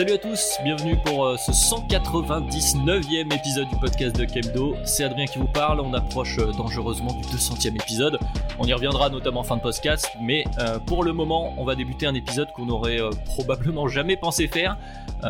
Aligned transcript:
Salut 0.00 0.12
à 0.12 0.18
tous, 0.18 0.56
bienvenue 0.64 0.96
pour 1.04 1.26
euh, 1.26 1.36
ce 1.36 1.52
199e 1.52 3.34
épisode 3.34 3.68
du 3.68 3.76
podcast 3.76 4.16
de 4.16 4.24
Kemdo. 4.24 4.74
C'est 4.82 5.04
Adrien 5.04 5.26
qui 5.26 5.38
vous 5.38 5.46
parle, 5.46 5.78
on 5.78 5.92
approche 5.92 6.38
euh, 6.38 6.52
dangereusement 6.52 7.12
du 7.12 7.28
200e 7.28 7.74
épisode. 7.74 8.18
On 8.58 8.64
y 8.64 8.72
reviendra 8.72 9.10
notamment 9.10 9.40
en 9.40 9.42
fin 9.44 9.58
de 9.58 9.60
podcast, 9.60 10.08
mais 10.22 10.46
euh, 10.58 10.78
pour 10.78 11.04
le 11.04 11.12
moment, 11.12 11.52
on 11.58 11.66
va 11.66 11.74
débuter 11.74 12.06
un 12.06 12.14
épisode 12.14 12.48
qu'on 12.56 12.70
aurait 12.70 12.98
probablement 13.26 13.88
jamais 13.88 14.16
pensé 14.16 14.48
faire. 14.48 14.78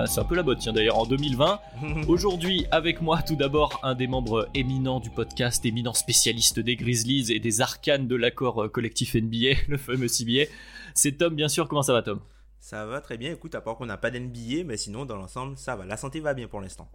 C'est 0.06 0.20
un 0.20 0.24
peu 0.24 0.36
la 0.36 0.44
botte, 0.44 0.60
tiens 0.60 0.72
d'ailleurs, 0.72 0.98
en 0.98 1.04
2020. 1.04 1.58
Aujourd'hui, 2.06 2.64
avec 2.70 3.02
moi, 3.02 3.22
tout 3.22 3.34
d'abord, 3.34 3.80
un 3.82 3.96
des 3.96 4.06
membres 4.06 4.48
éminents 4.54 5.00
du 5.00 5.10
podcast, 5.10 5.66
éminent 5.66 5.94
spécialiste 5.94 6.60
des 6.60 6.76
Grizzlies 6.76 7.32
et 7.32 7.40
des 7.40 7.60
arcanes 7.60 8.06
de 8.06 8.14
l'accord 8.14 8.70
collectif 8.70 9.16
NBA, 9.16 9.62
le 9.68 9.78
fameux 9.78 10.06
CBA. 10.06 10.44
C'est 10.94 11.18
Tom, 11.18 11.34
bien 11.34 11.48
sûr. 11.48 11.66
Comment 11.66 11.82
ça 11.82 11.92
va, 11.92 12.02
Tom? 12.02 12.20
Ça 12.60 12.84
va 12.84 13.00
très 13.00 13.16
bien. 13.16 13.32
Écoute, 13.32 13.54
à 13.54 13.60
part 13.60 13.76
qu'on 13.76 13.86
n'a 13.86 13.96
pas 13.96 14.10
d'NBA, 14.10 14.64
mais 14.64 14.76
sinon, 14.76 15.06
dans 15.06 15.16
l'ensemble, 15.16 15.56
ça 15.56 15.76
va. 15.76 15.86
La 15.86 15.96
santé 15.96 16.20
va 16.20 16.34
bien 16.34 16.46
pour 16.46 16.60
l'instant. 16.60 16.88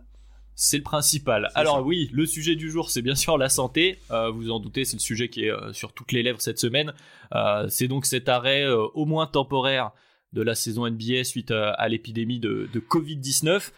C'est 0.54 0.78
le 0.78 0.84
principal. 0.84 1.50
Alors 1.54 1.86
oui, 1.86 2.10
le 2.14 2.26
sujet 2.26 2.56
du 2.56 2.72
jour, 2.72 2.90
c'est 2.90 3.02
bien 3.02 3.16
sûr 3.16 3.38
la 3.38 3.50
santé. 3.50 4.00
Euh, 4.12 4.30
vous 4.30 4.52
en 4.52 4.60
doutez, 4.60 4.86
c'est 4.86 4.96
le 4.96 5.02
sujet 5.02 5.28
qui 5.28 5.46
est 5.46 5.52
euh, 5.52 5.74
sur 5.74 5.92
toutes 5.92 6.14
les 6.14 6.24
lèvres 6.24 6.40
cette 6.40 6.60
semaine. 6.60 6.94
Euh, 7.34 7.68
c'est 7.68 7.90
donc 7.90 8.06
cet 8.06 8.30
arrêt 8.30 8.66
au 8.66 9.06
moins 9.06 9.28
temporaire 9.28 9.92
de 10.32 10.42
la 10.42 10.56
saison 10.56 10.90
NBA 10.90 11.26
suite 11.26 11.52
à, 11.52 11.88
l'épidémie 11.90 12.40
de, 12.40 12.70
de 12.72 12.80
Covid-19. 12.80 13.72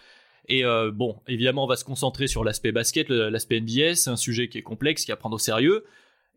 Et 0.49 0.63
bon, 0.93 1.17
évidemment, 1.27 1.65
on 1.65 1.67
va 1.67 1.75
se 1.75 1.83
concentrer 1.83 2.27
sur 2.27 2.43
l'aspect 2.43 2.71
basket, 2.71 3.09
l'aspect 3.09 3.59
NBA. 3.59 3.95
C'est 3.95 4.09
un 4.09 4.15
sujet 4.15 4.49
qui 4.49 4.57
est 4.57 4.63
complexe, 4.63 5.05
qui 5.05 5.11
est 5.11 5.13
à 5.13 5.17
prendre 5.17 5.35
au 5.35 5.39
sérieux 5.39 5.83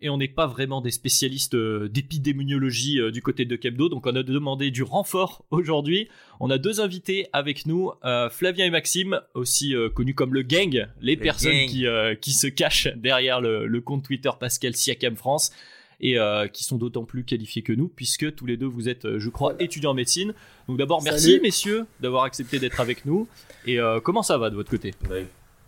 et 0.03 0.09
on 0.09 0.17
n'est 0.17 0.29
pas 0.29 0.47
vraiment 0.47 0.81
des 0.81 0.91
spécialistes 0.91 1.55
euh, 1.55 1.89
d'épidémiologie 1.89 3.01
euh, 3.01 3.11
du 3.11 3.23
côté 3.23 3.45
de 3.45 3.57
Kebdo, 3.57 3.89
donc 3.89 4.07
on 4.07 4.17
a 4.17 4.23
demandé 4.23 4.71
du 4.71 4.83
renfort 4.83 5.45
aujourd'hui. 5.51 6.09
On 6.41 6.51
a 6.51 6.59
deux 6.59 6.81
invités 6.81 7.29
avec 7.33 7.67
nous, 7.67 7.91
euh, 8.05 8.31
Flavien 8.31 8.67
et 8.67 8.71
Maxime, 8.71 9.21
aussi 9.35 9.75
connus 9.95 10.15
comme 10.15 10.35
le 10.35 10.43
gang, 10.43 10.87
les 11.01 11.17
personnes 11.17 11.67
Qui, 11.67 11.85
qui 12.21 12.33
se 12.33 12.47
cachent 12.47 12.89
derrière 12.97 13.41
le, 13.41 13.81
compte 13.81 14.05
Twitter 14.05 14.31
Pascal 14.39 14.75
Siakam 14.75 15.17
France 15.17 15.53
et 16.01 16.17
qui 16.53 16.65
sont 16.65 16.79
d'autant 16.79 17.05
plus 17.05 17.25
qualifiés 17.25 17.63
que 17.63 17.73
nous, 17.73 17.89
puisque 17.89 18.35
tous 18.35 18.47
les 18.47 18.57
deux 18.57 18.67
vous 18.67 18.89
êtes, 18.89 19.19
je 19.19 19.29
crois, 19.29 19.55
étudiants 19.59 19.91
en 19.91 19.95
médecine. 19.95 20.33
Donc 20.69 20.79
d'abord, 20.79 21.03
merci 21.03 21.41
messieurs 21.43 21.85
d'avoir 22.01 22.25
accepté 22.25 22.59
d'être 22.59 22.81
avec 22.81 23.05
nous. 23.05 23.29
Et 23.67 23.79
comment 24.03 24.23
ça 24.23 24.39
va 24.39 24.49
de 24.49 24.55
votre 24.55 24.71
côté? 24.71 24.95
Bah, 25.09 25.17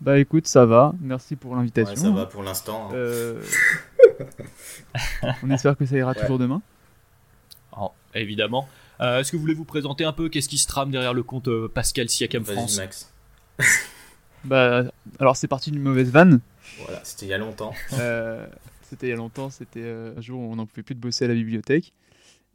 bah 0.02 0.18
écoute, 0.18 0.48
ça 0.48 0.66
va. 0.66 0.94
Merci 1.00 1.36
pour 1.36 1.54
l'invitation. 1.54 1.94
ça 1.94 2.10
va 2.10 2.26
pour 2.26 2.42
l'instant. 2.42 2.88
Hein. 2.90 2.94
Euh, 2.94 3.40
on 5.44 5.50
espère 5.50 5.76
que 5.76 5.86
ça 5.86 5.96
ira 5.96 6.12
toujours 6.12 6.40
demain. 6.40 6.60
Oh, 7.78 7.92
évidemment. 8.12 8.68
Euh, 9.00 9.20
est-ce 9.20 9.30
que 9.30 9.36
vous 9.36 9.42
voulez 9.42 9.54
vous 9.54 9.64
présenter 9.64 10.04
un 10.04 10.12
peu? 10.12 10.28
Qu'est-ce 10.28 10.48
qui 10.48 10.58
se 10.58 10.66
trame 10.66 10.90
derrière 10.90 11.14
le 11.14 11.22
compte 11.22 11.46
euh, 11.46 11.68
Pascal 11.68 12.08
Siakam 12.08 12.44
France? 12.44 12.78
Max. 12.78 13.12
bah, 14.44 14.86
alors 15.20 15.36
c'est 15.36 15.46
parti 15.46 15.70
d'une 15.70 15.82
mauvaise 15.82 16.10
vanne. 16.10 16.40
Voilà, 16.84 17.00
c'était 17.04 17.26
il 17.26 17.28
y 17.28 17.34
a 17.34 17.38
longtemps. 17.38 17.72
c'était 17.88 19.06
il 19.06 19.10
y 19.10 19.12
a 19.12 19.16
longtemps. 19.16 19.50
C'était 19.50 19.88
un 20.16 20.20
jour 20.20 20.40
où 20.40 20.52
on 20.52 20.56
n'en 20.56 20.66
pouvait 20.66 20.82
plus 20.82 20.96
de 20.96 21.00
bosser 21.00 21.26
à 21.26 21.28
la 21.28 21.34
bibliothèque 21.34 21.92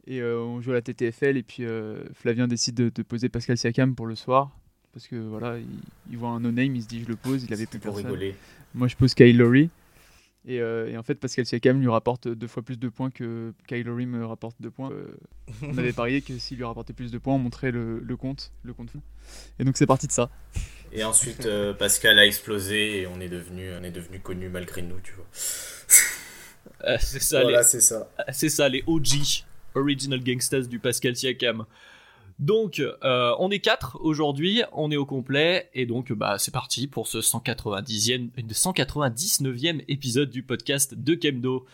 et 0.06 0.22
on 0.22 0.60
joue 0.60 0.72
à 0.72 0.74
la 0.74 0.82
TTFL 0.82 1.38
et 1.38 1.42
puis 1.42 1.64
Flavien 2.12 2.46
décide 2.46 2.74
de, 2.74 2.90
de 2.94 3.02
poser 3.02 3.30
Pascal 3.30 3.56
Siakam 3.56 3.94
pour 3.94 4.06
le 4.06 4.16
soir 4.16 4.50
parce 4.92 5.06
que 5.06 5.16
voilà, 5.16 5.56
il, 6.10 6.18
voit 6.18 6.30
un 6.30 6.40
no-name, 6.40 6.76
il 6.76 6.82
se 6.82 6.88
dit 6.88 7.02
je 7.02 7.08
le 7.08 7.16
pose, 7.16 7.44
il 7.44 7.52
avait 7.52 7.66
plus 7.66 7.78
pour 7.78 7.96
rigoler. 7.96 8.34
Moi 8.74 8.88
je 8.88 8.96
pose 8.96 9.14
Kyle 9.14 9.36
Lowry. 9.36 9.70
Euh, 10.48 10.88
et, 10.88 10.96
en 10.96 11.02
fait, 11.02 11.14
Pascal 11.16 11.44
Siakam 11.44 11.80
lui 11.80 11.88
rapporte 11.88 12.28
deux 12.28 12.46
fois 12.46 12.62
plus 12.62 12.78
de 12.78 12.88
points 12.88 13.10
que 13.10 13.52
Kyle 13.66 13.84
Lowry 13.84 14.06
me 14.06 14.24
rapporte 14.24 14.56
deux 14.60 14.70
points. 14.70 14.90
Euh, 14.90 15.06
on 15.62 15.76
avait 15.76 15.92
parié 15.94 16.22
que 16.22 16.38
s'il 16.38 16.56
lui 16.56 16.64
rapportait 16.64 16.92
plus 16.92 17.10
de 17.10 17.18
points, 17.18 17.34
on 17.34 17.38
montrait 17.38 17.70
le, 17.70 18.00
compte, 18.16 18.52
le 18.62 18.72
compte. 18.72 18.90
Et 19.58 19.64
donc 19.64 19.76
c'est 19.76 19.86
parti 19.86 20.06
de 20.06 20.12
ça. 20.12 20.30
Et 20.92 21.04
ensuite, 21.04 21.44
euh, 21.44 21.74
Pascal 21.74 22.18
a 22.18 22.24
explosé 22.24 23.02
et 23.02 23.06
on 23.06 23.20
est 23.20 23.28
devenu, 23.28 23.70
on 23.78 23.82
est 23.82 23.90
devenu 23.90 24.20
connu 24.20 24.48
malgré 24.48 24.80
nous, 24.80 24.98
tu 25.00 25.12
vois. 25.12 25.26
c'est 26.98 27.20
ça, 27.20 27.42
voilà, 27.42 27.62
c'est 27.62 27.80
ça. 27.80 28.10
C'est 28.32 28.48
ça, 28.48 28.68
les 28.68 28.82
OG, 28.86 29.44
Original 29.74 30.22
Gangsters 30.22 30.66
du 30.66 30.78
Pascal 30.78 31.14
Siakam. 31.14 31.66
Donc, 32.38 32.78
euh, 32.78 33.34
on 33.40 33.50
est 33.50 33.58
quatre 33.58 33.98
aujourd'hui, 34.00 34.62
on 34.72 34.92
est 34.92 34.96
au 34.96 35.06
complet, 35.06 35.68
et 35.74 35.86
donc 35.86 36.12
bah, 36.12 36.38
c'est 36.38 36.52
parti 36.52 36.86
pour 36.86 37.08
ce 37.08 37.18
190e, 37.18 38.30
199e 38.48 39.82
épisode 39.88 40.30
du 40.30 40.44
podcast 40.44 40.94
de 40.94 41.14
Kemdo. 41.14 41.66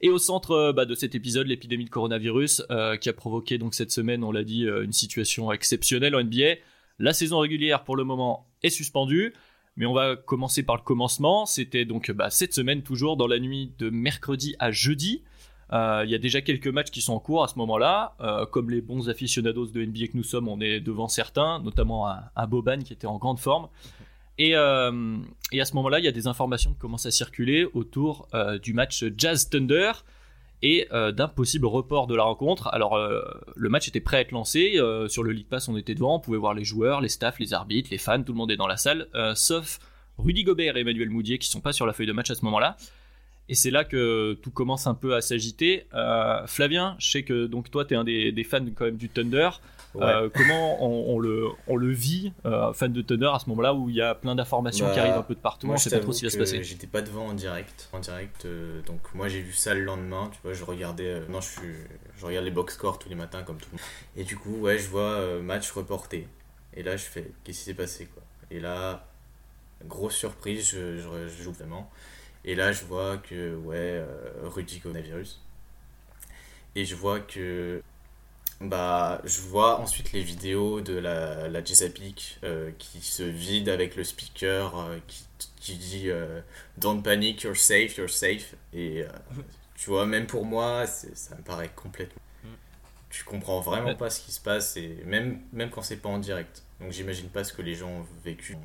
Et 0.00 0.08
au 0.08 0.18
centre 0.18 0.52
euh, 0.52 0.72
bah, 0.72 0.86
de 0.86 0.94
cet 0.94 1.14
épisode, 1.14 1.46
l'épidémie 1.46 1.84
de 1.84 1.90
coronavirus, 1.90 2.62
euh, 2.70 2.96
qui 2.96 3.10
a 3.10 3.12
provoqué 3.12 3.58
donc 3.58 3.74
cette 3.74 3.90
semaine, 3.90 4.24
on 4.24 4.32
l'a 4.32 4.42
dit, 4.44 4.62
une 4.62 4.92
situation 4.92 5.52
exceptionnelle 5.52 6.14
en 6.14 6.24
NBA. 6.24 6.54
La 6.98 7.12
saison 7.12 7.38
régulière 7.38 7.84
pour 7.84 7.94
le 7.94 8.04
moment 8.04 8.48
est 8.62 8.70
suspendue, 8.70 9.34
mais 9.76 9.84
on 9.84 9.92
va 9.92 10.16
commencer 10.16 10.62
par 10.62 10.76
le 10.76 10.82
commencement. 10.82 11.44
C'était 11.44 11.84
donc 11.84 12.10
bah, 12.10 12.30
cette 12.30 12.54
semaine 12.54 12.82
toujours 12.82 13.18
dans 13.18 13.26
la 13.26 13.38
nuit 13.38 13.74
de 13.78 13.90
mercredi 13.90 14.56
à 14.60 14.70
jeudi. 14.70 15.24
Euh, 15.72 16.02
il 16.04 16.10
y 16.10 16.14
a 16.14 16.18
déjà 16.18 16.40
quelques 16.40 16.68
matchs 16.68 16.90
qui 16.90 17.00
sont 17.00 17.14
en 17.14 17.18
cours 17.18 17.42
à 17.42 17.48
ce 17.48 17.58
moment-là. 17.58 18.14
Euh, 18.20 18.46
comme 18.46 18.70
les 18.70 18.80
bons 18.80 19.08
aficionados 19.08 19.66
de 19.66 19.84
NBA 19.84 20.08
que 20.08 20.16
nous 20.16 20.22
sommes, 20.22 20.48
on 20.48 20.60
est 20.60 20.80
devant 20.80 21.08
certains, 21.08 21.60
notamment 21.60 22.08
un, 22.08 22.46
Boban 22.46 22.78
qui 22.78 22.92
était 22.92 23.06
en 23.06 23.18
grande 23.18 23.38
forme. 23.38 23.68
Et, 24.38 24.54
euh, 24.54 25.16
et 25.50 25.60
à 25.60 25.64
ce 25.64 25.74
moment-là, 25.74 25.98
il 25.98 26.04
y 26.04 26.08
a 26.08 26.12
des 26.12 26.26
informations 26.26 26.72
qui 26.72 26.78
commencent 26.78 27.06
à 27.06 27.10
circuler 27.10 27.66
autour 27.72 28.28
du 28.62 28.74
match 28.74 29.04
Jazz 29.16 29.48
Thunder 29.48 29.92
et 30.62 30.88
d'un 30.90 31.28
possible 31.28 31.66
report 31.66 32.06
de 32.06 32.14
la 32.14 32.22
rencontre. 32.22 32.68
Alors, 32.68 32.98
le 32.98 33.68
match 33.68 33.88
était 33.88 34.00
prêt 34.00 34.18
à 34.18 34.20
être 34.20 34.32
lancé. 34.32 34.78
sur 35.08 35.22
le 35.22 35.32
League 35.32 35.48
Pass, 35.48 35.68
on 35.68 35.76
était 35.76 35.94
devant. 35.94 36.16
On 36.16 36.20
pouvait 36.20 36.38
voir 36.38 36.54
les 36.54 36.64
joueurs, 36.64 37.00
les 37.00 37.08
staffs, 37.08 37.38
les 37.38 37.54
arbitres, 37.54 37.88
les 37.90 37.98
fans. 37.98 38.22
Tout 38.22 38.32
le 38.32 38.38
monde 38.38 38.50
est 38.50 38.56
dans 38.56 38.66
la 38.66 38.76
salle, 38.76 39.08
sauf 39.34 39.78
Rudy 40.18 40.44
Gobert 40.44 40.76
et 40.76 40.80
Emmanuel 40.80 41.10
Moudier 41.10 41.38
qui 41.38 41.48
sont 41.48 41.60
pas 41.60 41.72
sur 41.72 41.86
la 41.86 41.92
feuille 41.92 42.06
de 42.06 42.12
match 42.12 42.30
à 42.30 42.34
ce 42.34 42.44
moment-là. 42.44 42.76
Et 43.48 43.54
c'est 43.54 43.70
là 43.70 43.84
que 43.84 44.34
tout 44.42 44.50
commence 44.50 44.86
un 44.86 44.94
peu 44.94 45.14
à 45.14 45.20
s'agiter. 45.20 45.86
Euh, 45.94 46.46
Flavien, 46.46 46.96
je 46.98 47.10
sais 47.10 47.22
que 47.22 47.46
donc 47.46 47.70
toi, 47.70 47.84
tu 47.84 47.94
es 47.94 47.96
un 47.96 48.04
des, 48.04 48.44
fans 48.44 48.64
quand 48.74 48.86
même 48.86 48.96
du 48.96 49.08
Thunder. 49.08 49.50
Euh, 49.94 50.28
comment 50.34 50.84
on, 50.84 51.18
le, 51.18 51.48
on 51.68 51.76
le 51.76 51.90
vit, 51.90 52.32
euh, 52.44 52.74
fan 52.74 52.92
de 52.92 53.00
Thunder, 53.00 53.30
à 53.32 53.38
ce 53.38 53.48
moment-là 53.48 53.72
où 53.72 53.88
il 53.88 53.96
y 53.96 54.02
a 54.02 54.14
plein 54.14 54.34
d'informations 54.34 54.90
qui 54.90 54.96
bah, 54.96 55.02
arrivent 55.02 55.14
un 55.16 55.22
peu 55.22 55.34
de 55.34 55.40
partout? 55.40 55.66
Moi, 55.68 55.76
je 55.76 55.84
sais 55.84 55.90
pas 55.90 56.00
trop 56.00 56.12
ce 56.12 56.18
qui 56.18 56.24
va 56.26 56.30
se 56.30 56.38
passer. 56.38 56.62
J'étais 56.62 56.86
pas 56.86 57.00
devant 57.00 57.28
en 57.28 57.34
direct. 57.34 57.88
En 57.92 58.00
direct 58.00 58.46
donc 58.86 59.00
moi, 59.14 59.28
j'ai 59.28 59.40
vu 59.40 59.52
ça 59.52 59.74
le 59.74 59.84
lendemain. 59.84 60.28
Tu 60.32 60.38
vois, 60.42 60.52
je 60.52 60.64
regardais. 60.64 61.20
non, 61.28 61.40
je, 61.40 61.48
suis, 61.48 61.74
je 62.18 62.26
regarde 62.26 62.44
les 62.44 62.50
box 62.50 62.74
scores 62.74 62.98
tous 62.98 63.08
les 63.08 63.14
matins 63.14 63.42
comme 63.42 63.58
tout 63.58 63.68
le 63.72 63.78
monde. 63.78 63.86
Et 64.16 64.24
du 64.24 64.36
coup, 64.36 64.56
ouais, 64.56 64.78
je 64.78 64.88
vois 64.88 65.40
match 65.40 65.70
reporté. 65.70 66.26
Et 66.74 66.82
là, 66.82 66.96
je 66.96 67.04
fais 67.04 67.30
qu'est-ce 67.44 67.58
qui 67.60 67.64
s'est 67.64 67.74
passé 67.74 68.06
quoi? 68.12 68.22
Et 68.50 68.60
là, 68.60 69.08
grosse 69.86 70.14
surprise, 70.14 70.68
je, 70.68 70.98
je 70.98 71.42
joue 71.42 71.52
vraiment. 71.52 71.90
Et 72.46 72.54
là, 72.54 72.72
je 72.72 72.84
vois 72.84 73.18
que, 73.18 73.56
ouais, 73.56 73.76
euh, 73.76 74.06
Rudy 74.44 74.78
coronavirus. 74.78 75.42
Et 76.76 76.84
je 76.84 76.94
vois 76.94 77.20
que. 77.20 77.82
Bah, 78.60 79.20
je 79.24 79.40
vois 79.42 79.80
ensuite 79.80 80.12
les 80.12 80.22
vidéos 80.22 80.80
de 80.80 80.96
la, 80.96 81.48
la 81.48 81.62
Chesapeake 81.62 82.38
euh, 82.42 82.70
qui 82.78 83.02
se 83.02 83.22
vide 83.22 83.68
avec 83.68 83.96
le 83.96 84.04
speaker 84.04 84.78
euh, 84.78 84.98
qui, 85.06 85.26
qui, 85.60 85.76
dit 85.76 86.08
Don't 86.78 87.02
panic, 87.02 87.42
you're 87.42 87.56
safe, 87.56 87.96
you're 87.98 88.08
safe. 88.08 88.54
Et 88.72 89.04
tu 89.74 89.90
vois, 89.90 90.06
même 90.06 90.26
pour 90.26 90.46
moi, 90.46 90.86
ça 90.86 91.36
me 91.36 91.42
paraît 91.42 91.70
complètement. 91.74 92.22
Tu 93.10 93.24
comprends 93.24 93.60
vraiment 93.60 93.94
pas 93.94 94.10
ce 94.10 94.20
qui 94.20 94.32
se 94.32 94.40
passe, 94.40 94.76
et 94.76 95.02
même, 95.04 95.40
même 95.52 95.70
quand 95.70 95.82
c'est 95.82 95.96
pas 95.96 96.08
en 96.08 96.18
direct. 96.18 96.62
Donc 96.80 96.92
j'imagine 96.92 97.28
pas 97.28 97.44
ce 97.44 97.52
que 97.52 97.62
les 97.62 97.74
gens 97.74 97.88
ont 97.88 98.06
vécu 98.24 98.56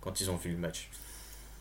quand 0.00 0.20
ils 0.20 0.30
ont 0.30 0.36
vu 0.36 0.50
le 0.50 0.58
match. 0.58 0.88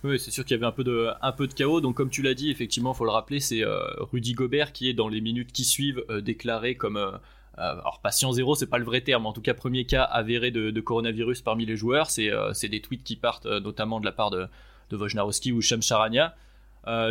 Oui, 0.08 0.20
c'est 0.20 0.32
sûr 0.32 0.46
qu'il 0.46 0.56
y 0.56 0.58
avait 0.58 0.66
un 0.66 0.72
peu 0.72 0.86
de, 0.86 1.10
un 1.22 1.32
peu 1.34 1.48
de 1.48 1.54
chaos. 1.54 1.82
Donc, 1.82 1.98
comme 1.98 2.10
tu 2.10 2.22
l'as 2.22 2.34
dit, 2.34 2.50
effectivement, 2.50 2.94
il 2.94 2.96
faut 2.96 3.04
le 3.04 3.12
rappeler, 3.12 3.42
c'est 3.42 3.62
euh, 3.62 3.80
Rudy 3.98 4.34
Gobert 4.34 4.72
qui 4.72 4.88
est 4.88 4.94
dans 4.94 5.10
les 5.10 5.20
minutes 5.20 5.52
qui 5.52 5.66
suivent 5.66 6.04
euh, 6.10 6.22
déclaré 6.22 6.76
comme. 6.76 6.96
Euh, 6.96 7.12
alors, 7.58 8.00
patient 8.02 8.32
zéro, 8.32 8.56
c'est 8.56 8.68
pas 8.68 8.78
le 8.78 8.86
vrai 8.86 9.02
terme, 9.02 9.26
en 9.26 9.34
tout 9.34 9.42
cas, 9.42 9.54
premier 9.54 9.84
cas 9.86 10.04
avéré 10.04 10.52
de, 10.52 10.80
coronavirus 10.80 11.42
parmi 11.42 11.66
les 11.66 11.76
joueurs. 11.76 12.12
C'est 12.12 12.70
des 12.70 12.82
tweets 12.82 13.04
qui 13.04 13.16
partent 13.16 13.48
notamment 13.48 14.00
de 14.00 14.06
la 14.06 14.12
part 14.12 14.30
de, 14.30 14.46
de 14.92 14.96
Wojnarowski 14.96 15.52
ou 15.52 15.60
Sham 15.60 15.82
Charania. 15.82 16.36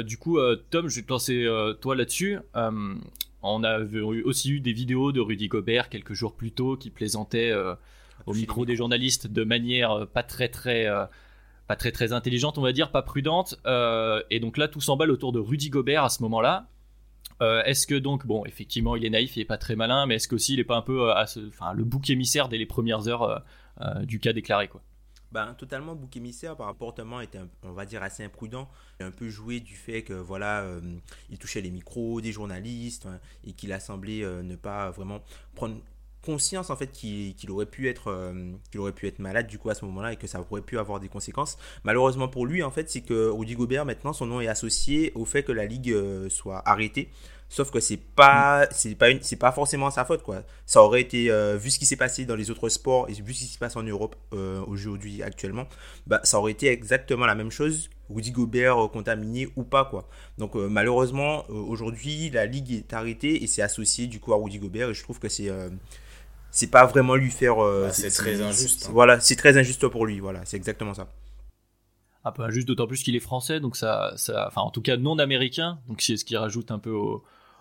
du 0.04 0.18
coup, 0.18 0.38
Tom, 0.70 0.88
je 0.88 0.94
vais 0.94 1.02
te 1.02 1.10
lancer 1.12 1.48
toi 1.80 1.96
là-dessus. 1.96 2.38
on 2.54 3.64
a 3.64 3.80
aussi 4.24 4.52
eu 4.52 4.60
des 4.60 4.72
vidéos 4.72 5.10
de 5.10 5.18
Rudy 5.18 5.48
Gobert 5.48 5.88
quelques 5.88 6.14
jours 6.14 6.36
plus 6.36 6.52
tôt 6.52 6.76
qui 6.76 6.90
plaisantait 6.90 7.52
au 8.26 8.32
micro 8.32 8.64
des 8.64 8.76
journalistes 8.76 9.26
de 9.26 9.42
manière 9.42 10.06
pas 10.06 10.22
très 10.22 10.48
très 10.48 10.86
pas 11.66 11.76
très 11.76 11.92
très 11.92 12.12
intelligente, 12.12 12.58
on 12.58 12.62
va 12.62 12.72
dire, 12.72 12.90
pas 12.90 13.02
prudente. 13.02 13.58
Euh, 13.66 14.22
et 14.30 14.40
donc 14.40 14.56
là, 14.56 14.68
tout 14.68 14.80
s'emballe 14.80 15.10
autour 15.10 15.32
de 15.32 15.40
Rudy 15.40 15.70
Gobert 15.70 16.04
à 16.04 16.08
ce 16.08 16.22
moment-là. 16.22 16.68
Euh, 17.42 17.62
est-ce 17.64 17.86
que 17.86 17.94
donc, 17.94 18.26
bon, 18.26 18.44
effectivement, 18.46 18.96
il 18.96 19.04
est 19.04 19.10
naïf, 19.10 19.36
il 19.36 19.40
est 19.40 19.46
pas 19.46 19.58
très 19.58 19.76
malin, 19.76 20.06
mais 20.06 20.16
est-ce 20.16 20.28
qu'aussi 20.28 20.54
il 20.54 20.60
est 20.60 20.64
pas 20.64 20.76
un 20.76 20.82
peu 20.82 21.10
euh, 21.10 21.24
enfin, 21.48 21.72
le 21.74 21.84
bouc 21.84 22.08
émissaire 22.08 22.48
dès 22.48 22.58
les 22.58 22.66
premières 22.66 23.08
heures 23.08 23.42
du 24.04 24.20
cas 24.20 24.32
déclaré, 24.32 24.68
quoi? 24.68 24.82
Ben, 25.32 25.54
totalement 25.54 25.96
bouc 25.96 26.16
émissaire 26.16 26.56
par 26.56 26.66
rapportement 26.66 27.20
était 27.20 27.40
on 27.64 27.72
va 27.72 27.84
dire 27.84 28.02
assez 28.02 28.24
imprudent 28.24 28.70
un 29.00 29.10
peu 29.10 29.28
joué 29.28 29.58
du 29.58 29.74
fait 29.74 30.02
que 30.02 30.14
voilà 30.14 30.64
il 31.28 31.36
touchait 31.36 31.60
les 31.60 31.72
micros 31.72 32.20
des 32.20 32.30
journalistes 32.30 33.06
hein, 33.06 33.18
et 33.44 33.52
qu'il 33.52 33.72
a 33.72 33.80
semblé 33.80 34.20
ne 34.22 34.54
pas 34.54 34.90
vraiment 34.92 35.20
prendre 35.54 35.76
conscience 36.26 36.70
en 36.70 36.76
fait 36.76 36.90
qu'il 36.90 37.50
aurait 37.50 37.66
pu 37.66 37.88
être 37.88 38.08
euh, 38.08 38.52
qu'il 38.70 38.80
aurait 38.80 38.92
pu 38.92 39.06
être 39.06 39.20
malade 39.20 39.46
du 39.46 39.58
coup 39.58 39.70
à 39.70 39.74
ce 39.74 39.84
moment-là 39.84 40.12
et 40.12 40.16
que 40.16 40.26
ça 40.26 40.44
aurait 40.50 40.60
pu 40.60 40.78
avoir 40.78 40.98
des 40.98 41.08
conséquences. 41.08 41.56
Malheureusement 41.84 42.28
pour 42.28 42.44
lui 42.44 42.62
en 42.62 42.70
fait, 42.70 42.90
c'est 42.90 43.00
que 43.00 43.28
Rudy 43.28 43.54
Gobert 43.54 43.86
maintenant 43.86 44.12
son 44.12 44.26
nom 44.26 44.40
est 44.40 44.48
associé 44.48 45.12
au 45.14 45.24
fait 45.24 45.44
que 45.44 45.52
la 45.52 45.64
ligue 45.64 45.92
euh, 45.92 46.28
soit 46.28 46.68
arrêtée. 46.68 47.08
Sauf 47.48 47.70
que 47.70 47.78
c'est 47.78 47.96
pas 47.96 48.66
c'est 48.72 48.96
pas 48.96 49.06
c'est 49.20 49.36
pas 49.36 49.52
forcément 49.52 49.88
sa 49.92 50.04
faute 50.04 50.24
quoi. 50.24 50.42
Ça 50.66 50.82
aurait 50.82 51.00
été 51.00 51.30
euh, 51.30 51.56
vu 51.56 51.70
ce 51.70 51.78
qui 51.78 51.86
s'est 51.86 51.96
passé 51.96 52.24
dans 52.24 52.34
les 52.34 52.50
autres 52.50 52.68
sports 52.68 53.08
et 53.08 53.12
vu 53.12 53.32
ce 53.32 53.44
qui 53.44 53.52
se 53.52 53.58
passe 53.58 53.76
en 53.76 53.84
Europe 53.84 54.16
aujourd'hui 54.66 55.22
actuellement, 55.22 55.66
bah 56.08 56.20
ça 56.24 56.38
aurait 56.40 56.52
été 56.52 56.66
exactement 56.66 57.24
la 57.24 57.36
même 57.36 57.52
chose. 57.52 57.88
Rudy 58.10 58.32
Gobert 58.32 58.88
contaminé 58.92 59.48
ou 59.54 59.62
pas 59.62 59.84
quoi. 59.84 60.08
Donc 60.38 60.56
malheureusement 60.56 61.48
aujourd'hui 61.48 62.30
la 62.30 62.46
ligue 62.46 62.72
est 62.72 62.92
arrêtée 62.92 63.44
et 63.44 63.46
c'est 63.46 63.62
associé 63.62 64.08
du 64.08 64.18
coup 64.18 64.32
à 64.32 64.36
Rudy 64.36 64.58
Gobert 64.58 64.90
et 64.90 64.94
je 64.94 65.02
trouve 65.04 65.20
que 65.20 65.28
c'est 65.28 65.50
c'est 66.56 66.70
pas 66.70 66.86
vraiment 66.86 67.16
lui 67.16 67.30
faire. 67.30 67.62
Euh, 67.62 67.86
bah, 67.86 67.92
c'est 67.92 68.08
très 68.08 68.40
injuste. 68.40 68.86
Hein. 68.86 68.92
Voilà, 68.92 69.20
c'est 69.20 69.36
très 69.36 69.58
injuste 69.58 69.86
pour 69.88 70.06
lui. 70.06 70.20
Voilà, 70.20 70.40
c'est 70.46 70.56
exactement 70.56 70.94
ça. 70.94 71.06
Un 72.24 72.32
peu 72.32 72.42
injuste, 72.42 72.66
d'autant 72.66 72.86
plus 72.86 73.02
qu'il 73.02 73.14
est 73.14 73.20
français, 73.20 73.60
donc 73.60 73.76
ça, 73.76 74.14
ça, 74.16 74.46
enfin 74.48 74.62
en 74.62 74.70
tout 74.70 74.80
cas 74.80 74.96
non 74.96 75.18
américain, 75.18 75.78
donc 75.86 76.00
c'est 76.00 76.16
ce 76.16 76.24
qui 76.24 76.36
rajoute 76.36 76.70
un 76.70 76.78
peu 76.78 76.90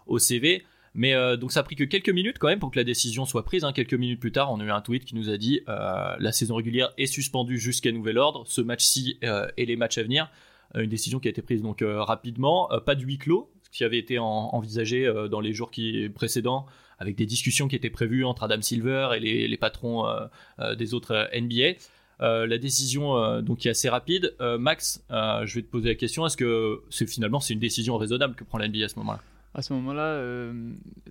au, 0.07 0.17
CV. 0.17 0.63
Mais 0.93 1.13
euh, 1.13 1.35
donc 1.35 1.51
ça 1.51 1.59
a 1.59 1.63
pris 1.63 1.75
que 1.75 1.83
quelques 1.83 2.09
minutes 2.09 2.37
quand 2.39 2.47
même 2.47 2.59
pour 2.59 2.71
que 2.71 2.79
la 2.79 2.85
décision 2.85 3.25
soit 3.25 3.43
prise. 3.43 3.65
Hein. 3.65 3.73
Quelques 3.73 3.93
minutes 3.93 4.21
plus 4.21 4.31
tard, 4.31 4.49
on 4.49 4.61
a 4.61 4.63
eu 4.63 4.71
un 4.71 4.79
tweet 4.79 5.03
qui 5.03 5.13
nous 5.13 5.29
a 5.29 5.37
dit 5.37 5.59
euh, 5.67 6.15
la 6.17 6.31
saison 6.31 6.55
régulière 6.55 6.93
est 6.97 7.05
suspendue 7.05 7.59
jusqu'à 7.59 7.91
nouvel 7.91 8.17
ordre. 8.17 8.43
Ce 8.47 8.61
match-ci 8.61 9.19
et 9.57 9.65
les 9.65 9.75
matchs 9.75 9.97
à 9.97 10.03
venir. 10.03 10.31
une 10.73 10.89
décision 10.89 11.19
qui 11.19 11.27
a 11.27 11.31
été 11.31 11.41
prise 11.41 11.61
donc 11.61 11.83
rapidement. 11.85 12.69
pas 12.85 12.95
de 12.95 13.03
huis 13.03 13.17
clos, 13.17 13.51
ce 13.63 13.77
qui 13.77 13.83
avait 13.83 13.99
été 13.99 14.19
envisagé 14.19 15.11
dans 15.29 15.41
les 15.41 15.53
jours 15.53 15.69
qui 15.69 16.09
précédents 16.15 16.65
avec 16.99 17.15
des 17.15 17.25
discussions 17.25 17.67
qui 17.67 17.75
étaient 17.75 17.89
prévues 17.89 18.25
entre 18.25 18.43
Adam 18.43 18.61
Silver 18.61 19.09
et 19.15 19.47
les, 19.47 19.57
patrons 19.57 20.07
euh, 20.07 20.27
euh, 20.59 20.75
des 20.75 20.93
autres 20.93 21.13
euh, 21.13 21.41
NBA. 21.41 21.79
la 22.19 22.57
décision 22.57 23.41
donc 23.41 23.65
est 23.65 23.69
assez 23.69 23.89
rapide. 23.89 24.35
Max, 24.39 25.03
je 25.09 25.55
vais 25.55 25.61
te 25.61 25.67
poser 25.67 25.89
la 25.89 25.95
question 25.95 26.25
est-ce 26.25 26.37
que 26.37 26.83
finalement 27.07 27.39
c'est 27.39 27.53
une 27.53 27.59
décision 27.59 27.97
raisonnable 27.97 28.35
que 28.35 28.43
prend 28.43 28.57
la 28.57 28.67
NBA 28.67 28.85
à 28.85 28.89
ce 28.89 28.99
moment-là? 28.99 29.21
À 29.53 29.61
ce 29.61 29.73
moment-là, 29.73 30.51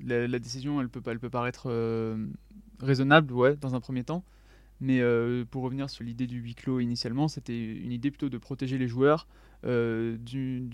la, 0.04 0.38
décision 0.38 0.80
elle 0.80 0.88
peut 0.88 1.02
elle 1.06 1.18
peut 1.18 1.30
paraître 1.30 1.68
raisonnable, 2.80 3.32
ouais, 3.32 3.56
dans 3.56 3.74
un 3.74 3.80
premier 3.80 4.04
temps. 4.04 4.24
Mais 4.80 5.00
pour 5.50 5.62
revenir 5.62 5.90
sur 5.90 6.04
l'idée 6.04 6.26
du 6.26 6.38
huis 6.40 6.54
clos 6.54 6.80
initialement, 6.80 7.28
c'était 7.28 7.58
une 7.58 7.92
idée 7.92 8.10
plutôt 8.10 8.30
de 8.30 8.38
protéger 8.38 8.78
les 8.78 8.88
joueurs 8.88 9.26
euh, 9.66 10.16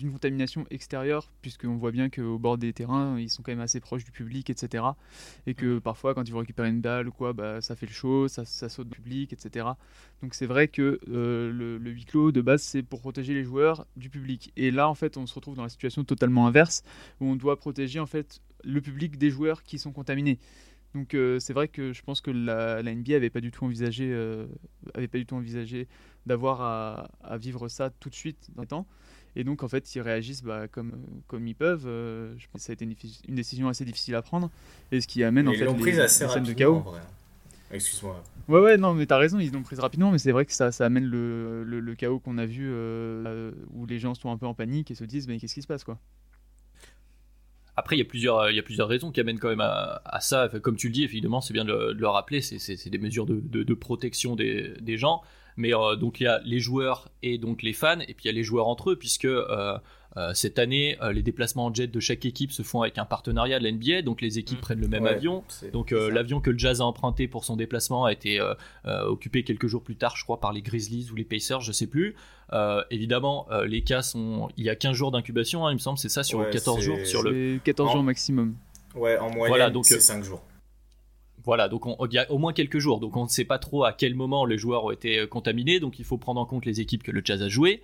d'une 0.01 0.11
contamination 0.11 0.65
extérieure, 0.69 1.31
puisqu'on 1.41 1.77
voit 1.77 1.91
bien 1.91 2.09
qu'au 2.09 2.37
bord 2.37 2.57
des 2.57 2.73
terrains, 2.73 3.19
ils 3.19 3.29
sont 3.29 3.43
quand 3.43 3.51
même 3.51 3.61
assez 3.61 3.79
proches 3.79 4.03
du 4.03 4.11
public, 4.11 4.49
etc. 4.49 4.83
Et 5.45 5.53
que 5.53 5.79
parfois, 5.79 6.13
quand 6.13 6.27
ils 6.27 6.31
vont 6.31 6.39
récupérer 6.39 6.69
une 6.69 6.81
balle 6.81 7.07
ou 7.07 7.11
quoi, 7.11 7.33
bah, 7.33 7.61
ça 7.61 7.75
fait 7.75 7.85
le 7.85 7.91
show, 7.91 8.27
ça, 8.27 8.45
saute 8.45 8.89
du 8.89 8.99
public, 8.99 9.31
etc. 9.31 9.67
Donc 10.21 10.33
c'est 10.33 10.45
vrai 10.45 10.67
que 10.67 10.99
euh, 11.09 11.51
le, 11.51 11.77
le, 11.77 11.91
huis 11.91 12.05
clos, 12.05 12.31
de 12.31 12.41
base, 12.41 12.61
c'est 12.61 12.83
pour 12.83 12.99
protéger 12.99 13.33
les 13.33 13.43
joueurs 13.43 13.85
du 13.95 14.09
public. 14.09 14.51
Et 14.57 14.71
là, 14.71 14.89
en 14.89 14.95
fait, 14.95 15.17
on 15.17 15.25
se 15.25 15.35
retrouve 15.35 15.55
dans 15.55 15.63
la 15.63 15.69
situation 15.69 16.03
totalement 16.03 16.47
inverse, 16.47 16.83
où 17.19 17.27
on 17.27 17.35
doit 17.35 17.57
protéger 17.57 17.99
en 17.99 18.07
fait 18.07 18.41
le 18.63 18.81
public 18.81 19.17
des 19.17 19.29
joueurs 19.29 19.63
qui 19.63 19.79
sont 19.79 19.91
contaminés. 19.91 20.39
Donc 20.93 21.13
euh, 21.13 21.39
c'est 21.39 21.53
vrai 21.53 21.69
que 21.69 21.93
je 21.93 22.01
pense 22.03 22.19
que 22.19 22.31
la, 22.31 22.81
la 22.81 22.93
NBA 22.93 23.15
avait 23.15 23.29
pas 23.29 23.39
du 23.39 23.51
tout 23.51 23.63
envisagé, 23.63 24.13
avait 24.93 25.07
pas 25.07 25.19
du 25.19 25.25
tout 25.25 25.35
envisagé 25.35 25.87
d'avoir 26.25 26.61
à, 26.61 27.37
vivre 27.37 27.67
ça 27.67 27.89
tout 27.89 28.09
de 28.09 28.15
suite 28.15 28.49
dans 28.55 28.61
le 28.61 28.67
temps. 28.67 28.87
Et 29.35 29.43
donc, 29.43 29.63
en 29.63 29.67
fait, 29.67 29.95
ils 29.95 30.01
réagissent 30.01 30.43
bah, 30.43 30.67
comme, 30.67 30.93
comme 31.27 31.47
ils 31.47 31.55
peuvent. 31.55 31.85
Euh, 31.87 32.33
je 32.37 32.47
pense 32.47 32.61
que 32.61 32.65
ça 32.65 32.71
a 32.71 32.73
été 32.73 32.85
une, 32.85 33.35
décision 33.35 33.69
assez 33.69 33.85
difficile 33.85 34.15
à 34.15 34.21
prendre. 34.21 34.49
Et 34.91 34.99
ce 34.99 35.07
qui 35.07 35.23
amène 35.23 35.47
en 35.47 35.53
fait 35.53 35.65
les, 35.65 35.91
les 35.91 36.07
scènes 36.07 36.43
de 36.43 36.53
chaos. 36.53 36.83
Excuse-moi. 37.73 38.21
Ouais, 38.47 38.59
ouais, 38.59 38.77
non, 38.77 38.93
mais 38.93 39.05
t'as 39.05 39.17
raison, 39.17 39.39
ils 39.39 39.51
l'ont 39.51 39.63
prise 39.63 39.79
rapidement, 39.79 40.11
mais 40.11 40.17
c'est 40.17 40.31
vrai 40.31 40.45
que 40.45 40.51
ça, 40.51 40.71
ça 40.71 40.85
amène 40.85 41.05
le, 41.05 41.63
le, 41.63 41.95
chaos 41.95 42.19
qu'on 42.19 42.37
a 42.37 42.45
vu 42.45 42.67
euh, 42.69 43.51
où 43.73 43.85
les 43.85 43.99
gens 43.99 44.13
sont 44.13 44.29
un 44.29 44.37
peu 44.37 44.45
en 44.45 44.53
panique 44.53 44.91
et 44.91 44.95
se 44.95 45.05
disent, 45.05 45.27
mais 45.27 45.39
qu'est-ce 45.39 45.53
qui 45.53 45.61
se 45.61 45.67
passe, 45.67 45.83
quoi? 45.83 45.97
Après, 47.77 47.95
il 47.95 47.99
y, 47.99 48.01
a 48.01 48.05
plusieurs, 48.05 48.49
il 48.49 48.55
y 48.55 48.59
a 48.59 48.63
plusieurs 48.63 48.89
raisons 48.89 49.11
qui 49.11 49.21
amènent 49.21 49.39
quand 49.39 49.47
même 49.47 49.61
à, 49.61 50.19
ça. 50.19 50.49
comme 50.61 50.75
tu 50.75 50.87
le 50.87 50.93
dis, 50.93 51.03
évidemment, 51.03 51.39
c'est 51.39 51.53
bien 51.53 51.63
de, 51.63 51.95
le 51.97 52.07
rappeler, 52.07 52.41
c'est 52.41 52.89
des 52.89 52.97
mesures 52.97 53.25
de, 53.25 53.39
de, 53.39 53.63
de 53.63 53.73
protection 53.73 54.35
des, 54.35 54.73
des, 54.81 54.97
gens. 54.97 55.21
Mais 55.61 55.75
euh, 55.75 55.95
donc 55.95 56.19
il 56.19 56.23
y 56.23 56.27
a 56.27 56.41
les 56.43 56.59
joueurs 56.59 57.09
et 57.21 57.37
donc 57.37 57.61
les 57.61 57.73
fans, 57.73 57.99
et 57.99 58.15
puis 58.15 58.23
il 58.23 58.25
y 58.25 58.29
a 58.29 58.33
les 58.33 58.43
joueurs 58.43 58.67
entre 58.67 58.89
eux, 58.89 58.95
puisque 58.95 59.25
euh, 59.25 59.77
euh, 60.17 60.33
cette 60.33 60.57
année, 60.57 60.97
les 61.13 61.21
déplacements 61.21 61.67
en 61.67 61.73
jet 61.73 61.85
de 61.85 61.99
chaque 61.99 62.25
équipe 62.25 62.51
se 62.51 62.63
font 62.63 62.81
avec 62.81 62.97
un 62.97 63.05
partenariat 63.05 63.59
de 63.59 63.67
l'NBA, 63.67 64.01
donc 64.01 64.21
les 64.21 64.39
équipes 64.39 64.57
mmh. 64.57 64.61
prennent 64.61 64.81
le 64.81 64.87
même 64.87 65.05
avion. 65.05 65.43
Donc 65.71 65.91
l'avion 65.91 66.41
que 66.41 66.49
le 66.49 66.57
Jazz 66.57 66.81
a 66.81 66.85
emprunté 66.85 67.27
pour 67.27 67.45
son 67.45 67.55
déplacement 67.55 68.05
a 68.05 68.11
été 68.11 68.41
occupé 68.85 69.43
quelques 69.43 69.67
jours 69.67 69.83
plus 69.83 69.95
tard, 69.95 70.17
je 70.17 70.23
crois, 70.23 70.39
par 70.39 70.51
les 70.51 70.63
Grizzlies 70.63 71.09
ou 71.11 71.15
les 71.15 71.23
Pacers, 71.23 71.61
je 71.61 71.71
sais 71.71 71.87
plus. 71.87 72.15
évidemment, 72.89 73.47
les 73.65 73.83
cas 73.83 74.01
sont. 74.01 74.49
Il 74.57 74.65
y 74.65 74.69
a 74.69 74.75
15 74.75 74.93
jours 74.93 75.11
d'incubation, 75.11 75.67
hein, 75.67 75.71
il 75.71 75.75
me 75.75 75.79
semble, 75.79 75.99
c'est 75.99 76.09
ça, 76.09 76.23
sur 76.23 76.49
14 76.49 76.81
jours. 76.81 76.97
Sur 77.05 77.21
le... 77.21 77.59
14 77.63 77.93
jours 77.93 78.03
maximum. 78.03 78.55
Ouais, 78.95 79.17
en 79.19 79.29
moyenne, 79.29 79.47
voilà, 79.47 79.69
donc, 79.69 79.85
c'est 79.85 80.01
5 80.01 80.23
jours. 80.23 80.41
Voilà, 81.43 81.69
donc 81.69 81.85
il 82.09 82.13
y 82.13 82.19
a 82.19 82.31
au 82.31 82.37
moins 82.37 82.53
quelques 82.53 82.77
jours, 82.77 82.99
donc 82.99 83.17
on 83.17 83.23
ne 83.23 83.29
sait 83.29 83.45
pas 83.45 83.57
trop 83.57 83.83
à 83.83 83.93
quel 83.93 84.13
moment 84.13 84.45
les 84.45 84.57
joueurs 84.57 84.85
ont 84.85 84.91
été 84.91 85.19
euh, 85.19 85.27
contaminés, 85.27 85.79
donc 85.79 85.97
il 85.97 86.05
faut 86.05 86.17
prendre 86.17 86.39
en 86.39 86.45
compte 86.45 86.65
les 86.65 86.81
équipes 86.81 87.03
que 87.03 87.11
le 87.11 87.21
Jazz 87.23 87.41
a 87.41 87.49
jouées, 87.49 87.81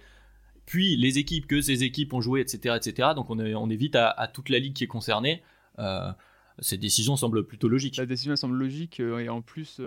puis 0.66 0.96
les 0.96 1.18
équipes 1.18 1.48
que 1.48 1.62
ces 1.62 1.84
équipes 1.84 2.14
ont 2.14 2.22
jouées, 2.22 2.42
etc., 2.42 2.76
etc. 2.78 3.10
Donc 3.16 3.30
on 3.30 3.40
est, 3.40 3.96
à, 3.96 4.28
toute 4.28 4.50
la 4.50 4.60
ligue 4.60 4.74
qui 4.74 4.84
est 4.84 4.88
concernée. 4.88 5.42
Euh, 5.80 6.12
cette 6.60 6.80
décision 6.80 7.16
semble 7.16 7.46
plutôt 7.46 7.68
logique. 7.68 7.98
La 7.98 8.06
décision 8.06 8.36
semble 8.36 8.58
logique 8.58 9.00
euh, 9.00 9.20
et 9.20 9.30
en 9.30 9.42
plus, 9.42 9.82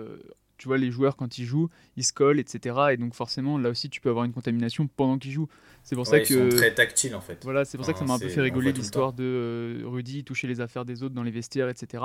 tu 0.61 0.67
vois, 0.67 0.77
les 0.77 0.91
joueurs 0.91 1.15
quand 1.15 1.39
ils 1.39 1.45
jouent, 1.45 1.69
ils 1.97 2.03
se 2.03 2.13
collent, 2.13 2.39
etc. 2.39 2.75
Et 2.91 2.97
donc 2.97 3.15
forcément, 3.15 3.57
là 3.57 3.69
aussi, 3.69 3.89
tu 3.89 3.99
peux 3.99 4.09
avoir 4.09 4.25
une 4.25 4.31
contamination 4.31 4.87
pendant 4.95 5.17
qu'ils 5.17 5.31
jouent. 5.31 5.49
C'est 5.81 5.95
pour 5.95 6.05
ça 6.05 6.19
que 6.19 6.31
ils 6.31 6.51
sont 6.51 6.55
très 6.55 6.71
tactiles 6.71 7.15
en 7.15 7.21
fait. 7.21 7.39
Voilà, 7.43 7.65
c'est 7.65 7.77
pour 7.79 7.85
ça 7.87 7.93
que 7.93 7.99
ça 7.99 8.05
m'a 8.05 8.13
un 8.13 8.19
peu 8.19 8.29
fait 8.29 8.41
rigoler 8.41 8.71
l'histoire 8.71 9.11
de 9.11 9.81
Rudy 9.85 10.23
toucher 10.23 10.47
les 10.47 10.61
affaires 10.61 10.85
des 10.85 11.01
autres 11.01 11.15
dans 11.15 11.23
les 11.23 11.31
vestiaires, 11.31 11.67
etc 11.67 12.03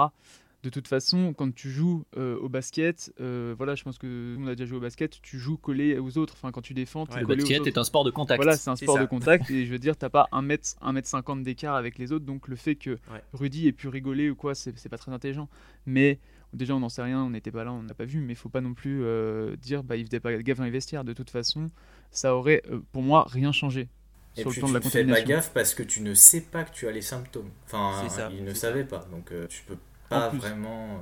de 0.67 0.71
toute 0.71 0.89
façon, 0.89 1.33
quand 1.33 1.55
tu 1.55 1.71
joues 1.71 2.05
euh, 2.17 2.37
au 2.39 2.49
basket, 2.49 3.13
euh, 3.21 3.55
voilà, 3.57 3.75
je 3.77 3.85
pense 3.85 3.99
que 3.99 4.37
on 4.39 4.47
a 4.49 4.55
déjà 4.55 4.67
joué 4.67 4.79
au 4.79 4.81
basket, 4.81 5.21
tu 5.23 5.39
joues 5.39 5.57
collé 5.57 5.99
aux 5.99 6.19
autres. 6.19 6.35
Enfin, 6.37 6.51
quand 6.51 6.61
tu 6.61 6.75
défends, 6.75 7.07
tu 7.07 7.19
Le 7.19 7.27
basket 7.27 7.67
est 7.67 7.79
un 7.79 7.85
sport 7.85 8.05
de 8.05 8.11
contact. 8.11 8.43
Voilà, 8.43 8.57
c'est 8.57 8.71
un 8.71 8.77
sport 8.77 8.99
de 8.99 9.05
contact. 9.05 9.49
et 9.51 9.65
je 9.65 9.71
veux 9.71 9.79
dire, 9.79 9.97
t'as 9.97 10.09
pas 10.09 10.29
un 10.33 10.43
mètre, 10.43 10.71
un 10.81 10.93
mètre 10.93 11.09
50 11.09 11.43
d'écart 11.45 11.77
avec 11.77 11.99
les 11.99 12.11
autres. 12.11 12.25
Donc 12.25 12.49
le 12.49 12.57
fait 12.57 12.75
que 12.75 12.99
Rudy 13.33 13.69
ait 13.69 13.73
pu 13.73 13.89
rigoler 13.89 14.29
ou 14.29 14.35
quoi, 14.35 14.55
c'est 14.55 14.89
pas 14.89 14.99
très 14.99 15.13
intelligent. 15.13 15.49
Mais 15.87 16.19
déjà, 16.53 16.75
on 16.75 16.81
n'en 16.81 16.89
sait 16.89 17.03
rien, 17.03 17.23
on 17.23 17.31
n'était 17.31 17.51
pas 17.51 17.65
là, 17.65 17.73
on 17.73 17.83
n'a 17.83 17.95
pas 17.95 18.05
vu. 18.05 18.21
Mais 18.21 18.33
il 18.33 18.37
faut 18.37 18.49
pas 18.49 18.61
non 18.61 18.75
plus 18.75 19.03
euh, 19.03 19.57
dire, 19.57 19.83
bah, 19.83 19.97
il 19.97 20.07
faisait 20.07 20.21
pas 20.21 20.35
gaffe 20.43 20.59
dans 20.59 20.65
les 20.65 20.71
vestiaires. 20.71 21.05
De 21.05 21.13
toute 21.13 21.31
façon, 21.31 21.71
ça 22.11 22.35
aurait, 22.35 22.63
pour 22.93 23.03
moi, 23.03 23.27
rien 23.29 23.53
changé. 23.53 23.89
Et 24.37 24.43
sur 24.43 24.51
le 24.51 24.57
plan 24.57 24.69
de 24.69 24.75
la 24.75 24.81
fais 24.83 25.05
pas 25.05 25.23
gaffe 25.23 25.51
parce 25.55 25.75
que 25.75 25.83
tu 25.83 26.03
ne 26.03 26.13
sais 26.13 26.43
pas 26.43 26.65
que 26.65 26.75
tu 26.75 26.87
as 26.87 26.93
les 26.93 27.01
symptômes. 27.01 27.51
Enfin, 27.65 28.07
il 28.31 28.45
ne 28.45 28.53
savait 28.53 28.85
pas. 28.85 29.07
Donc 29.11 29.33
tu 29.49 29.63
peux 29.65 29.79
pas 30.09 30.29
vraiment. 30.31 30.97
Euh, 30.97 30.99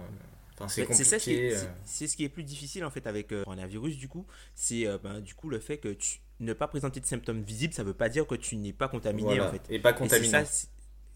enfin, 0.55 0.69
c'est 0.69 0.85
compliqué. 0.85 1.55
Euh. 1.55 1.65
C'est 1.85 2.07
ce 2.07 2.17
qui 2.17 2.25
est 2.25 2.29
plus 2.29 2.43
difficile 2.43 2.85
en 2.85 2.91
fait 2.91 3.07
avec 3.07 3.31
le 3.31 3.39
euh, 3.39 3.45
coronavirus 3.45 3.97
du 3.97 4.09
coup, 4.09 4.27
c'est 4.55 4.87
ben, 5.03 5.21
du 5.21 5.35
coup 5.35 5.49
le 5.49 5.59
fait 5.59 5.79
que 5.79 5.89
tu 5.89 6.21
ne 6.41 6.53
pas 6.53 6.69
présenter 6.69 7.01
de 7.01 7.07
symptômes 7.07 7.43
visibles, 7.43 7.75
ça 7.75 7.85
veut 7.85 7.95
pas 7.95 8.09
dire 8.09 8.27
que 8.27 8.35
tu 8.35 8.57
n'es 8.57 8.73
pas 8.73 8.89
contaminé 8.89 9.41
en 9.41 9.51
fait. 9.51 9.63
Et 9.71 9.79
pas 9.79 9.93
contaminé. 9.93 10.43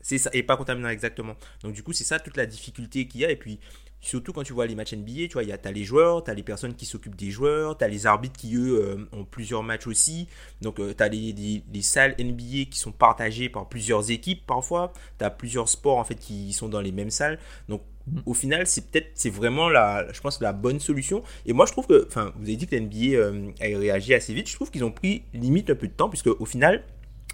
C'est 0.01 0.19
ça, 0.19 0.31
et 0.33 0.45
pas 0.45 0.57
contaminant 0.57 0.91
exactement. 0.91 1.35
Donc 1.63 1.73
du 1.73 1.83
coup, 1.83 1.93
c'est 1.93 2.05
ça 2.05 2.21
toute 2.21 2.37
la 2.37 2.47
difficulté 2.47 3.09
qu'il 3.09 3.21
y 3.23 3.25
a. 3.25 3.31
Et 3.31 3.37
puis 3.37 3.59
surtout 4.01 4.33
quand 4.33 4.43
tu 4.43 4.53
vois 4.53 4.67
les 4.67 4.75
matchs 4.75 4.95
NBA, 4.95 5.29
tu 5.29 5.33
vois, 5.35 5.43
il 5.43 5.49
y 5.49 5.53
a 5.53 5.59
as 5.63 5.73
les 5.73 5.85
joueurs, 5.85 6.23
tu 6.25 6.31
as 6.31 6.35
les 6.35 6.43
personnes 6.43 6.75
qui 6.75 6.87
s'occupent 6.87 7.17
des 7.17 7.31
joueurs, 7.31 7.77
tu 7.77 7.85
as 7.85 7.89
les 7.89 8.07
arbitres 8.07 8.39
qui 8.39 8.55
eux 8.55 8.81
euh, 8.81 9.09
ont 9.13 9.25
plusieurs 9.25 9.63
matchs 9.63 9.87
aussi. 9.87 10.29
Donc 10.63 10.79
euh, 10.79 10.95
tu 10.97 11.03
as 11.03 11.09
les, 11.09 11.63
les, 11.73 11.83
salles 11.83 12.15
NBA 12.19 12.67
qui 12.71 12.79
sont 12.79 12.93
partagées 12.93 13.49
par 13.49 13.69
plusieurs 13.69 14.11
équipes 14.11 14.47
parfois, 14.47 14.93
tu 15.19 15.25
as 15.25 15.31
plusieurs 15.31 15.69
sports 15.69 15.99
en 15.99 16.05
fait 16.05 16.17
qui 16.17 16.53
sont 16.53 16.69
dans 16.69 16.81
les 16.81 16.93
mêmes 16.93 17.11
salles. 17.11 17.39
Donc 17.69 17.83
mm. 18.07 18.21
au 18.27 18.35
final, 18.35 18.67
c'est 18.67 18.91
peut-être 18.91 19.11
c'est 19.15 19.31
vraiment 19.31 19.69
la 19.69 20.07
je 20.13 20.21
pense 20.21 20.41
la 20.41 20.53
bonne 20.53 20.81
solution 20.81 21.23
et 21.47 21.53
moi 21.53 21.67
je 21.67 21.73
trouve 21.73 21.87
que 21.87 22.07
enfin, 22.07 22.33
vous 22.37 22.45
avez 22.45 22.57
dit 22.57 22.67
que 22.67 22.77
la 22.77 22.83
NBA 22.83 23.17
euh, 23.17 23.51
a 23.61 23.79
réagi 23.79 24.15
assez 24.15 24.33
vite, 24.33 24.49
je 24.49 24.55
trouve 24.55 24.71
qu'ils 24.71 24.85
ont 24.85 24.93
pris 24.93 25.23
limite 25.35 25.71
un 25.71 25.75
peu 25.75 25.89
de 25.89 25.93
temps 25.93 26.09
puisque 26.09 26.29
au 26.29 26.45
final 26.45 26.85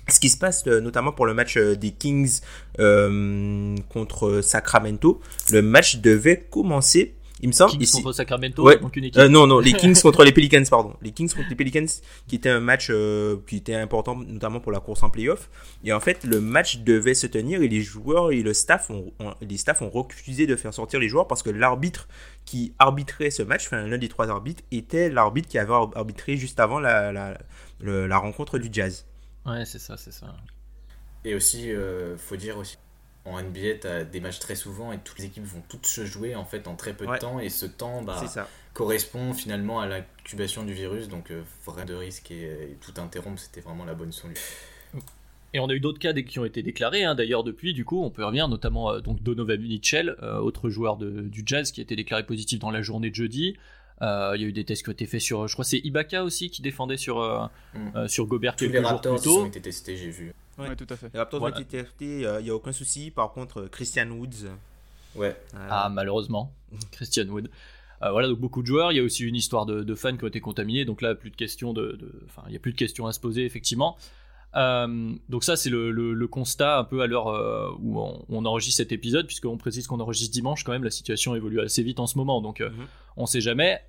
ce 0.08 0.20
qui 0.20 0.28
se 0.28 0.36
passe 0.36 0.64
euh, 0.66 0.80
notamment 0.80 1.12
pour 1.12 1.26
le 1.26 1.34
match 1.34 1.56
euh, 1.56 1.76
des 1.76 1.90
Kings 1.90 2.40
euh, 2.78 3.74
contre 3.88 4.40
Sacramento, 4.42 5.20
le 5.52 5.62
match 5.62 5.96
devait 5.96 6.46
commencer. 6.50 7.14
Il 7.40 7.48
me 7.48 7.52
semble. 7.52 7.72
Kings 7.72 7.90
contre 7.90 8.12
Sacramento, 8.12 8.70
donc 8.80 8.96
une 8.96 9.04
équipe. 9.04 9.22
non, 9.24 9.46
non, 9.46 9.58
les 9.58 9.72
Kings 9.74 10.00
contre 10.00 10.24
les 10.24 10.32
Pelicans, 10.32 10.64
pardon. 10.70 10.94
Les 11.02 11.10
Kings 11.10 11.28
contre 11.34 11.48
les 11.50 11.56
Pelicans, 11.56 11.86
qui 12.26 12.36
était 12.36 12.48
un 12.48 12.60
match 12.60 12.90
qui 13.46 13.56
était 13.56 13.74
important, 13.74 14.16
notamment 14.16 14.60
pour 14.60 14.72
la 14.72 14.80
course 14.80 15.02
en 15.02 15.10
playoff. 15.10 15.50
Et 15.84 15.92
en 15.92 16.00
fait, 16.00 16.24
le 16.24 16.40
match 16.40 16.78
devait 16.78 17.12
se 17.12 17.26
tenir 17.26 17.60
et 17.60 17.68
les 17.68 17.82
joueurs 17.82 18.30
et 18.30 18.40
le 18.40 18.54
staff 18.54 18.88
ont, 18.88 19.12
les 19.42 19.56
staffs 19.58 19.82
ont 19.82 19.90
refusé 19.90 20.46
de 20.46 20.56
faire 20.56 20.72
sortir 20.72 21.00
les 21.00 21.08
joueurs 21.08 21.26
parce 21.26 21.42
que 21.42 21.50
l'arbitre 21.50 22.08
qui 22.46 22.72
arbitrait 22.78 23.30
ce 23.30 23.42
match, 23.42 23.66
enfin 23.66 23.86
l'un 23.86 23.98
des 23.98 24.08
trois 24.08 24.30
arbitres, 24.30 24.62
était 24.70 25.10
l'arbitre 25.10 25.48
qui 25.48 25.58
avait 25.58 25.72
arbitré 25.72 26.36
juste 26.36 26.60
avant 26.60 26.78
la, 26.78 27.12
la, 27.12 27.36
la 27.80 28.18
rencontre 28.18 28.58
du 28.58 28.68
Jazz. 28.72 29.04
Ouais, 29.46 29.64
c'est 29.64 29.78
ça, 29.78 29.96
c'est 29.96 30.12
ça. 30.12 30.34
Et 31.24 31.34
aussi, 31.34 31.70
euh, 31.70 32.16
faut 32.16 32.36
dire 32.36 32.58
aussi, 32.58 32.76
en 33.24 33.40
NBA, 33.40 33.74
tu 33.80 33.86
as 33.86 34.04
des 34.04 34.20
matchs 34.20 34.38
très 34.38 34.54
souvent 34.54 34.92
et 34.92 34.98
toutes 34.98 35.18
les 35.18 35.26
équipes 35.26 35.44
vont 35.44 35.62
toutes 35.68 35.86
se 35.86 36.04
jouer 36.04 36.34
en 36.34 36.44
fait 36.44 36.68
en 36.68 36.76
très 36.76 36.92
peu 36.92 37.06
de 37.06 37.16
temps 37.16 37.40
et 37.40 37.48
ce 37.48 37.64
temps 37.64 38.02
bah, 38.02 38.22
correspond 38.74 39.32
finalement 39.32 39.80
à 39.80 39.86
l'incubation 39.86 40.64
du 40.64 40.74
virus 40.74 41.08
donc 41.08 41.30
euh, 41.30 41.42
vrai 41.64 41.86
de 41.86 41.94
risque 41.94 42.30
et, 42.30 42.76
tout 42.82 43.00
interrompre 43.00 43.40
c'était 43.40 43.62
vraiment 43.62 43.86
la 43.86 43.94
bonne 43.94 44.12
solution. 44.12 44.42
Et 45.54 45.60
on 45.60 45.68
a 45.68 45.74
eu 45.74 45.80
d'autres 45.80 46.00
cas 46.00 46.12
qui 46.12 46.38
ont 46.38 46.44
été 46.44 46.62
déclarés 46.62 47.04
hein, 47.04 47.14
d'ailleurs 47.14 47.44
depuis 47.44 47.72
du 47.72 47.86
coup 47.86 48.02
on 48.04 48.10
peut 48.10 48.26
revenir 48.26 48.46
notamment 48.48 48.90
euh, 48.90 49.00
donc 49.00 49.22
Donovan 49.22 49.58
Mitchell 49.58 50.16
autre 50.20 50.68
joueur 50.68 50.98
de, 50.98 51.22
du 51.22 51.44
Jazz 51.46 51.72
qui 51.72 51.80
a 51.80 51.84
été 51.84 51.96
déclaré 51.96 52.26
positif 52.26 52.58
dans 52.58 52.70
la 52.70 52.82
journée 52.82 53.08
de 53.08 53.14
jeudi. 53.14 53.56
Euh, 54.02 54.32
il 54.34 54.42
y 54.42 54.44
a 54.44 54.48
eu 54.48 54.52
des 54.52 54.64
tests 54.64 54.82
qui 54.82 54.88
ont 54.88 54.92
été 54.92 55.06
faits 55.06 55.20
sur, 55.20 55.46
je 55.46 55.52
crois 55.52 55.64
c'est 55.64 55.78
Ibaka 55.78 56.24
aussi 56.24 56.50
qui 56.50 56.62
défendait 56.62 56.96
sur, 56.96 57.20
euh, 57.20 57.46
mm. 57.74 57.78
euh, 57.94 58.08
sur 58.08 58.26
Gobert 58.26 58.56
Tous 58.56 58.68
les 58.68 58.78
Raptors 58.80 59.20
plus 59.20 59.30
ont 59.30 59.46
été 59.46 59.60
testés, 59.60 59.96
j'ai 59.96 60.10
vu. 60.10 60.34
Ouais, 60.58 60.74
tout 60.74 60.86
à 60.88 60.96
fait. 60.96 61.10
Les 61.12 61.18
Raptors 61.18 61.42
ont 61.42 61.48
été 61.48 61.64
testés, 61.64 62.20
il 62.20 62.44
n'y 62.44 62.50
a 62.50 62.54
aucun 62.54 62.72
souci. 62.72 63.10
Par 63.10 63.32
contre, 63.32 63.68
Christian 63.70 64.10
Woods. 64.10 64.48
Ouais. 65.14 65.36
Ah, 65.70 65.88
malheureusement. 65.90 66.52
Christian 66.92 67.26
Woods. 67.28 67.48
voilà, 68.00 68.28
donc 68.28 68.40
beaucoup 68.40 68.62
de 68.62 68.66
joueurs. 68.66 68.92
Il 68.92 68.96
y 68.96 69.00
a 69.00 69.02
aussi 69.02 69.24
une 69.24 69.36
histoire 69.36 69.66
de, 69.66 69.94
fans 69.94 70.16
qui 70.16 70.24
ont 70.24 70.28
été 70.28 70.40
contaminés. 70.40 70.84
Donc 70.84 71.00
là, 71.00 71.14
plus 71.14 71.30
de 71.30 71.36
questions 71.36 71.72
de, 71.72 71.98
enfin, 72.26 72.42
il 72.48 72.52
y 72.52 72.56
a 72.56 72.60
plus 72.60 72.72
de 72.72 72.78
questions 72.78 73.06
à 73.06 73.12
se 73.12 73.20
poser 73.20 73.44
effectivement. 73.44 73.96
Euh, 74.56 75.14
donc 75.28 75.42
ça 75.42 75.56
c'est 75.56 75.70
le, 75.70 76.26
constat 76.28 76.78
un 76.78 76.84
peu 76.84 77.00
à 77.00 77.06
l'heure 77.06 77.28
euh, 77.28 77.70
où 77.80 77.98
on, 78.28 78.44
enregistre 78.44 78.76
cet 78.76 78.92
épisode 78.92 79.26
puisqu'on 79.26 79.56
précise 79.56 79.86
qu'on 79.86 79.98
enregistre 79.98 80.32
dimanche 80.32 80.62
quand 80.62 80.72
même 80.72 80.84
la 80.84 80.90
situation 80.90 81.34
évolue 81.34 81.60
assez 81.60 81.82
vite 81.82 81.98
en 81.98 82.06
ce 82.06 82.16
moment 82.16 82.40
donc 82.40 82.60
euh, 82.60 82.70
mhm. 82.70 82.86
on 83.16 83.26
sait 83.26 83.40
jamais 83.40 83.80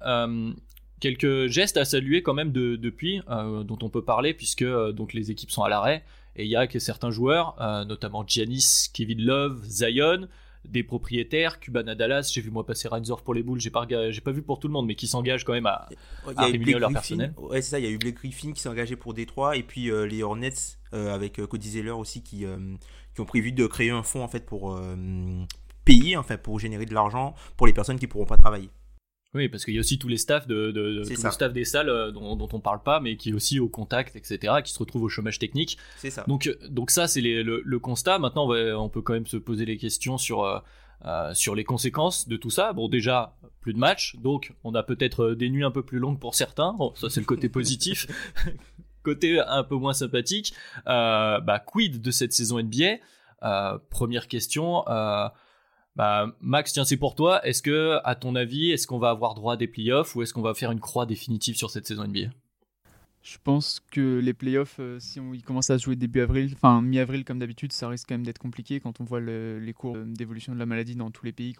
quelques 1.00 1.48
gestes 1.48 1.78
à 1.78 1.86
saluer 1.86 2.24
quand 2.24 2.34
même 2.34 2.52
de, 2.52 2.78
depuis 2.78 3.22
dont 3.28 3.78
on 3.82 3.90
peut 3.90 4.04
parler 4.04 4.34
puisque 4.34 4.66
donc 4.94 5.14
les 5.14 5.30
équipes 5.30 5.52
sont 5.52 5.64
à 5.64 5.70
l'arrêt 5.70 6.04
et 6.36 6.46
il 6.46 6.50
y 6.50 6.56
a 6.56 6.68
que 6.68 6.80
certains 6.80 7.12
joueurs 7.12 7.56
notamment 7.88 8.24
Giannis, 8.26 8.90
Kevin 8.94 9.22
Love, 9.22 9.64
Zion 9.66 10.28
des 10.70 10.84
propriétaires, 10.84 11.60
Cubana 11.60 11.96
Dallas, 11.96 12.30
j'ai 12.34 12.42
vu 12.42 12.52
moi 12.52 12.66
passer 12.66 12.88
Reinsdorf 12.88 13.24
pour 13.24 13.34
les 13.34 13.44
boules, 13.44 13.60
j'ai 13.60 13.70
pas, 13.70 13.86
j'ai 13.88 14.22
pas 14.22 14.32
vu 14.32 14.42
pour 14.42 14.60
tout 14.60 14.68
le 14.68 14.74
monde, 14.74 14.86
mais 14.86 14.96
qui 14.96 15.08
s'engagent 15.08 15.44
quand 15.44 15.54
même 15.54 15.66
à, 15.66 15.88
rémunérer 16.38 16.80
leur 16.80 16.92
personnel. 16.92 17.34
Ouais, 17.38 17.62
c'est 17.62 17.72
ça, 17.72 17.80
il 17.80 17.86
y 17.86 17.88
a 17.88 17.92
eu 17.92 17.98
Blake 17.98 18.16
Griffin 18.16 18.52
qui 18.52 18.62
s'est 18.62 18.70
engagé 18.70 18.96
pour 18.96 19.14
Détroit, 19.14 19.58
et 19.58 19.64
puis 19.64 19.90
euh, 19.90 20.06
les 20.06 20.24
Hornets 20.24 20.54
euh, 20.94 21.14
avec 21.14 21.40
euh, 21.40 21.48
Cody 21.48 21.70
Zeller 21.70 21.92
aussi 21.92 22.22
qui, 22.24 22.46
qui 23.14 23.22
ont 23.22 23.26
prévu 23.26 23.52
de 23.52 23.66
créer 23.68 23.90
un 23.90 24.04
fonds 24.04 24.24
en 24.24 24.28
fait 24.28 24.46
pour 24.46 24.80
payer, 25.84 26.18
en 26.18 26.24
fait, 26.24 26.38
pour 26.38 26.60
générer 26.60 26.86
de 26.86 26.94
l'argent 26.94 27.36
pour 27.58 27.68
les 27.68 27.74
personnes 27.74 28.00
qui 28.00 28.08
pourront 28.08 28.26
pas 28.26 28.38
travailler. 28.38 28.70
Oui, 29.36 29.50
parce 29.50 29.66
qu'il 29.66 29.74
y 29.74 29.78
a 29.78 29.82
aussi 29.82 30.00
tous 30.00 30.08
les 30.08 30.18
staffs 30.18 30.48
de, 30.48 30.72
de, 30.72 31.04
staff 31.04 31.52
des 31.52 31.66
salles 31.66 31.90
euh, 31.90 32.10
dont, 32.12 32.38
dont, 32.38 32.48
on 32.54 32.62
parle 32.62 32.82
pas, 32.82 33.02
mais 33.02 33.18
qui 33.18 33.32
est 33.32 33.34
aussi 33.34 33.60
au 33.60 33.68
contact, 33.68 34.16
etc., 34.16 34.54
qui 34.64 34.72
se 34.72 34.80
retrouvent 34.80 35.04
au 35.04 35.10
chômage 35.10 35.40
technique. 35.40 35.78
C'est 35.98 36.10
ça. 36.10 36.24
Donc, 36.26 36.48
euh, 36.48 36.58
donc 36.70 36.90
ça, 36.90 37.10
c'est 37.10 37.20
le, 37.20 37.62
le, 37.64 37.80
constat. 37.80 38.18
Maintenant, 38.18 38.50
on, 38.50 38.90
peut 38.90 39.02
quand 39.02 39.12
même 39.12 39.28
se 39.28 39.36
poser 39.36 39.66
les 39.66 39.76
questions 39.76 40.18
sur 40.18 40.46
euh, 40.46 41.34
sur 41.34 41.54
les 41.54 41.66
conséquences 41.66 42.30
de 42.30 42.38
tout 42.38 42.50
ça. 42.50 42.72
Bon, 42.72 42.88
déjà, 42.88 43.36
plus 43.60 43.74
de 43.74 43.78
matchs, 43.78 44.16
donc 44.16 44.54
on 44.64 44.74
a 44.74 44.84
peut-être 44.84 45.34
des 45.34 45.50
nuits 45.50 45.66
un 45.66 45.72
peu 45.72 45.84
plus 45.84 46.00
longues 46.00 46.20
pour 46.20 46.34
certains. 46.34 46.72
Bon, 46.72 46.94
ça, 46.96 47.10
c'est 47.10 47.20
le 47.20 47.26
côté 47.26 47.50
positif. 47.50 48.08
côté 49.04 49.40
un 49.40 49.64
peu 49.64 49.76
moins 49.76 49.94
sympathique, 49.94 50.54
bah 50.86 51.62
quid 51.64 52.02
de 52.02 52.12
cette 52.12 52.32
saison 52.32 52.58
NBA 52.64 53.80
Première 53.90 54.30
question. 54.30 54.86
Bah, 55.96 56.36
Max, 56.42 56.74
tiens, 56.74 56.84
c'est 56.84 56.98
pour 56.98 57.16
toi. 57.16 57.46
Est-ce 57.46 57.62
que, 57.62 58.00
à 58.04 58.16
ton 58.16 58.36
avis, 58.36 58.72
est-ce 58.72 58.86
qu'on 58.86 59.00
va 59.00 59.10
avoir 59.10 59.34
droit 59.34 59.54
à 59.54 59.58
des 59.58 59.68
playoffs 59.68 60.16
ou 60.16 60.22
est-ce 60.22 60.34
qu'on 60.34 60.42
va 60.42 60.54
faire 60.54 60.72
une 60.72 60.80
croix 60.80 61.06
définitive 61.06 61.56
sur 61.56 61.70
cette 61.70 61.88
saison 61.88 62.06
NBA 62.06 62.32
Je 63.24 63.38
pense 63.44 63.82
que 63.92 64.20
les 64.20 64.34
playoffs, 64.34 64.78
euh, 64.80 65.00
si 65.00 65.20
on 65.20 65.32
commence 65.46 65.70
à 65.70 65.78
jouer 65.78 65.96
début 65.96 66.20
avril, 66.20 66.52
enfin 66.54 66.82
mi-avril 66.82 67.24
comme 67.24 67.40
d'habitude, 67.40 67.72
ça 67.72 67.88
risque 67.88 68.10
quand 68.10 68.16
même 68.16 68.26
d'être 68.26 68.40
compliqué 68.40 68.82
quand 68.82 69.00
on 69.00 69.06
voit 69.06 69.22
les 69.22 69.74
cours 69.74 69.98
d'évolution 69.98 70.54
de 70.54 70.60
la 70.60 70.66
maladie 70.66 70.96
dans 70.96 71.12
tous 71.12 71.26
les 71.26 71.32
pays. 71.32 71.56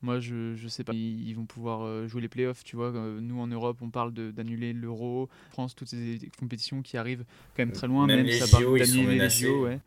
Moi, 0.00 0.20
je, 0.20 0.54
je 0.54 0.68
sais 0.68 0.84
pas, 0.84 0.92
ils, 0.92 1.34
vont 1.34 1.44
pouvoir 1.44 1.82
euh, 1.82 2.06
jouer 2.06 2.22
les 2.22 2.28
playoffs, 2.28 2.62
tu 2.62 2.76
vois. 2.76 2.94
Euh, 2.94 3.20
nous, 3.20 3.40
en 3.40 3.48
Europe, 3.48 3.78
on 3.82 3.90
parle 3.90 4.12
d'annuler 4.12 4.72
l'Euro, 4.72 5.28
France, 5.50 5.74
toutes 5.74 5.88
ces 5.88 6.20
compétitions 6.38 6.82
qui 6.82 6.96
arrivent 6.96 7.24
quand 7.56 7.62
même 7.64 7.72
très 7.72 7.88
loin, 7.88 8.06
même, 8.06 8.30
ça 8.30 8.46
parle 8.46 8.78
d'annuler 8.78 9.18
les 9.18 9.28
JO, 9.28 9.64
ouais. 9.64 9.80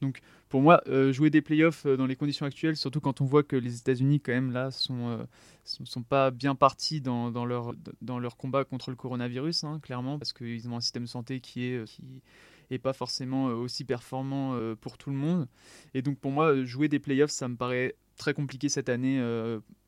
Donc 0.00 0.20
pour 0.48 0.62
moi, 0.62 0.80
euh, 0.88 1.12
jouer 1.12 1.30
des 1.30 1.42
playoffs 1.42 1.84
euh, 1.86 1.96
dans 1.96 2.06
les 2.06 2.16
conditions 2.16 2.46
actuelles, 2.46 2.76
surtout 2.76 3.00
quand 3.00 3.20
on 3.20 3.24
voit 3.24 3.42
que 3.42 3.56
les 3.56 3.76
États-Unis, 3.78 4.20
quand 4.20 4.32
même, 4.32 4.52
là, 4.52 4.70
sont, 4.70 5.08
euh, 5.08 5.24
sont, 5.64 6.02
pas 6.02 6.30
bien 6.30 6.54
partis 6.54 7.00
dans, 7.00 7.30
leur, 7.44 7.74
dans 8.00 8.18
leur 8.18 8.36
combat 8.36 8.64
contre 8.64 8.90
le 8.90 8.96
coronavirus, 8.96 9.64
hein, 9.64 9.80
clairement, 9.82 10.18
parce 10.18 10.32
qu'ils 10.32 10.68
ont 10.68 10.76
un 10.76 10.80
système 10.80 11.06
santé 11.06 11.40
qui 11.40 11.64
est. 11.64 11.84
qui 11.84 12.22
est 12.70 12.78
pas 12.78 12.92
forcément 12.92 13.46
aussi 13.46 13.84
performant 13.84 14.54
pour 14.82 14.98
tout 14.98 15.08
le 15.08 15.16
monde. 15.16 15.48
Et 15.94 16.02
donc 16.02 16.18
pour 16.18 16.30
moi, 16.30 16.64
jouer 16.64 16.88
des 16.88 16.98
playoffs, 16.98 17.30
ça 17.30 17.48
me 17.48 17.56
paraît 17.56 17.96
très 18.18 18.34
compliqué 18.34 18.68
cette 18.68 18.90
année 18.90 19.18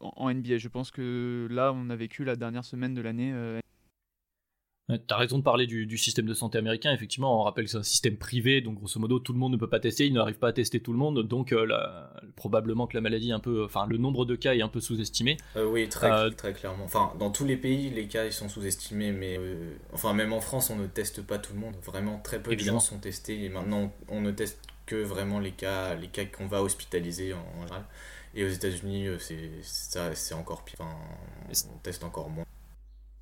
en, 0.01 0.33
NBA. 0.33 0.57
Je 0.57 0.69
pense 0.69 0.91
que 0.91 1.47
là, 1.51 1.75
on 1.75 1.91
a 1.91 1.97
vécu 1.97 2.25
la 2.25 2.37
dernière 2.37 2.65
semaine 2.65 2.95
de 2.95 3.03
l'année 3.03 3.35
T'as 5.07 5.17
raison 5.17 5.39
de 5.39 5.43
parler 5.43 5.67
du, 5.67 5.99
système 5.99 6.27
de 6.27 6.35
santé 6.35 6.59
américain. 6.59 6.93
Effectivement, 6.93 7.41
on 7.41 7.45
rappelle 7.45 7.65
que 7.65 7.71
c'est 7.71 7.77
un 7.77 7.83
système 7.83 8.17
privé, 8.17 8.61
donc 8.61 8.79
grosso 8.79 8.99
modo, 8.99 9.19
tout 9.19 9.33
le 9.33 9.39
monde 9.39 9.53
ne 9.53 9.57
peut 9.57 9.69
pas 9.69 9.81
tester. 9.81 10.07
Il 10.07 10.15
n'arrive 10.15 10.39
pas 10.39 10.49
à 10.49 10.53
tester 10.53 10.81
tout 10.81 10.93
le 10.93 10.99
monde, 10.99 11.23
donc 11.27 11.53
euh, 11.53 11.67
probablement 12.37 12.87
que 12.87 12.97
la 12.97 13.01
maladie, 13.01 13.33
un 13.33 13.41
peu, 13.41 13.65
enfin, 13.65 13.87
le 13.87 13.99
nombre 13.99 14.25
de 14.25 14.37
cas 14.37 14.55
est 14.55 14.63
un 14.63 14.69
peu 14.69 14.81
sous-estimé. 14.81 15.37
Euh, 15.57 15.67
oui, 15.67 15.89
très, 15.89 16.11
euh, 16.11 16.31
très 16.31 16.53
clairement. 16.53 16.85
Enfin, 16.85 17.13
dans 17.19 17.31
tous 17.31 17.45
les 17.45 17.57
pays, 17.57 17.91
les 17.91 18.07
cas 18.07 18.25
ils 18.25 18.33
sont 18.33 18.49
sous-estimés, 18.49 19.13
mais 19.13 19.39
enfin, 19.93 20.13
même 20.13 20.33
en 20.33 20.41
France, 20.41 20.71
on 20.71 20.77
ne 20.77 20.87
teste 20.87 21.23
pas 21.23 21.39
tout 21.39 21.53
le 21.53 21.61
monde. 21.61 21.75
Vraiment, 21.85 22.19
très 22.19 22.43
peu 22.43 22.55
de 22.55 22.61
gens 22.61 22.81
sont 22.81 22.99
testés. 22.99 23.45
Et 23.45 23.49
maintenant, 23.49 23.93
on 24.09 24.21
ne 24.21 24.31
teste 24.31 24.61
que 24.87 24.97
vraiment 24.97 25.39
les 25.39 25.53
cas, 25.53 25.95
les 25.95 26.09
cas 26.09 26.25
qu'on 26.25 26.47
va 26.47 26.63
hospitaliser 26.63 27.33
en, 27.35 27.63
général. 27.63 27.85
Et 28.35 28.45
aux 28.45 28.49
États-Unis, 28.49 29.09
c'est 29.63 30.35
encore 30.35 30.65
pire. 30.65 30.77
Enfin, 30.81 30.97
on 31.75 31.79
teste 31.79 32.05
encore 32.05 32.31
moins. 32.31 32.45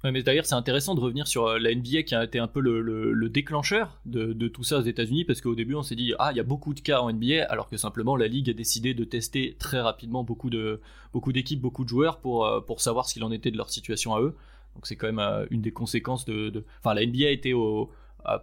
Ouais, 0.04 0.12
mais 0.12 0.22
d'ailleurs, 0.22 0.46
c'est 0.46 0.54
intéressant 0.54 0.94
de 0.94 1.00
revenir 1.00 1.26
sur 1.26 1.46
euh, 1.46 1.58
la 1.58 1.74
NBA 1.74 2.04
qui 2.04 2.14
a 2.14 2.22
été 2.22 2.38
un 2.38 2.46
peu 2.46 2.60
le, 2.60 3.28
déclencheur 3.28 4.00
de, 4.06 4.48
tout 4.48 4.62
ça 4.62 4.78
aux 4.78 4.82
États-Unis 4.82 5.24
parce 5.24 5.40
qu'au 5.40 5.56
début, 5.56 5.74
on 5.74 5.82
s'est 5.82 5.96
dit 5.96 6.14
ah, 6.20 6.30
il 6.32 6.36
y 6.36 6.40
a 6.40 6.44
beaucoup 6.44 6.72
de 6.72 6.80
cas 6.80 7.00
en 7.00 7.12
NBA, 7.12 7.44
alors 7.48 7.68
que 7.68 7.76
simplement 7.76 8.14
la 8.14 8.28
ligue 8.28 8.48
a 8.48 8.52
décidé 8.52 8.94
de 8.94 9.02
tester 9.02 9.56
très 9.58 9.80
rapidement 9.80 10.22
beaucoup 10.22 10.50
de 10.50 10.80
beaucoup 11.12 11.32
d'équipes, 11.32 11.60
beaucoup 11.60 11.82
de 11.82 11.88
joueurs 11.88 12.20
pour 12.20 12.46
euh, 12.46 12.60
pour 12.60 12.80
savoir 12.80 13.06
ce 13.06 13.14
qu'il 13.14 13.24
en 13.24 13.32
était 13.32 13.50
de 13.50 13.56
leur 13.56 13.70
situation 13.70 14.14
à 14.14 14.20
eux. 14.20 14.36
Donc 14.76 14.86
c'est 14.86 14.94
quand 14.94 15.08
même 15.08 15.18
euh, 15.18 15.46
une 15.50 15.62
des 15.62 15.72
conséquences 15.72 16.24
de, 16.24 16.64
enfin 16.78 16.94
la 16.94 17.04
NBA 17.04 17.26
a 17.26 17.30
été 17.30 17.52
au 17.52 17.90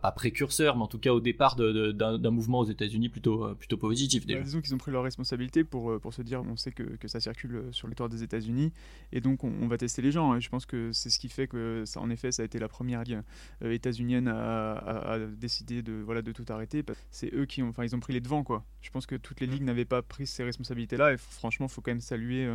pas 0.01 0.12
précurseur, 0.12 0.75
mais 0.75 0.84
en 0.84 0.88
tout 0.88 0.98
cas 0.98 1.12
au 1.12 1.20
départ 1.20 1.56
d'un 1.56 2.32
mouvement 2.32 2.60
aux 2.60 2.65
États-Unis 2.65 3.10
plutôt, 3.10 3.44
euh, 3.44 3.54
plutôt 3.54 3.77
positif. 3.77 4.25
Déjà. 4.25 4.39
Bah, 4.39 4.46
disons 4.46 4.62
qu'ils 4.62 4.74
ont 4.74 4.80
pris 4.80 4.92
leur 4.92 5.04
responsabilité 5.04 5.63
pour, 5.63 5.92
euh, 5.92 6.00
pour 6.00 6.13
se 6.13 6.24
dire 6.24 6.42
on 6.42 6.58
sait 6.58 6.72
que, 6.72 6.84
que 6.84 7.08
ça 7.08 7.20
circule 7.20 7.65
sur 7.72 7.88
le 7.88 7.92
territoire 7.92 8.10
des 8.10 8.24
États-Unis 8.24 8.72
et 9.12 9.22
donc 9.22 9.44
on, 9.44 9.68
va 9.68 9.77
tester 9.77 10.01
les 10.01 10.12
gens. 10.12 10.36
Et 10.36 10.42
je 10.42 10.50
pense 10.50 10.65
que 10.65 10.92
c'est 10.92 11.10
ce 11.10 11.20
qui 11.20 11.30
fait 11.30 11.48
que, 11.48 11.84
ça, 11.86 12.00
en 12.00 12.10
effet, 12.10 12.32
ça 12.32 12.42
a 12.42 12.46
été 12.46 12.58
la 12.58 12.68
première 12.68 13.04
ligue 13.04 13.22
états-unienne 13.62 14.27
à, 14.27 15.18
décider 15.38 15.82
de, 15.82 15.94
voilà, 15.94 16.22
de 16.22 16.32
tout 16.32 16.46
arrêter. 16.50 16.84
C'est 17.12 17.34
eux 17.34 17.46
qui 17.46 17.62
ont, 17.62 17.70
enfin, 17.70 17.84
ils 17.84 17.96
ont 17.96 18.00
pris 18.00 18.13
les 18.13 18.22
devants. 18.22 18.44
Quoi. 18.44 18.63
Je 18.82 18.89
pense 18.89 19.06
que 19.06 19.15
toutes 19.15 19.39
les 19.39 19.48
ligues 19.48 19.63
n'avaient 19.63 19.86
pas 19.86 20.01
pris 20.01 20.27
ces 20.27 20.44
responsabilités-là 20.44 21.13
et 21.13 21.18
franchement, 21.18 21.68
il 21.68 21.72
faut 21.72 21.82
quand 21.82 21.92
même 21.92 22.01
saluer. 22.01 22.51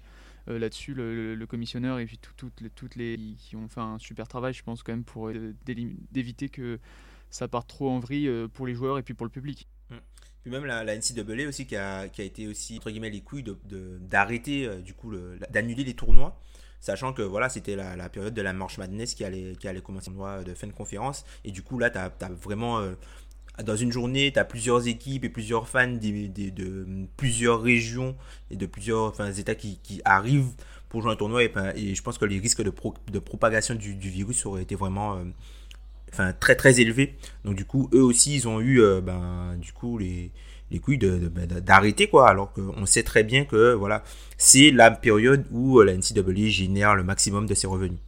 là-dessus 0.46 0.94
le, 0.94 1.46
commissionneur 1.48 1.98
et 1.98 2.06
puis 2.06 2.18
toutes 2.18 2.60
les, 2.60 2.70
toutes 2.70 2.96
les 2.96 3.16
qui 3.38 3.56
ont 3.56 3.68
fait 3.68 3.80
un 3.80 3.98
super 3.98 4.26
travail 4.26 4.52
je 4.52 4.62
pense 4.62 4.82
quand 4.82 4.92
même 4.92 5.04
pour 5.04 5.30
d'éviter 6.12 6.48
que 6.48 6.78
ça 7.30 7.48
part 7.48 7.66
trop 7.66 7.90
en 7.90 7.98
vrille 7.98 8.28
euh, 8.28 8.48
pour 8.48 8.66
les 8.66 8.74
joueurs 8.74 8.98
et 8.98 9.02
puis 9.02 9.14
pour 9.14 9.26
le 9.26 9.30
public. 9.30 9.68
Mm. 9.90 9.96
Puis 10.42 10.50
même 10.50 10.64
la, 10.64 10.84
la 10.84 10.96
NCAA 10.96 11.48
aussi 11.48 11.66
qui 11.66 11.76
a, 11.76 12.08
qui 12.08 12.22
a 12.22 12.24
été 12.24 12.46
aussi, 12.46 12.76
entre 12.76 12.90
guillemets, 12.90 13.10
les 13.10 13.20
couilles 13.20 13.42
d'arrêter, 13.42 13.68
de, 13.68 13.98
d'arrêter 13.98 14.82
du 14.82 14.94
coup, 14.94 15.12
d'annuler 15.50 15.84
les 15.84 15.94
tournois 15.94 16.40
sachant 16.80 17.12
que 17.12 17.22
voilà, 17.22 17.48
c'était 17.48 17.76
la, 17.76 18.08
période 18.08 18.34
de 18.34 18.42
la 18.42 18.52
March 18.52 18.78
Madness 18.78 19.14
qui 19.14 19.24
allait, 19.24 19.54
qui 19.58 19.68
allait 19.68 19.82
commencer 19.82 20.10
le 20.10 20.44
de 20.44 20.54
fin 20.54 20.66
de 20.66 20.72
conférence. 20.72 21.24
Et 21.44 21.52
du 21.52 21.62
coup, 21.62 21.78
là, 21.78 21.90
tu 21.90 21.98
as, 21.98 22.10
vraiment. 22.42 22.80
Euh, 22.80 22.94
dans 23.64 23.76
une 23.76 23.92
journée, 23.92 24.32
tu 24.32 24.38
as 24.38 24.44
plusieurs 24.44 24.86
équipes 24.86 25.24
et 25.24 25.28
plusieurs 25.28 25.68
fans 25.68 25.86
de 25.86 27.06
plusieurs 27.16 27.60
régions 27.60 28.16
et 28.50 28.56
de 28.56 28.64
plusieurs 28.64 29.08
enfin, 29.08 29.30
États 29.32 29.54
qui, 29.54 30.00
arrivent 30.04 30.52
pour 30.88 31.02
jouer 31.02 31.12
un 31.12 31.16
tournoi. 31.16 31.44
Et, 31.44 31.52
et, 31.76 31.94
je 31.94 32.02
pense 32.02 32.16
que 32.16 32.24
les 32.24 32.38
risques 32.38 32.62
de, 32.62 32.70
propagation 33.18 33.74
du, 33.74 33.92
virus 33.92 34.46
auraient 34.46 34.62
été 34.62 34.76
vraiment 34.76 35.16
euh, 35.16 35.24
enfin, 36.12 36.32
très 36.32 36.56
très 36.56 36.80
élevés. 36.80 37.14
Donc, 37.44 37.56
du 37.56 37.64
coup, 37.64 37.88
eux 37.92 38.02
aussi, 38.02 38.34
ils 38.34 38.48
ont 38.48 38.60
eu 38.60 38.80
euh, 38.80 39.00
ben, 39.00 39.56
du 39.58 39.72
coup, 39.72 39.98
les 39.98 40.30
les 40.70 40.78
couilles 40.78 40.98
ben, 40.98 41.46
d'arrêter 41.46 42.08
quoi 42.08 42.28
alors 42.28 42.52
qu'on 42.52 42.86
sait 42.86 43.02
très 43.02 43.24
bien 43.24 43.44
que 43.44 43.72
voilà 43.72 44.02
c'est 44.36 44.70
la 44.70 44.90
période 44.90 45.44
où 45.50 45.80
euh, 45.80 45.84
la 45.84 45.96
NCAA 45.96 46.48
génère 46.48 46.94
le 46.94 47.02
maximum 47.02 47.46
de 47.46 47.54
ses 47.54 47.66
revenus. 47.66 47.98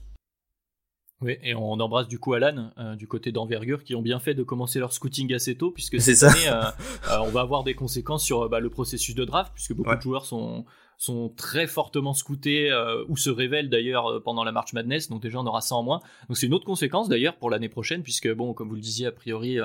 Oui, 1.20 1.38
et 1.44 1.54
on 1.54 1.74
embrasse 1.74 2.08
du 2.08 2.18
coup 2.18 2.34
Alan 2.34 2.72
euh, 2.78 2.96
du 2.96 3.06
côté 3.06 3.30
d'envergure 3.30 3.84
qui 3.84 3.94
ont 3.94 4.02
bien 4.02 4.18
fait 4.18 4.34
de 4.34 4.42
commencer 4.42 4.80
leur 4.80 4.92
scouting 4.92 5.32
assez 5.34 5.56
tôt 5.56 5.70
puisque 5.70 6.00
cette 6.00 6.22
année 6.22 6.48
euh, 6.48 7.20
on 7.20 7.30
va 7.30 7.42
avoir 7.42 7.62
des 7.62 7.74
conséquences 7.74 8.24
sur 8.24 8.48
bah, 8.48 8.60
le 8.60 8.70
processus 8.70 9.14
de 9.14 9.24
draft 9.24 9.52
puisque 9.54 9.74
beaucoup 9.74 9.94
de 9.94 10.00
joueurs 10.00 10.24
sont 10.24 10.64
sont 10.98 11.30
très 11.36 11.66
fortement 11.66 12.14
scoutés 12.14 12.72
ou 13.08 13.16
se 13.16 13.30
révèlent 13.30 13.68
d'ailleurs 13.68 14.22
pendant 14.22 14.44
la 14.44 14.52
March 14.52 14.72
Madness 14.72 15.08
donc 15.08 15.22
déjà 15.22 15.40
on 15.40 15.46
aura 15.46 15.60
ça 15.60 15.74
en 15.74 15.82
moins 15.82 16.00
donc 16.28 16.36
c'est 16.36 16.46
une 16.46 16.54
autre 16.54 16.64
conséquence 16.64 17.08
d'ailleurs 17.08 17.36
pour 17.36 17.50
l'année 17.50 17.68
prochaine 17.68 18.02
puisque 18.02 18.32
bon 18.32 18.54
comme 18.54 18.68
vous 18.68 18.76
le 18.76 18.80
disiez 18.80 19.06
a 19.06 19.12
priori 19.12 19.58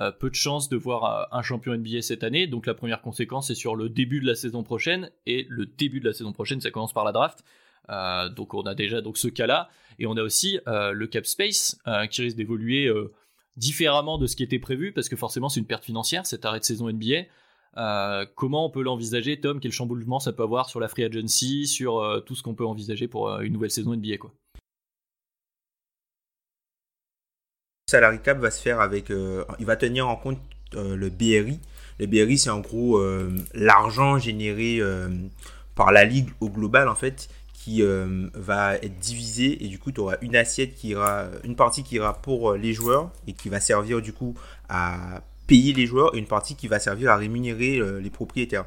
euh, 0.00 0.10
peu 0.12 0.30
de 0.30 0.34
chances 0.34 0.70
de 0.70 0.76
voir 0.78 1.04
euh, 1.04 1.38
un 1.38 1.42
champion 1.42 1.76
NBA 1.76 2.00
cette 2.00 2.24
année. 2.24 2.46
Donc 2.46 2.66
la 2.66 2.72
première 2.72 3.02
conséquence 3.02 3.48
c'est 3.48 3.54
sur 3.54 3.76
le 3.76 3.90
début 3.90 4.20
de 4.20 4.26
la 4.26 4.34
saison 4.34 4.62
prochaine 4.62 5.10
et 5.26 5.46
le 5.50 5.66
début 5.66 6.00
de 6.00 6.06
la 6.06 6.14
saison 6.14 6.32
prochaine 6.32 6.60
ça 6.60 6.70
commence 6.70 6.94
par 6.94 7.04
la 7.04 7.12
draft. 7.12 7.44
Euh, 7.90 8.30
donc 8.30 8.54
on 8.54 8.62
a 8.62 8.74
déjà 8.74 9.02
donc 9.02 9.18
ce 9.18 9.28
cas-là 9.28 9.68
et 9.98 10.06
on 10.06 10.16
a 10.16 10.22
aussi 10.22 10.58
le 10.66 11.04
cap 11.06 11.26
space 11.26 11.78
qui 12.10 12.22
risque 12.22 12.36
d'évoluer 12.36 12.90
différemment 13.56 14.16
de 14.16 14.26
ce 14.26 14.34
qui 14.34 14.42
était 14.42 14.58
prévu 14.58 14.92
parce 14.92 15.10
que 15.10 15.16
forcément 15.16 15.50
c'est 15.50 15.60
une 15.60 15.66
perte 15.66 15.84
financière 15.84 16.24
cet 16.24 16.46
arrêt 16.46 16.60
de 16.60 16.64
saison 16.64 16.90
NBA. 16.90 17.26
Comment 17.74 18.66
on 18.66 18.70
peut 18.70 18.82
l'envisager, 18.82 19.40
Tom? 19.40 19.60
Quel 19.60 19.72
chamboulement 19.72 20.20
ça 20.20 20.32
peut 20.32 20.42
avoir 20.42 20.68
sur 20.68 20.80
la 20.80 20.88
free 20.88 21.04
agency, 21.04 21.66
sur 21.66 22.22
tout 22.26 22.34
ce 22.34 22.42
qu'on 22.42 22.54
peut 22.54 22.66
envisager 22.66 23.08
pour 23.08 23.28
une 23.40 23.52
nouvelle 23.52 23.70
saison 23.70 23.94
NBA 23.94 24.18
quoi? 24.18 24.32
Salary 27.90 28.20
cap 28.20 28.38
va 28.38 28.52
se 28.52 28.62
faire 28.62 28.80
avec. 28.80 29.10
Euh, 29.10 29.44
il 29.58 29.66
va 29.66 29.76
tenir 29.76 30.08
en 30.08 30.14
compte 30.14 30.38
euh, 30.74 30.94
le 30.94 31.10
BRI. 31.10 31.58
Le 31.98 32.06
BRI, 32.06 32.38
c'est 32.38 32.50
en 32.50 32.60
gros 32.60 32.98
euh, 32.98 33.36
l'argent 33.52 34.18
généré 34.18 34.80
par 35.74 35.92
la 35.92 36.04
ligue 36.04 36.30
au 36.40 36.48
global, 36.48 36.88
en 36.88 36.94
fait, 36.94 37.28
qui 37.52 37.82
va 37.82 38.76
être 38.76 38.98
divisé. 39.00 39.64
Et 39.64 39.68
du 39.68 39.78
coup, 39.78 39.92
tu 39.92 40.00
auras 40.00 40.16
une 40.22 40.36
assiette 40.36 40.74
qui 40.74 40.88
ira. 40.88 41.26
Une 41.44 41.56
partie 41.56 41.82
qui 41.82 41.96
ira 41.96 42.14
pour 42.14 42.54
les 42.54 42.72
joueurs 42.72 43.10
et 43.26 43.32
qui 43.34 43.50
va 43.50 43.60
servir, 43.60 44.00
du 44.00 44.12
coup, 44.14 44.34
à 44.68 45.22
payer 45.50 45.72
les 45.72 45.86
joueurs. 45.86 46.14
Et 46.14 46.18
une 46.18 46.26
partie 46.26 46.54
qui 46.54 46.68
va 46.68 46.78
servir 46.78 47.10
à 47.10 47.16
rémunérer 47.16 47.80
les 48.00 48.10
propriétaires. 48.10 48.64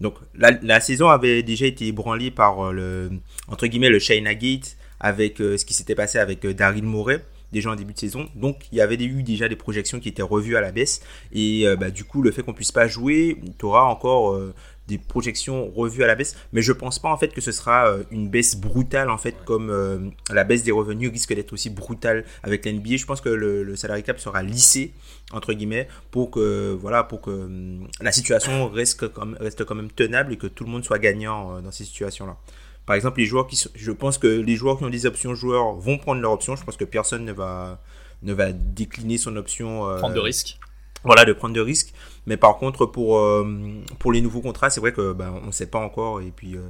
Donc, 0.00 0.14
la, 0.34 0.80
saison 0.80 1.08
avait 1.08 1.42
déjà 1.42 1.66
été 1.66 1.86
ébranlée 1.86 2.30
par 2.30 2.72
le. 2.72 3.10
Entre 3.48 3.66
guillemets, 3.66 3.88
le 3.88 4.00
China 4.00 4.34
Gate 4.34 4.76
avec 5.00 5.38
ce 5.38 5.64
qui 5.64 5.72
s'était 5.72 5.94
passé 5.94 6.18
avec 6.18 6.46
Daryl 6.46 6.84
Morey 6.84 7.22
déjà 7.54 7.70
en 7.70 7.76
début 7.76 7.94
de 7.94 7.98
saison. 7.98 8.28
Donc 8.34 8.66
il 8.70 8.78
y 8.78 8.80
avait 8.82 9.02
eu 9.02 9.22
déjà 9.22 9.48
des 9.48 9.56
projections 9.56 10.00
qui 10.00 10.10
étaient 10.10 10.22
revues 10.22 10.56
à 10.56 10.60
la 10.60 10.72
baisse. 10.72 11.00
Et 11.32 11.66
euh, 11.66 11.76
bah, 11.76 11.90
du 11.90 12.04
coup, 12.04 12.20
le 12.20 12.30
fait 12.30 12.42
qu'on 12.42 12.52
puisse 12.52 12.72
pas 12.72 12.86
jouer, 12.86 13.38
tu 13.58 13.64
auras 13.64 13.84
encore 13.84 14.32
euh, 14.32 14.54
des 14.88 14.98
projections 14.98 15.70
revues 15.70 16.04
à 16.04 16.06
la 16.06 16.14
baisse. 16.14 16.36
Mais 16.52 16.62
je 16.62 16.72
pense 16.72 16.98
pas 16.98 17.10
en 17.10 17.16
fait 17.16 17.28
que 17.28 17.40
ce 17.40 17.52
sera 17.52 17.88
euh, 17.88 18.02
une 18.10 18.28
baisse 18.28 18.56
brutale 18.56 19.10
en 19.10 19.18
fait 19.18 19.36
comme 19.44 20.12
la 20.30 20.44
baisse 20.44 20.62
des 20.62 20.72
revenus 20.72 21.10
risque 21.10 21.34
d'être 21.34 21.52
aussi 21.52 21.70
brutale 21.70 22.24
avec 22.42 22.64
l'NBA. 22.64 22.96
Je 22.96 23.06
pense 23.06 23.20
que 23.20 23.28
le, 23.28 23.62
le 23.62 23.76
salary 23.76 24.02
cap 24.02 24.18
sera 24.18 24.42
lissé 24.42 24.92
entre 25.32 25.52
guillemets 25.52 25.88
pour 26.10 26.30
que 26.30 26.76
voilà 26.78 27.04
pour 27.04 27.20
que 27.20 27.48
la 28.00 28.12
situation 28.12 28.68
reste, 28.68 29.04
reste 29.40 29.64
quand 29.64 29.74
même 29.74 29.90
tenable 29.90 30.32
et 30.32 30.36
que 30.36 30.46
tout 30.46 30.64
le 30.64 30.70
monde 30.70 30.84
soit 30.84 30.98
gagnant 30.98 31.60
dans 31.60 31.70
ces 31.70 31.84
situations 31.84 32.26
là. 32.26 32.36
Par 32.86 32.96
exemple, 32.96 33.20
les 33.20 33.26
joueurs 33.26 33.46
qui 33.46 33.62
je 33.74 33.92
pense 33.92 34.18
que 34.18 34.26
les 34.26 34.56
joueurs 34.56 34.78
qui 34.78 34.84
ont 34.84 34.90
des 34.90 35.06
options 35.06 35.34
joueurs 35.34 35.72
vont 35.72 35.98
prendre 35.98 36.20
leur 36.20 36.32
option. 36.32 36.54
Je 36.56 36.64
pense 36.64 36.76
que 36.76 36.84
personne 36.84 37.24
ne 37.24 37.32
va, 37.32 37.80
ne 38.22 38.32
va 38.32 38.52
décliner 38.52 39.16
son 39.16 39.36
option. 39.36 39.88
Euh, 39.88 39.98
prendre 39.98 40.14
de 40.14 40.20
risques. 40.20 40.58
Voilà, 41.04 41.24
de 41.24 41.32
prendre 41.32 41.54
de 41.54 41.60
risques. 41.60 41.92
Mais 42.26 42.36
par 42.36 42.56
contre, 42.56 42.86
pour, 42.86 43.18
euh, 43.18 43.44
pour 43.98 44.12
les 44.12 44.20
nouveaux 44.20 44.40
contrats, 44.40 44.70
c'est 44.70 44.80
vrai 44.80 44.92
que 44.92 45.12
ben, 45.12 45.34
on 45.42 45.48
ne 45.48 45.52
sait 45.52 45.66
pas 45.66 45.78
encore. 45.78 46.20
Et 46.20 46.32
puis, 46.34 46.56
euh, 46.56 46.60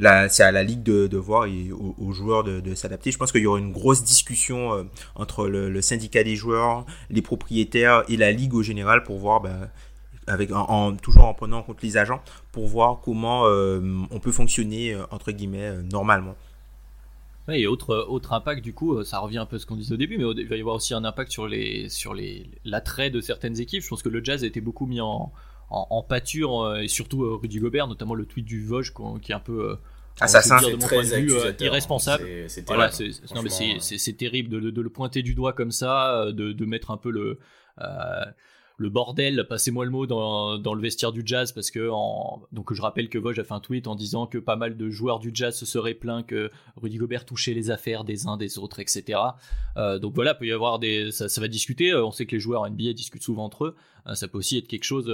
là, 0.00 0.28
c'est 0.28 0.42
à 0.42 0.50
la 0.50 0.62
ligue 0.62 0.82
de, 0.82 1.06
de 1.06 1.16
voir 1.16 1.46
et 1.46 1.70
aux, 1.72 2.12
joueurs 2.12 2.42
de, 2.44 2.60
de 2.60 2.74
s'adapter. 2.74 3.12
Je 3.12 3.18
pense 3.18 3.32
qu'il 3.32 3.42
y 3.42 3.46
aura 3.46 3.58
une 3.58 3.72
grosse 3.72 4.02
discussion 4.02 4.88
entre 5.14 5.46
le, 5.46 5.70
le, 5.70 5.82
syndicat 5.82 6.24
des 6.24 6.36
joueurs, 6.36 6.84
les 7.10 7.22
propriétaires 7.22 8.02
et 8.08 8.16
la 8.16 8.32
ligue 8.32 8.54
au 8.54 8.62
général 8.62 9.04
pour 9.04 9.18
voir 9.18 9.40
ben, 9.40 9.70
avec 10.28 10.52
en, 10.52 10.94
toujours 10.96 11.24
en 11.24 11.34
prenant 11.34 11.58
en 11.58 11.62
compte 11.62 11.82
les 11.82 11.96
agents 11.96 12.20
pour 12.52 12.68
voir 12.68 13.00
comment 13.02 13.46
euh, 13.46 13.80
on 14.10 14.20
peut 14.20 14.32
fonctionner 14.32 14.94
euh, 14.94 15.02
entre 15.10 15.32
guillemets 15.32 15.68
euh, 15.68 15.82
normalement. 17.48 17.62
et 17.62 17.66
autre, 17.66 18.06
autre 18.08 18.32
impact 18.32 18.62
du 18.62 18.72
coup, 18.72 19.02
ça 19.04 19.18
revient 19.18 19.38
un 19.38 19.46
peu 19.46 19.56
à 19.56 19.58
ce 19.58 19.66
qu'on 19.66 19.76
disait 19.76 19.94
au 19.94 19.98
début, 19.98 20.18
mais 20.18 20.24
il 20.36 20.48
va 20.48 20.56
y 20.56 20.60
avoir 20.60 20.76
aussi 20.76 20.94
un 20.94 21.04
impact 21.04 21.30
sur 21.30 21.46
les 21.46 21.88
sur 21.88 22.14
les 22.14 22.50
l'attrait 22.64 23.10
de 23.10 23.20
certaines 23.20 23.60
équipes. 23.60 23.82
Je 23.82 23.88
pense 23.88 24.02
que 24.02 24.08
le 24.08 24.22
Jazz 24.22 24.44
a 24.44 24.46
été 24.46 24.60
beaucoup 24.60 24.86
mis 24.86 25.00
en, 25.00 25.32
en, 25.70 26.02
pâture 26.02 26.76
et 26.76 26.88
surtout 26.88 27.38
Rudy 27.38 27.58
Gobert, 27.58 27.88
notamment 27.88 28.14
le 28.14 28.26
tweet 28.26 28.44
du 28.44 28.64
Vosges 28.64 28.92
qui 29.22 29.32
est 29.32 29.34
un 29.34 29.40
peu 29.40 29.76
assassin, 30.20 30.60
de 30.60 30.76
mon 30.76 30.86
point 30.86 31.02
de 31.02 31.14
vue 31.16 31.32
irresponsable. 31.60 32.24
C'est 32.48 32.66
voilà, 32.66 32.90
terrible 34.18 34.48
de, 34.48 34.70
de, 34.70 34.82
le 34.82 34.90
pointer 34.90 35.22
du 35.22 35.34
doigt 35.34 35.52
comme 35.52 35.70
ça, 35.72 36.26
de, 36.32 36.52
de 36.52 36.64
mettre 36.64 36.90
un 36.90 36.96
peu 36.96 37.10
le 37.10 37.38
le 38.78 38.88
bordel, 38.90 39.44
passez-moi 39.48 39.84
le 39.84 39.90
mot, 39.90 40.06
dans, 40.06 40.56
dans, 40.56 40.72
le 40.72 40.80
vestiaire 40.80 41.10
du 41.10 41.22
jazz, 41.24 41.50
parce 41.50 41.72
que 41.72 41.90
en, 41.90 42.42
donc 42.52 42.72
je 42.72 42.80
rappelle 42.80 43.08
que 43.08 43.18
Vosges 43.18 43.40
a 43.40 43.44
fait 43.44 43.52
un 43.52 43.60
tweet 43.60 43.88
en 43.88 43.96
disant 43.96 44.26
que 44.28 44.38
pas 44.38 44.54
mal 44.54 44.76
de 44.76 44.88
joueurs 44.88 45.18
du 45.18 45.32
jazz 45.34 45.56
se 45.56 45.66
seraient 45.66 45.94
plaints 45.94 46.22
que 46.22 46.50
Rudy 46.76 46.96
Gobert 46.96 47.26
touchait 47.26 47.54
les 47.54 47.72
affaires 47.72 48.04
des 48.04 48.28
uns 48.28 48.36
des 48.36 48.56
autres, 48.56 48.78
etc. 48.78 49.18
Euh, 49.76 49.98
donc 49.98 50.14
voilà, 50.14 50.32
peut 50.34 50.46
y 50.46 50.52
avoir 50.52 50.78
des, 50.78 51.10
ça, 51.10 51.28
ça 51.28 51.40
va 51.40 51.48
discuter. 51.48 51.92
On 51.92 52.12
sait 52.12 52.24
que 52.24 52.36
les 52.36 52.40
joueurs 52.40 52.70
NBA 52.70 52.92
discutent 52.92 53.24
souvent 53.24 53.44
entre 53.44 53.64
eux. 53.64 53.76
Euh, 54.06 54.14
ça 54.14 54.28
peut 54.28 54.38
aussi 54.38 54.56
être 54.56 54.68
quelque 54.68 54.84
chose. 54.84 55.12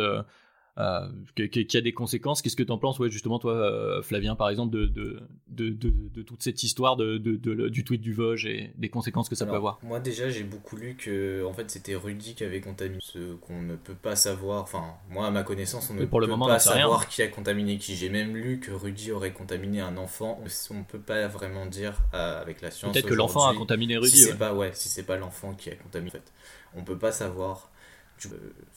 Euh, 0.76 1.08
qui, 1.36 1.76
a 1.76 1.80
des 1.80 1.92
conséquences. 1.92 2.42
Qu'est-ce 2.42 2.56
que 2.56 2.64
tu 2.64 2.72
en 2.72 2.78
penses, 2.78 2.98
ouais, 2.98 3.08
justement, 3.08 3.38
toi, 3.38 3.52
euh, 3.52 4.02
Flavien, 4.02 4.34
par 4.34 4.48
exemple, 4.48 4.72
de, 4.72 4.86
de, 4.86 5.20
de, 5.48 5.70
de, 5.70 6.22
toute 6.22 6.42
cette 6.42 6.64
histoire 6.64 6.96
de, 6.96 7.16
du 7.16 7.84
tweet 7.84 8.00
du 8.00 8.12
Vosges 8.12 8.46
et 8.46 8.72
des 8.76 8.88
conséquences 8.88 9.28
que 9.28 9.36
ça 9.36 9.46
peut 9.46 9.54
avoir 9.54 9.78
Moi, 9.84 10.00
déjà, 10.00 10.28
j'ai 10.30 10.42
beaucoup 10.42 10.76
lu 10.76 10.96
que 10.96 11.44
en 11.44 11.52
fait, 11.52 11.70
c'était 11.70 11.94
Rudy 11.94 12.34
qui 12.34 12.42
avait 12.42 12.60
contaminé 12.60 12.98
ce 13.00 13.34
qu'on 13.34 13.62
ne 13.62 13.76
peut 13.76 13.94
pas 13.94 14.16
savoir. 14.16 14.62
Enfin, 14.62 14.82
moi, 15.10 15.28
à 15.28 15.30
ma 15.30 15.44
connaissance, 15.44 15.90
on 15.90 15.94
ne 15.94 16.06
pour 16.06 16.18
peut 16.18 16.26
le 16.26 16.30
moment, 16.32 16.48
pas 16.48 16.58
savoir 16.58 17.06
qui 17.06 17.22
a 17.22 17.28
contaminé 17.28 17.78
qui. 17.78 17.94
J'ai 17.94 18.08
même 18.08 18.36
lu 18.36 18.58
que 18.58 18.72
Rudy 18.72 19.12
aurait 19.12 19.32
contaminé 19.32 19.80
un 19.80 19.96
enfant. 19.96 20.40
On 20.70 20.74
ne 20.74 20.82
peut 20.82 20.98
pas 20.98 21.28
vraiment 21.28 21.66
dire 21.66 22.00
euh, 22.14 22.42
avec 22.42 22.60
la 22.62 22.72
science. 22.72 22.92
Peut-être 22.92 23.06
que 23.06 23.14
l'enfant 23.14 23.46
a 23.46 23.54
contaminé 23.54 23.96
Rudy. 23.96 24.10
Si 24.10 24.24
c'est 24.24 24.38
pas, 24.38 24.52
ouais, 24.52 24.72
si 24.74 25.02
pas 25.04 25.16
l'enfant 25.16 25.54
qui 25.54 25.70
a 25.70 25.76
contaminé, 25.76 26.10
en 26.10 26.14
fait, 26.14 26.32
on 26.74 26.82
peut 26.82 26.98
pas 26.98 27.12
savoir 27.12 27.70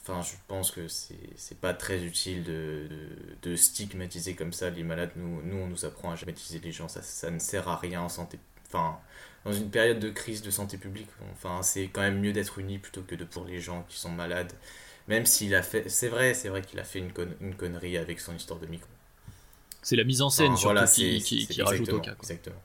Enfin, 0.01 0.21
je 0.21 0.35
pense 0.47 0.71
que 0.71 0.87
c'est 0.87 1.59
pas 1.59 1.73
très 1.73 2.03
utile 2.03 2.43
de, 2.43 2.87
de, 3.41 3.55
stigmatiser 3.55 4.35
comme 4.35 4.53
ça 4.53 4.69
les 4.69 4.83
malades. 4.83 5.11
Nous, 5.15 5.41
nous, 5.43 5.57
on 5.57 5.67
nous 5.67 5.85
apprend 5.85 6.11
à 6.11 6.15
stigmatiser 6.15 6.59
les 6.59 6.71
gens, 6.71 6.87
ça, 6.87 7.01
ça 7.01 7.31
ne 7.31 7.39
sert 7.39 7.67
à 7.67 7.77
rien 7.77 8.01
en 8.01 8.09
santé. 8.09 8.39
Enfin, 8.67 8.97
dans 9.45 9.53
une 9.53 9.69
période 9.69 9.99
de 9.99 10.09
crise 10.09 10.41
de 10.41 10.51
santé 10.51 10.77
publique, 10.77 11.07
enfin, 11.33 11.61
c'est 11.61 11.87
quand 11.87 12.01
même 12.01 12.19
mieux 12.19 12.33
d'être 12.33 12.59
uni 12.59 12.79
plutôt 12.79 13.01
que 13.01 13.15
de 13.15 13.23
pour 13.23 13.45
les 13.45 13.61
gens 13.61 13.85
qui 13.87 13.97
sont 13.97 14.11
malades. 14.11 14.51
Même 15.07 15.25
s'il 15.25 15.55
a 15.55 15.61
fait. 15.61 15.87
C'est 15.87 16.09
vrai, 16.09 16.33
c'est 16.33 16.49
vrai 16.49 16.61
qu'il 16.61 16.79
a 16.79 16.83
fait 16.83 16.99
une, 16.99 17.11
une 17.39 17.55
connerie 17.55 17.97
avec 17.97 18.19
son 18.19 18.35
histoire 18.35 18.59
de 18.59 18.65
micro. 18.65 18.89
C'est 19.81 19.95
la 19.95 20.03
mise 20.03 20.21
en 20.21 20.29
scène 20.29 20.55
qui, 20.55 21.21
qui, 21.21 21.61
rajoute 21.61 21.93
au 21.93 22.01
cas. 22.01 22.13
Exactement. 22.19 22.61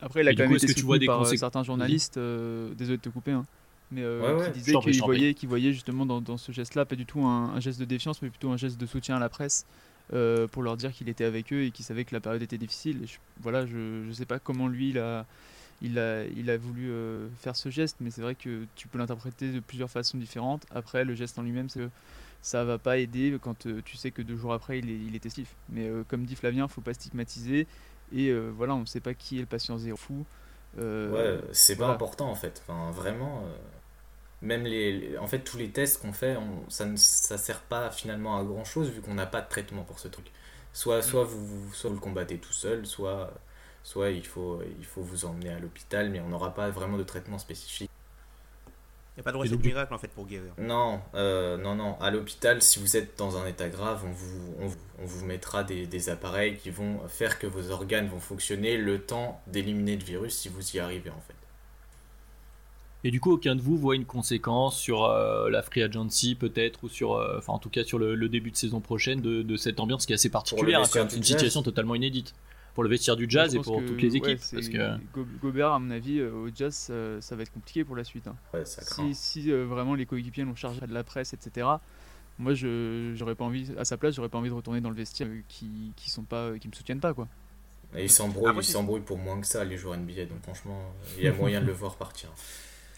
Après, 0.00 0.22
il 0.22 0.28
a 0.28 0.34
quand 0.34 0.42
même 0.42 0.56
été 0.56 0.66
que 0.66 0.72
tu 0.72 0.82
vois 0.82 0.98
des 0.98 1.06
par 1.06 1.22
euh, 1.22 1.36
certains 1.36 1.62
journalistes. 1.62 2.16
Euh, 2.16 2.74
désolé 2.74 2.96
de 2.96 3.02
te 3.02 3.08
couper. 3.08 3.30
Hein 3.30 3.46
mais 3.92 4.02
euh, 4.02 4.46
qui 4.46 4.58
disait 4.58 4.72
qu'il 4.78 5.02
voyait, 5.02 5.36
voyait, 5.44 5.72
justement 5.72 6.06
dans, 6.06 6.20
dans 6.20 6.38
ce 6.38 6.50
geste-là 6.50 6.84
pas 6.86 6.96
du 6.96 7.04
tout 7.04 7.24
un, 7.24 7.60
geste 7.60 7.78
de 7.78 7.84
défiance, 7.84 8.22
mais 8.22 8.30
plutôt 8.30 8.50
un 8.50 8.56
geste 8.56 8.80
de 8.80 8.86
soutien 8.86 9.16
à 9.16 9.18
la 9.18 9.28
presse 9.28 9.66
euh, 10.14 10.48
pour 10.48 10.62
leur 10.62 10.76
dire 10.76 10.92
qu'il 10.92 11.08
était 11.08 11.24
avec 11.24 11.52
eux 11.52 11.64
et 11.64 11.70
qu'il 11.70 11.84
savait 11.84 12.04
que 12.04 12.14
la 12.14 12.20
période 12.20 12.42
était 12.42 12.58
difficile. 12.58 13.04
Et 13.04 13.06
voilà, 13.40 13.66
je 13.66 14.06
ne 14.06 14.12
sais 14.12 14.24
pas 14.24 14.38
comment 14.38 14.66
lui 14.66 14.90
il 14.90 14.98
a, 14.98 15.26
il 15.82 15.98
a, 15.98 16.24
il 16.24 16.48
a 16.48 16.56
voulu 16.56 16.90
euh, 16.90 17.28
faire 17.38 17.54
ce 17.54 17.68
geste, 17.68 17.98
mais 18.00 18.10
c'est 18.10 18.22
vrai 18.22 18.34
que 18.34 18.64
tu 18.76 18.88
peux 18.88 18.98
l'interpréter 18.98 19.52
de 19.52 19.60
plusieurs 19.60 19.90
façons 19.90 20.16
différentes. 20.16 20.64
Après, 20.74 21.04
le 21.04 21.14
geste 21.14 21.38
en 21.38 21.42
lui-même, 21.42 21.68
c'est 21.68 21.80
que 21.80 21.90
ça 22.40 22.64
va 22.64 22.78
pas 22.78 22.96
aider 22.96 23.36
quand 23.40 23.66
tu 23.84 23.96
sais 23.96 24.10
que 24.10 24.22
deux 24.22 24.36
jours 24.36 24.52
après 24.52 24.78
il 24.78 24.90
est, 24.90 24.96
il 24.96 25.14
est 25.14 25.20
testif. 25.20 25.54
Mais 25.68 25.88
comme 26.08 26.24
dit 26.24 26.34
Flavien, 26.34 26.66
faut 26.66 26.80
pas 26.80 26.94
stigmatiser. 26.94 27.68
Et 28.12 28.32
voilà, 28.32 28.74
on 28.74 28.80
ne 28.80 28.86
sait 28.86 29.00
pas 29.00 29.14
qui 29.14 29.36
est 29.36 29.42
le 29.42 29.46
patient 29.46 29.78
zéro 29.78 29.96
fou. 29.96 30.24
ouais, 30.78 31.38
c'est 31.52 31.76
pas 31.76 31.86
important 31.88 32.28
en 32.28 32.34
fait. 32.34 32.64
Enfin, 32.66 32.90
vraiment. 32.90 33.44
Même 34.42 34.64
les, 34.64 35.16
en 35.18 35.26
fait, 35.26 35.38
tous 35.38 35.56
les 35.56 35.70
tests 35.70 36.02
qu'on 36.02 36.12
fait, 36.12 36.36
ça 36.68 36.84
ne 36.84 36.96
ça 36.96 37.38
sert 37.38 37.60
pas 37.60 37.90
finalement 37.90 38.36
à 38.38 38.44
grand 38.44 38.64
chose 38.64 38.90
vu 38.90 39.00
qu'on 39.00 39.14
n'a 39.14 39.26
pas 39.26 39.40
de 39.40 39.48
traitement 39.48 39.84
pour 39.84 39.98
ce 39.98 40.08
truc. 40.08 40.30
Soit, 40.72 40.98
mm. 40.98 41.02
soit, 41.02 41.24
vous, 41.24 41.72
soit 41.72 41.90
vous 41.90 41.96
le 41.96 42.00
combattez 42.00 42.38
tout 42.38 42.52
seul, 42.52 42.84
soit, 42.84 43.32
soit 43.84 44.10
il, 44.10 44.26
faut, 44.26 44.60
il 44.78 44.84
faut 44.84 45.02
vous 45.02 45.24
emmener 45.24 45.50
à 45.50 45.58
l'hôpital, 45.60 46.10
mais 46.10 46.20
on 46.20 46.28
n'aura 46.28 46.54
pas 46.54 46.68
vraiment 46.70 46.98
de 46.98 47.04
traitement 47.04 47.38
spécifique. 47.38 47.90
Il 49.14 49.18
n'y 49.18 49.20
a 49.20 49.24
pas 49.24 49.32
de 49.32 49.36
recette 49.36 49.62
miracle 49.62 49.92
en 49.92 49.98
fait 49.98 50.08
pour 50.08 50.26
guérir. 50.26 50.54
Non, 50.56 51.02
euh, 51.14 51.58
non, 51.58 51.74
non. 51.74 52.00
À 52.00 52.10
l'hôpital, 52.10 52.62
si 52.62 52.78
vous 52.78 52.96
êtes 52.96 53.18
dans 53.18 53.36
un 53.36 53.46
état 53.46 53.68
grave, 53.68 54.02
on 54.06 54.10
vous, 54.10 54.54
on, 54.58 55.02
on 55.02 55.04
vous 55.04 55.26
mettra 55.26 55.64
des, 55.64 55.86
des, 55.86 56.08
appareils 56.08 56.56
qui 56.56 56.70
vont 56.70 57.06
faire 57.08 57.38
que 57.38 57.46
vos 57.46 57.70
organes 57.70 58.08
vont 58.08 58.20
fonctionner 58.20 58.78
le 58.78 59.02
temps 59.02 59.42
d'éliminer 59.46 59.98
le 59.98 60.04
virus 60.04 60.34
si 60.34 60.48
vous 60.48 60.76
y 60.76 60.80
arrivez 60.80 61.10
en 61.10 61.20
fait. 61.20 61.34
Et 63.04 63.10
du 63.10 63.20
coup, 63.20 63.32
aucun 63.32 63.56
de 63.56 63.60
vous 63.60 63.76
voit 63.76 63.96
une 63.96 64.04
conséquence 64.04 64.78
sur 64.78 65.04
euh, 65.04 65.50
la 65.50 65.62
free 65.62 65.82
agency 65.82 66.34
peut-être, 66.34 66.84
ou 66.84 66.88
sur, 66.88 67.14
euh, 67.14 67.38
enfin 67.38 67.52
en 67.52 67.58
tout 67.58 67.70
cas 67.70 67.82
sur 67.82 67.98
le, 67.98 68.28
début 68.28 68.50
de 68.50 68.56
saison 68.56 68.80
prochaine 68.80 69.20
de, 69.20 69.42
de, 69.42 69.56
cette 69.56 69.80
ambiance 69.80 70.06
qui 70.06 70.12
est 70.12 70.14
assez 70.14 70.30
particulière. 70.30 70.86
C'est 70.86 71.16
une 71.16 71.22
situation 71.22 71.62
totalement 71.62 71.94
inédite 71.94 72.34
pour 72.74 72.84
le 72.84 72.88
vestiaire 72.88 73.16
du 73.16 73.26
jazz 73.28 73.54
et 73.54 73.58
pour 73.58 73.84
toutes 73.84 74.00
les 74.00 74.16
équipes. 74.16 74.40
parce 74.52 74.68
que... 74.68 74.96
Gobert, 75.42 75.72
à 75.72 75.78
mon 75.78 75.90
avis, 75.90 76.20
euh, 76.20 76.30
au 76.32 76.48
jazz, 76.54 76.92
ça, 77.20 77.36
va 77.36 77.42
être 77.42 77.52
compliqué 77.52 77.84
pour 77.84 77.96
la 77.96 78.04
suite. 78.04 78.26
Hein. 78.28 78.36
Ouais, 78.54 78.64
ça 78.64 78.82
si, 78.82 79.14
si 79.14 79.50
vraiment 79.50 79.94
les 79.94 80.06
coéquipiers 80.06 80.44
l'ont 80.44 80.54
chargé 80.54 80.80
de 80.80 80.94
la 80.94 81.04
presse, 81.04 81.34
etc. 81.34 81.66
Moi, 82.38 82.54
je 82.54 83.12
j'aurais 83.14 83.34
pas 83.34 83.44
envie, 83.44 83.68
à 83.76 83.84
sa 83.84 83.96
place, 83.96 84.14
j'aurais 84.14 84.28
pas 84.28 84.38
envie 84.38 84.48
de 84.48 84.54
retourner 84.54 84.80
dans 84.80 84.90
le 84.90 84.96
vestiaire 84.96 85.28
qui, 85.48 85.92
qui 85.96 86.08
sont 86.08 86.22
pas, 86.22 86.56
qui 86.58 86.68
me 86.68 86.72
soutiennent 86.72 87.00
pas, 87.00 87.14
quoi. 87.14 87.28
Et 87.94 88.04
ils 88.04 88.10
s'embrouillent, 88.10 89.00
pour 89.00 89.18
moins 89.18 89.40
que 89.40 89.46
ça, 89.46 89.64
les 89.64 89.76
joueurs 89.76 89.98
NBA. 89.98 90.24
Donc 90.26 90.42
franchement, 90.42 90.80
il 91.18 91.24
y 91.24 91.28
a 91.28 91.32
moyen 91.34 91.60
de 91.60 91.66
le 91.66 91.72
voir 91.72 91.96
partir. 91.96 92.30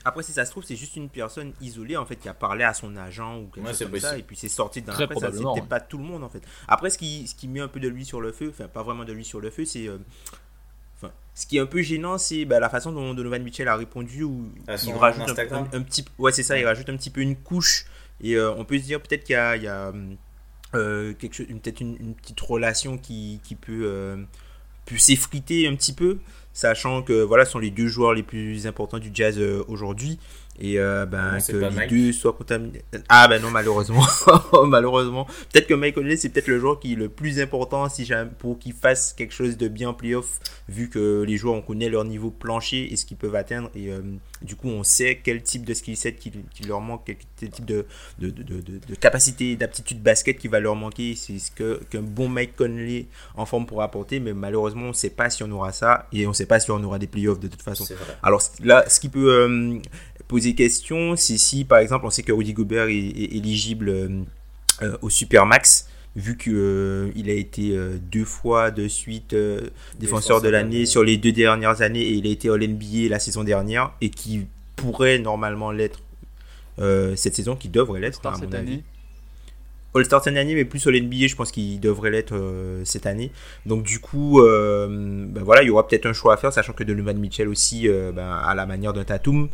Après, 0.05 0.23
si 0.23 0.33
ça 0.33 0.45
se 0.45 0.51
trouve, 0.51 0.65
c'est 0.65 0.77
juste 0.77 0.97
une 0.97 1.09
personne 1.09 1.53
isolée 1.63 1.97
en 1.97 2.05
fait 2.05 2.17
qui 2.17 2.29
a 2.29 2.35
parlé 2.35 2.63
à 2.63 2.75
son 2.75 2.95
agent 2.97 3.39
ou 3.39 3.47
quelque 3.47 3.69
chose 3.69 3.89
comme 3.91 4.01
ça, 4.01 4.19
et 4.19 4.23
puis 4.23 4.37
c'est 4.37 4.49
sorti 4.49 4.83
d'un 4.83 4.93
après 4.93 5.15
ça 5.19 5.33
c'était 5.33 5.67
pas 5.67 5.81
tout 5.81 5.97
le 5.97 6.05
monde 6.05 6.23
en 6.23 6.29
fait. 6.29 6.43
Après, 6.69 6.91
ce 6.91 6.99
qui, 6.99 7.27
ce 7.27 7.35
qui 7.35 7.49
met 7.49 7.61
un 7.61 7.69
peu 7.69 7.81
de 7.81 7.89
lui 7.89 8.05
sur 8.05 8.21
le 8.21 8.31
feu, 8.31 8.51
enfin 8.51 8.69
pas 8.69 8.83
vraiment 8.83 9.05
de 9.05 9.13
lui 9.13 9.25
sur 9.25 9.41
le 9.41 9.51
feu, 9.51 9.65
c'est 9.65 9.89
euh, 9.89 9.97
enfin 10.97 11.11
ce 11.35 11.47
qui 11.47 11.57
est 11.57 11.61
un 11.61 11.67
peu 11.67 11.81
gênant, 11.81 12.19
c'est 12.19 12.45
bah, 12.45 12.61
la 12.61 12.69
façon 12.69 12.93
dont 12.93 13.15
Donovan 13.15 13.43
Mitchell 13.43 13.67
a 13.67 13.77
répondu 13.77 14.25
où 14.25 14.53
il 14.69 14.93
rajoute 14.93 15.39
un, 15.39 15.83
petit, 15.83 16.05
ouais 16.19 16.33
c'est 16.33 16.43
ça, 16.43 16.59
il 16.59 16.67
rajoute 16.67 16.91
un 16.91 16.97
petit 16.97 17.11
peu 17.11 17.23
une 17.23 17.37
couche 17.37 17.87
et 18.21 18.37
euh, 18.37 18.53
on 18.53 18.67
peut 18.67 18.79
se 18.79 18.85
dire 18.85 19.01
peut-être 19.01 19.25
qu'il 19.25 19.35
y 19.35 19.37
a, 19.37 19.57
il 19.57 19.63
y 19.63 19.69
a 19.69 19.91
euh, 20.75 21.15
quelque 21.15 21.35
chose, 21.35 21.47
peut-être 21.47 21.81
une, 21.81 21.97
une, 21.99 22.15
petite 22.15 22.41
relation 22.41 22.99
qui, 22.99 23.41
qui 23.43 23.55
peut, 23.55 24.19
peut 24.85 24.99
s'effriter 24.99 25.67
un 25.67 25.75
petit 25.77 25.95
peu 25.95 26.19
sachant 26.55 27.03
que 27.03 27.23
voilà, 27.23 27.45
ce 27.45 27.53
sont 27.53 27.59
les 27.59 27.71
deux 27.71 27.89
joueurs 27.89 28.15
les 28.15 28.23
plus 28.23 28.67
importants 28.67 28.99
du 28.99 29.11
jazz 29.13 29.39
euh, 29.39 29.63
aujourd'hui. 29.69 30.19
Et 30.61 30.79
euh, 30.79 31.05
ben, 31.05 31.39
que 31.41 31.57
les 31.57 31.87
deux 31.89 32.13
soient 32.13 32.33
contaminés. 32.33 32.83
Ah 33.09 33.27
ben 33.27 33.43
non, 33.43 33.51
malheureusement. 33.51 34.05
malheureusement. 34.67 35.27
Peut-être 35.53 35.67
que 35.67 35.75
Mike 35.75 35.97
Conley, 35.97 36.17
c'est 36.17 36.29
peut-être 36.29 36.47
le 36.47 36.61
joueur 36.61 36.79
qui 36.79 36.93
est 36.93 36.97
le 36.97 37.09
plus 37.09 37.41
important 37.41 37.89
si 37.89 38.09
pour 38.39 38.59
qu'il 38.59 38.73
fasse 38.73 39.13
quelque 39.13 39.35
chose 39.35 39.57
de 39.57 39.67
bien 39.67 39.89
en 39.89 39.95
playoff, 39.95 40.39
vu 40.69 40.89
que 40.89 41.23
les 41.23 41.37
joueurs, 41.37 41.55
on 41.55 41.63
connaît 41.63 41.89
leur 41.89 42.05
niveau 42.05 42.31
plancher 42.31 42.93
et 42.93 42.97
ce 42.97 43.05
qu'ils 43.05 43.17
peuvent 43.17 43.35
atteindre. 43.35 43.69
Et 43.75 43.91
euh, 43.91 44.01
du 44.43 44.55
coup, 44.55 44.69
on 44.69 44.85
sait 44.85 45.21
quel 45.23 45.43
type 45.43 45.65
de 45.65 45.75
skill 45.75 45.97
set 45.97 46.19
qui, 46.19 46.33
leur 46.69 46.81
manque, 46.81 47.05
quel 47.05 47.51
type 47.51 47.65
de, 47.65 47.87
de, 48.21 48.31
de, 48.31 48.61
de, 48.61 48.95
capacité, 48.95 49.57
d'aptitude 49.57 50.03
basket 50.03 50.39
qui 50.39 50.47
va 50.47 50.61
leur 50.61 50.77
manquer. 50.77 51.17
C'est 51.17 51.39
ce 51.41 51.51
qu'un 51.51 52.03
bon 52.03 52.29
Mike 52.29 52.55
Conley 52.55 53.07
en 53.35 53.45
forme 53.45 53.67
pourra 53.67 53.85
apporter. 53.85 54.21
Mais 54.21 54.35
malheureusement, 54.35 54.85
on 54.85 54.89
ne 54.89 54.93
sait 54.93 55.11
pas 55.11 55.31
si 55.31 55.43
on 55.43 55.51
aura 55.51 55.73
ça. 55.73 56.07
Et 56.13 56.27
on 56.27 56.31
ne 56.31 56.35
sait 56.35 56.47
pas 56.47 56.61
si 56.61 56.71
on 56.71 56.83
aura 56.85 57.01
des 57.01 57.09
playoffs 57.09 57.41
de 57.41 57.49
toute 57.49 57.63
façon. 57.63 57.85
Alors 58.23 58.41
là, 58.63 58.85
ce 58.89 59.01
qui 59.01 59.09
peut... 59.09 59.33
Euh, 59.33 59.81
poser 60.35 60.57
question, 60.57 61.15
c'est 61.15 61.39
si 61.39 61.65
par 61.65 61.79
exemple 61.79 62.07
on 62.07 62.11
sait 62.11 62.25
que 62.25 62.33
Rudy 62.33 62.55
Gobert 62.55 62.89
est, 62.89 62.97
éligible 63.37 63.89
euh, 63.89 64.09
euh, 64.83 64.97
au 65.01 65.09
Supermax, 65.09 65.89
vu 66.17 66.37
qu'il 66.37 66.55
euh, 66.57 67.13
a 67.15 67.31
été 67.31 67.79
deux 68.11 68.25
fois 68.25 68.73
de 68.73 68.89
suite 68.89 69.37
défenseur 70.01 70.43
de 70.43 70.49
l'année 70.49 70.87
sur 70.87 71.05
les 71.05 71.19
deux 71.19 71.31
dernières 71.31 71.83
années 71.83 72.03
et 72.03 72.15
il 72.15 72.27
a 72.27 72.31
été 72.31 72.49
All-NBA 72.49 73.11
la 73.11 73.21
saison 73.21 73.45
dernière 73.45 73.93
et 74.01 74.11
qui 74.11 74.47
pourrait 74.75 75.21
normalement 75.21 75.71
l'être 75.71 76.01
cette 77.15 77.37
saison, 77.37 77.55
qui 77.55 77.69
devrait 77.69 78.01
l'être 78.01 78.21
à 78.27 78.37
mon 78.37 78.53
avis. 78.53 78.83
All-Star 79.95 80.25
cette 80.25 80.37
année, 80.37 80.57
mais 80.57 80.65
plus 80.65 80.85
All-NBA, 80.89 81.29
je 81.29 81.37
pense 81.37 81.53
qu'il 81.53 81.79
devrait 81.79 82.11
l'être 82.11 82.35
cette 82.83 83.07
année. 83.07 83.31
Donc 83.67 83.85
du 83.85 84.01
coup, 84.01 84.41
ben 84.43 85.45
voilà, 85.45 85.63
il 85.63 85.69
y 85.69 85.71
aura 85.71 85.87
peut-être 85.87 86.07
un 86.07 86.13
choix 86.13 86.35
à 86.35 86.37
faire, 86.37 86.53
sachant 86.53 86.73
que 86.73 86.83
Donovan 86.83 87.17
Mitchell 87.17 87.47
aussi, 87.47 87.89
ben, 87.89 88.33
à 88.33 88.53
la 88.57 88.67
manière 88.67 88.93
d'un 88.93 89.05
Tatum, 89.05 89.49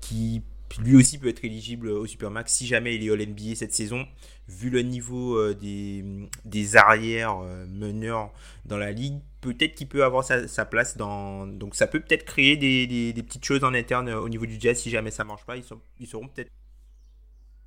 qui 0.00 0.42
lui 0.82 0.96
aussi 0.96 1.18
peut 1.18 1.28
être 1.28 1.44
éligible 1.44 1.88
au 1.88 2.06
Supermax 2.06 2.52
si 2.52 2.66
jamais 2.66 2.94
il 2.96 3.06
est 3.06 3.10
All-NBA 3.10 3.54
cette 3.54 3.72
saison. 3.72 4.06
Vu 4.48 4.70
le 4.70 4.82
niveau 4.82 5.36
euh, 5.36 5.54
des, 5.54 6.04
des 6.44 6.76
arrières 6.76 7.38
euh, 7.42 7.66
meneurs 7.66 8.32
dans 8.64 8.76
la 8.76 8.92
ligue, 8.92 9.18
peut-être 9.40 9.74
qu'il 9.74 9.88
peut 9.88 10.04
avoir 10.04 10.24
sa, 10.24 10.64
place 10.64 10.96
dans. 10.96 11.46
Donc 11.46 11.74
ça 11.74 11.86
peut 11.86 12.00
peut-être 12.00 12.24
créer 12.24 12.56
des, 12.56 13.22
petites 13.22 13.44
choses 13.44 13.64
en 13.64 13.74
interne 13.74 14.08
euh, 14.08 14.20
au 14.20 14.28
niveau 14.28 14.46
du 14.46 14.60
jazz 14.60 14.78
si 14.78 14.90
jamais 14.90 15.10
ça 15.10 15.24
marche 15.24 15.44
pas. 15.44 15.56
Ils 15.56 16.06
seront 16.06 16.28
peut-être. 16.28 16.50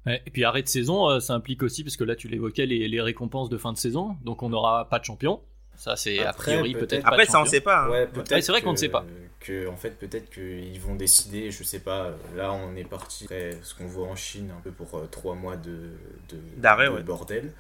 et 0.06 0.32
puis 0.32 0.44
arrêt 0.44 0.64
de 0.64 0.68
saison, 0.68 1.20
ça 1.20 1.34
implique 1.34 1.64
aussi, 1.64 1.84
parce 1.84 1.98
que 1.98 2.04
là 2.04 2.16
tu 2.16 2.28
l'évoquais, 2.28 2.66
les, 2.66 2.88
les 2.88 3.02
récompenses 3.02 3.50
de 3.50 3.58
fin 3.58 3.74
de 3.74 3.78
saison. 3.78 4.16
Donc 4.24 4.44
on 4.44 4.50
n'aura 4.50 4.88
pas 4.88 5.00
de 5.00 5.06
champion. 5.06 5.42
Ça, 5.80 5.96
c'est 5.96 6.20
a 6.20 6.34
priori 6.34 6.74
peut-être. 6.74 7.08
Après, 7.08 7.26
ça, 7.26 7.42
on 7.42 7.46
sait 7.46 7.62
pas. 7.62 7.86
Hein. 7.86 7.90
Ouais, 7.90 8.10
c'est 8.42 8.50
vrai 8.50 8.62
qu'on 8.62 8.74
ne 8.74 8.78
sait 8.78 8.90
pas. 8.90 9.06
Que, 9.40 9.70
en 9.70 9.78
fait, 9.78 9.92
peut-être 9.92 10.30
qu'ils 10.30 10.80
vont 10.82 10.96
décider, 10.96 11.52
je 11.52 11.64
sais 11.64 11.80
pas. 11.80 12.12
Là, 12.36 12.52
on 12.52 12.76
est 12.76 12.84
parti 12.84 13.24
après 13.24 13.58
ce 13.64 13.74
qu'on 13.74 13.88
voit 13.88 14.08
en 14.08 14.16
Chine, 14.16 14.52
un 14.56 14.60
peu 14.60 14.72
pour 14.72 14.94
euh, 14.98 15.08
trois 15.10 15.36
mois 15.36 15.56
de, 15.56 15.92
de, 16.28 17.02
bordel. 17.02 17.54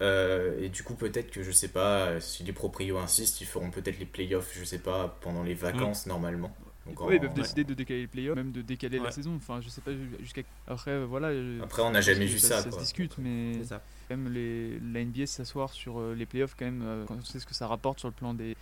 Euh, 0.00 0.62
et 0.62 0.68
du 0.68 0.84
coup, 0.84 0.94
peut-être 0.94 1.32
que 1.32 1.42
je 1.42 1.50
sais 1.50 1.66
pas, 1.66 2.20
si 2.20 2.44
les 2.44 2.52
proprios 2.52 2.98
insistent, 2.98 3.40
ils 3.40 3.46
feront 3.48 3.72
peut-être 3.72 3.98
les 3.98 4.06
playoffs, 4.06 4.52
je 4.56 4.62
sais 4.62 4.78
pas, 4.78 5.18
pendant 5.20 5.42
les 5.42 5.54
vacances 5.54 6.06
mm. 6.06 6.10
normalement. 6.10 6.56
Donc 6.86 7.12
ils 7.12 7.20
peuvent 7.20 7.34
décider 7.34 7.64
de 7.64 7.74
décaler 7.74 8.02
les 8.02 8.06
playoffs, 8.06 8.36
même 8.36 8.52
de 8.52 8.62
décaler 8.62 8.98
la 8.98 9.10
saison. 9.10 9.34
Enfin, 9.36 9.60
je 9.60 9.68
sais 9.68 9.80
pas 9.80 9.90
jusqu'à. 10.20 10.42
Après, 10.66 10.92
euh, 10.92 11.06
voilà. 11.06 11.30
Après, 11.62 11.82
on 11.82 11.90
n'a 11.90 12.00
jamais 12.00 12.26
vu 12.26 12.38
ça. 12.38 12.62
Ça, 12.62 12.70
se 12.70 12.78
discute, 12.78 13.18
mais. 13.18 13.64
Ça 13.64 13.82
même 14.10 14.32
les, 14.32 14.78
la 14.78 15.04
NBA 15.04 15.26
s'asseoir 15.26 15.72
sur 15.72 15.98
euh, 15.98 16.14
les 16.14 16.26
playoffs 16.26 16.54
quand 16.58 16.64
même, 16.64 16.82
euh, 16.84 17.04
quand 17.06 17.16
on 17.18 17.24
sait 17.24 17.40
ce 17.40 17.46
que 17.46 17.54
ça 17.54 17.66
rapporte 17.66 17.98
sur 17.98 18.08
le 18.08 18.14
plan 18.14 18.34
des, 18.34 18.56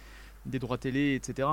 des 0.46 0.58
droits 0.58 0.78
télé, 0.78 1.14
etc. 1.14 1.48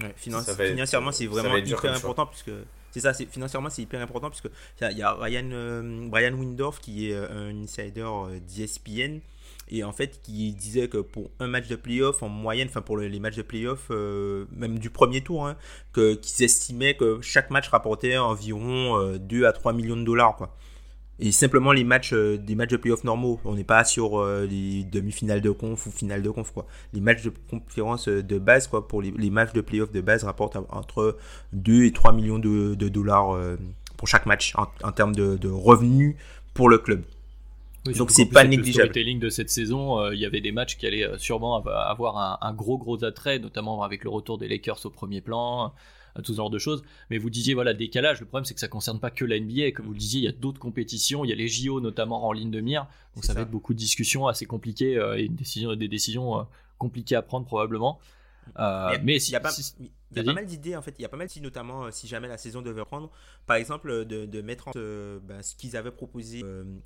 Ouais, 0.00 0.12
financièrement, 0.16 1.12
c'est 1.12 1.26
vraiment 1.26 1.56
hyper 1.56 1.94
important 1.94 2.26
puisque 2.26 2.50
c'est 2.90 3.00
ça, 3.00 3.12
c'est 3.12 3.26
financièrement 3.26 3.70
c'est 3.70 3.82
hyper 3.82 4.00
important 4.00 4.28
puisque 4.28 4.48
il 4.80 4.98
y, 4.98 5.02
a 5.02 5.12
Ryan 5.14 5.50
euh, 5.52 6.08
Brian 6.08 6.32
Windorf 6.34 6.80
qui 6.80 7.10
est 7.10 7.16
un 7.16 7.62
insider 7.62 8.08
d'ESPN 8.56 9.20
et 9.68 9.84
en 9.84 9.92
fait 9.92 10.20
qui 10.22 10.52
disait 10.52 10.88
que 10.88 10.98
pour 10.98 11.30
un 11.40 11.46
match 11.46 11.68
de 11.68 11.76
playoff 11.76 12.22
en 12.22 12.28
moyenne, 12.28 12.68
enfin 12.68 12.82
pour 12.82 12.98
les 12.98 13.20
matchs 13.20 13.36
de 13.36 13.42
playoff, 13.42 13.90
même 13.90 14.78
du 14.78 14.90
premier 14.90 15.20
tour, 15.22 15.46
hein, 15.46 15.56
qu'ils 15.92 16.42
estimaient 16.42 16.96
que 16.96 17.20
chaque 17.22 17.50
match 17.50 17.68
rapportait 17.68 18.16
environ 18.16 19.16
2 19.16 19.46
à 19.46 19.52
3 19.52 19.72
millions 19.72 19.96
de 19.96 20.04
dollars 20.04 20.36
quoi. 20.36 20.56
Et 21.20 21.30
simplement 21.30 21.72
les 21.72 21.84
matchs, 21.84 22.12
euh, 22.12 22.36
des 22.38 22.56
matchs 22.56 22.70
de 22.70 22.76
playoff 22.76 23.04
normaux. 23.04 23.40
On 23.44 23.54
n'est 23.54 23.64
pas 23.64 23.84
sur 23.84 24.18
euh, 24.18 24.46
les 24.46 24.82
demi-finales 24.84 25.40
de 25.40 25.50
conf 25.50 25.86
ou 25.86 25.90
finales 25.90 26.22
de 26.22 26.30
conf, 26.30 26.50
quoi. 26.50 26.66
Les 26.92 27.00
matchs 27.00 27.22
de 27.22 27.32
conférence 27.50 28.08
euh, 28.08 28.22
de 28.22 28.38
base, 28.38 28.66
quoi, 28.66 28.88
pour 28.88 29.00
les, 29.00 29.30
matchs 29.30 29.52
de 29.52 29.60
playoff 29.60 29.92
de 29.92 30.00
base 30.00 30.24
rapportent 30.24 30.56
entre 30.70 31.16
2 31.52 31.84
et 31.84 31.92
3 31.92 32.12
millions 32.12 32.38
de, 32.38 32.74
dollars 32.74 33.38
pour 33.96 34.08
chaque 34.08 34.26
match 34.26 34.54
en, 34.56 34.92
termes 34.92 35.14
de, 35.14 35.48
revenus 35.48 36.16
pour 36.52 36.68
le 36.68 36.78
club. 36.78 37.02
Donc 37.92 38.10
c'est 38.10 38.26
pas 38.26 38.44
négligeable. 38.44 38.66
Le 38.66 38.92
storytelling 38.92 39.18
de 39.18 39.28
cette 39.28 39.50
saison, 39.50 40.10
il 40.10 40.18
y 40.18 40.24
avait 40.24 40.40
des 40.40 40.52
matchs 40.52 40.76
qui 40.76 40.86
allaient 40.86 41.08
sûrement 41.18 41.56
avoir 41.56 42.16
un, 42.16 42.38
un, 42.40 42.52
gros 42.54 42.78
gros 42.78 43.04
attrait, 43.04 43.38
notamment 43.38 43.82
avec 43.82 44.04
le 44.04 44.10
retour 44.10 44.38
des 44.38 44.48
Lakers 44.48 44.86
au 44.86 44.90
premier 44.90 45.20
plan, 45.20 45.72
tout 46.22 46.32
ce 46.32 46.36
genre 46.36 46.50
de 46.50 46.58
choses. 46.58 46.82
Mais 47.10 47.18
vous 47.18 47.30
disiez, 47.30 47.54
voilà, 47.54 47.74
décalage. 47.74 48.20
Le 48.20 48.26
problème, 48.26 48.44
c'est 48.44 48.54
que 48.54 48.60
ça 48.60 48.68
concerne 48.68 49.00
pas 49.00 49.10
que 49.10 49.24
la 49.24 49.38
NBA. 49.38 49.72
Comme 49.72 49.86
vous 49.86 49.92
le 49.92 49.98
disiez, 49.98 50.20
il 50.20 50.24
y 50.24 50.28
a 50.28 50.32
d'autres 50.32 50.60
compétitions. 50.60 51.24
Il 51.24 51.30
y 51.30 51.32
a 51.32 51.36
les 51.36 51.48
JO, 51.48 51.80
notamment 51.80 52.26
en 52.26 52.32
ligne 52.32 52.50
de 52.50 52.60
mire. 52.60 52.86
Donc 53.14 53.24
ça, 53.24 53.34
va 53.34 53.42
être 53.42 53.50
beaucoup 53.50 53.74
de 53.74 53.78
discussions 53.78 54.26
assez 54.26 54.46
compliquées 54.46 54.96
euh, 54.96 55.16
et 55.18 55.28
des 55.28 55.88
décisions 55.88 56.38
euh, 56.38 56.42
compliquées 56.78 57.16
à 57.16 57.22
prendre 57.22 57.46
probablement. 57.46 57.98
Euh, 58.58 58.96
mais 59.02 59.16
il 59.16 59.30
y 59.30 59.36
a 59.36 59.40
pas, 59.40 59.52
il 59.80 59.90
y 60.16 60.20
a 60.20 60.24
pas 60.24 60.32
mal 60.32 60.46
d'idées 60.46 60.76
en 60.76 60.82
fait. 60.82 60.94
Il 60.98 61.02
y 61.02 61.04
a 61.04 61.08
pas 61.08 61.16
mal 61.16 61.26
d'idées, 61.26 61.44
notamment 61.44 61.90
si 61.90 62.06
jamais 62.06 62.28
la 62.28 62.38
saison 62.38 62.62
devait 62.62 62.80
reprendre. 62.80 63.10
Par 63.46 63.56
exemple, 63.56 64.04
de, 64.04 64.26
de 64.26 64.42
mettre 64.42 64.68
en 64.68 64.72
ben, 64.74 65.42
ce 65.42 65.54
qu'ils 65.54 65.76
avaient 65.76 65.90
proposé 65.90 66.42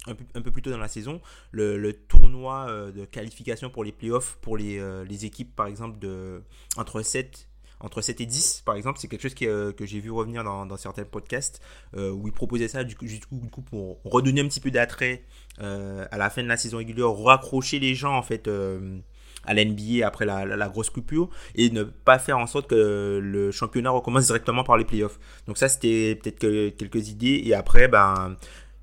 un, 0.07 0.15
peu, 0.15 0.25
un, 0.35 0.43
peu, 0.43 0.51
plus 0.51 0.63
tôt 0.63 0.71
dans 0.71 0.79
la 0.79 0.89
saison, 0.89 1.21
le, 1.51 1.77
le 1.79 1.93
tournoi 1.93 2.91
de 2.95 3.05
qualification 3.05 3.71
pour 3.71 3.85
les 3.85 3.93
playoffs 3.93 4.39
pour 4.41 4.57
les, 4.57 4.81
les 5.05 5.25
équipes, 5.25 5.55
par 5.55 5.67
exemple, 5.67 5.99
de 5.99 6.43
entre 6.77 7.03
7 7.03 7.49
entre 7.81 8.01
7 8.01 8.21
et 8.21 8.27
10 8.27 8.63
par 8.65 8.75
exemple 8.75 8.99
c'est 8.99 9.09
quelque 9.09 9.23
chose 9.23 9.35
euh, 9.43 9.73
que 9.73 9.87
j'ai 9.87 10.01
vu 10.01 10.11
revenir 10.11 10.45
dans, 10.45 10.67
dans 10.67 10.77
certains 10.77 11.05
podcasts 11.05 11.61
euh, 11.97 12.11
où 12.11 12.27
ils 12.27 12.33
proposaient 12.33 12.69
ça 12.69 12.85
du 12.85 12.97
coup, 12.97 13.07
du 13.07 13.51
coup, 13.51 13.63
pour 13.63 14.01
redonner 14.05 14.41
un 14.41 14.49
petit 14.49 14.61
peu 14.61 14.71
d'attrait 14.71 15.25
euh, 15.61 16.07
à 16.11 16.19
la 16.19 16.31
fin 16.31 16.43
de 16.43 16.49
la 16.49 16.57
saison 16.57 16.79
régulière 16.79 17.13
raccrocher 17.13 17.79
les 17.79 17.95
gens 17.95 18.17
en 18.17 18.23
fait 18.23 18.49
à 19.49 19.55
l'NBA 19.55 20.07
après 20.07 20.27
la, 20.27 20.45
la, 20.45 20.69
grosse 20.69 20.91
coupure 20.91 21.31
et 21.55 21.71
ne 21.71 21.83
pas 21.83 22.19
faire 22.19 22.39
en 22.39 22.47
sorte 22.47 22.69
que 22.69 23.19
le 23.23 23.51
championnat 23.51 23.91
recommence 23.91 24.27
directement 24.27 24.63
par 24.63 24.77
les 24.77 24.85
playoffs. 24.85 25.19
Donc 25.47 25.57
ça, 25.59 25.69
c'était 25.69 26.15
peut-être 26.15 26.77
quelques 26.77 27.09
idées. 27.09 27.43
Et 27.45 27.55
après, 27.55 27.89
ben, 27.89 28.37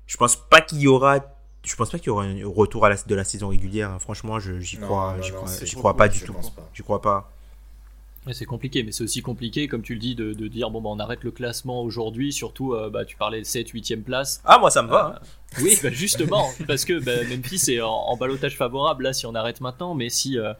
je 0.06 0.16
pense 0.16 0.36
pas 0.36 0.60
qu'il 0.60 0.80
y 0.80 0.88
aura 0.88 1.20
je 1.62 1.74
pense 1.74 1.90
pas 1.90 1.98
qu'il 1.98 2.08
y 2.08 2.10
aura 2.10 2.24
un 2.24 2.36
retour 2.44 2.84
à 2.86 2.90
la, 2.90 2.96
de 2.96 3.14
la 3.14 3.24
saison 3.24 3.48
régulière. 3.48 3.90
Hein. 3.90 3.98
Franchement, 3.98 4.38
j'y 4.38 4.76
crois, 4.76 5.16
j'y 5.20 5.32
crois, 5.32 5.48
crois, 5.76 5.96
pas 5.96 6.08
du 6.08 6.20
tout. 6.20 6.34
J'y 6.72 6.82
crois 6.82 7.02
pas. 7.02 7.35
C'est 8.32 8.44
compliqué, 8.44 8.82
mais 8.82 8.92
c'est 8.92 9.04
aussi 9.04 9.22
compliqué, 9.22 9.68
comme 9.68 9.82
tu 9.82 9.94
le 9.94 10.00
dis, 10.00 10.14
de, 10.14 10.32
dire 10.48 10.70
bon, 10.70 10.80
bah, 10.80 10.90
on 10.92 10.98
arrête 10.98 11.22
le 11.22 11.30
classement 11.30 11.82
aujourd'hui, 11.82 12.32
surtout, 12.32 12.74
euh, 12.74 12.90
bah, 12.90 13.04
tu 13.04 13.16
parlais 13.16 13.40
de 13.40 13.46
7, 13.46 13.68
8 13.68 13.96
place. 14.04 14.42
Ah, 14.44 14.58
moi 14.58 14.70
ça 14.70 14.82
me 14.82 14.88
va. 14.88 15.20
Euh, 15.22 15.62
oui, 15.62 15.78
bah, 15.82 15.90
justement, 15.90 16.48
parce 16.66 16.84
que 16.84 16.98
bah, 17.04 17.22
Memphis 17.30 17.70
est 17.72 17.80
en, 17.80 17.90
en 17.90 18.16
balotage 18.16 18.56
favorable 18.56 19.04
là 19.04 19.12
si 19.12 19.26
on 19.26 19.34
arrête 19.34 19.60
maintenant, 19.60 19.94
mais 19.94 20.08
si 20.08 20.38
euh, 20.38 20.52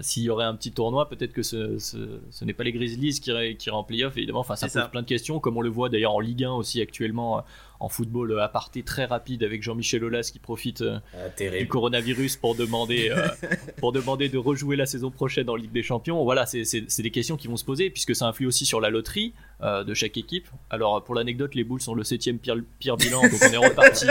s'il 0.00 0.22
y 0.22 0.30
aurait 0.30 0.44
un 0.44 0.54
petit 0.54 0.72
tournoi, 0.72 1.08
peut-être 1.08 1.32
que 1.32 1.42
ce, 1.42 1.78
ce, 1.78 2.44
n'est 2.44 2.52
pas 2.52 2.64
les 2.64 2.72
Grizzlies 2.72 3.20
qui, 3.20 3.32
qui 3.56 3.70
en 3.70 3.84
playoff, 3.84 4.16
évidemment. 4.16 4.40
Enfin, 4.40 4.56
ça 4.56 4.68
pose 4.68 4.90
plein 4.90 5.02
de 5.02 5.06
questions, 5.06 5.40
comme 5.40 5.56
on 5.56 5.62
le 5.62 5.70
voit 5.70 5.88
d'ailleurs 5.88 6.14
en 6.14 6.20
Ligue 6.20 6.44
1 6.44 6.52
aussi 6.52 6.80
actuellement 6.80 7.42
en 7.82 7.88
football 7.88 8.30
euh, 8.30 8.42
aparté 8.42 8.84
très 8.84 9.04
rapide 9.04 9.42
avec 9.42 9.62
Jean-Michel 9.62 10.04
Aulas 10.04 10.30
qui 10.32 10.38
profite 10.38 10.82
euh, 10.82 11.00
ah, 11.14 11.58
du 11.58 11.66
coronavirus 11.66 12.36
pour 12.36 12.54
demander, 12.54 13.10
euh, 13.10 13.26
pour 13.78 13.90
demander 13.90 14.28
de 14.28 14.38
rejouer 14.38 14.76
la 14.76 14.86
saison 14.86 15.10
prochaine 15.10 15.50
en 15.50 15.56
Ligue 15.56 15.72
des 15.72 15.82
Champions. 15.82 16.22
Voilà, 16.22 16.46
c'est 16.46 17.02
des 17.02 17.10
questions 17.10 17.36
qui 17.36 17.48
vont 17.48 17.56
se 17.56 17.64
poser 17.64 17.90
puisque 17.90 18.14
ça 18.14 18.26
influe 18.28 18.46
aussi 18.46 18.64
sur 18.66 18.80
la 18.80 18.88
loterie 18.88 19.34
de 19.60 19.94
chaque 19.94 20.16
équipe. 20.16 20.48
Alors 20.70 21.04
pour 21.04 21.14
l'anecdote, 21.14 21.54
les 21.54 21.62
Bulls 21.62 21.80
sont 21.80 21.94
le 21.94 22.02
septième 22.02 22.38
pire, 22.38 22.56
pire 22.78 22.96
bilan, 22.96 23.22
donc 23.22 23.40
on 23.40 23.52
est 23.52 23.56
reparti 23.56 24.06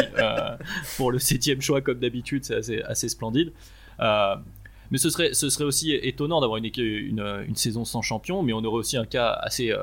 pour 0.97 1.11
le 1.11 1.19
septième 1.19 1.61
choix 1.61 1.81
comme 1.81 1.99
d'habitude, 1.99 2.45
c'est 2.45 2.55
assez, 2.55 2.81
assez, 2.81 3.09
splendide. 3.09 3.51
mais 3.99 4.97
ce 4.97 5.09
serait, 5.09 5.33
ce 5.33 5.49
serait 5.49 5.65
aussi 5.65 5.91
étonnant 5.91 6.39
d'avoir 6.39 6.57
une, 6.57 6.69
une, 6.77 7.43
une, 7.47 7.55
saison 7.55 7.83
sans 7.83 8.01
champion, 8.01 8.43
mais 8.43 8.53
on 8.53 8.63
aurait 8.63 8.79
aussi 8.79 8.95
un 8.95 9.05
cas 9.05 9.31
assez, 9.31 9.73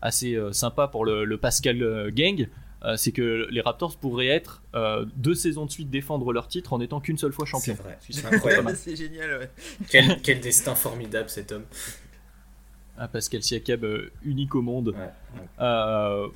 assez 0.00 0.38
sympa 0.52 0.86
pour 0.86 1.04
le, 1.04 1.24
le 1.24 1.38
Pascal 1.38 2.12
Gang, 2.12 2.48
euh, 2.86 2.96
c'est 2.96 3.10
que 3.10 3.48
les 3.50 3.60
Raptors 3.60 3.96
pourraient 3.96 4.28
être 4.28 4.62
euh, 4.74 5.04
deux 5.16 5.34
saisons 5.34 5.66
de 5.66 5.70
suite 5.70 5.90
défendre 5.90 6.32
leur 6.32 6.46
titre 6.46 6.72
en 6.72 6.80
étant 6.80 7.00
qu'une 7.00 7.18
seule 7.18 7.32
fois 7.32 7.44
champion. 7.44 7.76
C'est 8.08 8.24
incroyable. 8.24 8.72
c'est 8.76 8.94
génial. 8.94 9.50
Quel, 9.90 10.40
destin 10.40 10.76
formidable 10.76 11.28
cet 11.28 11.50
homme. 11.50 11.64
Ah, 12.96 13.08
Pascal 13.08 13.42
Siakam, 13.42 13.84
euh, 13.84 14.12
unique 14.24 14.54
au 14.54 14.62
monde. 14.62 14.94
Ouais, 15.58 16.30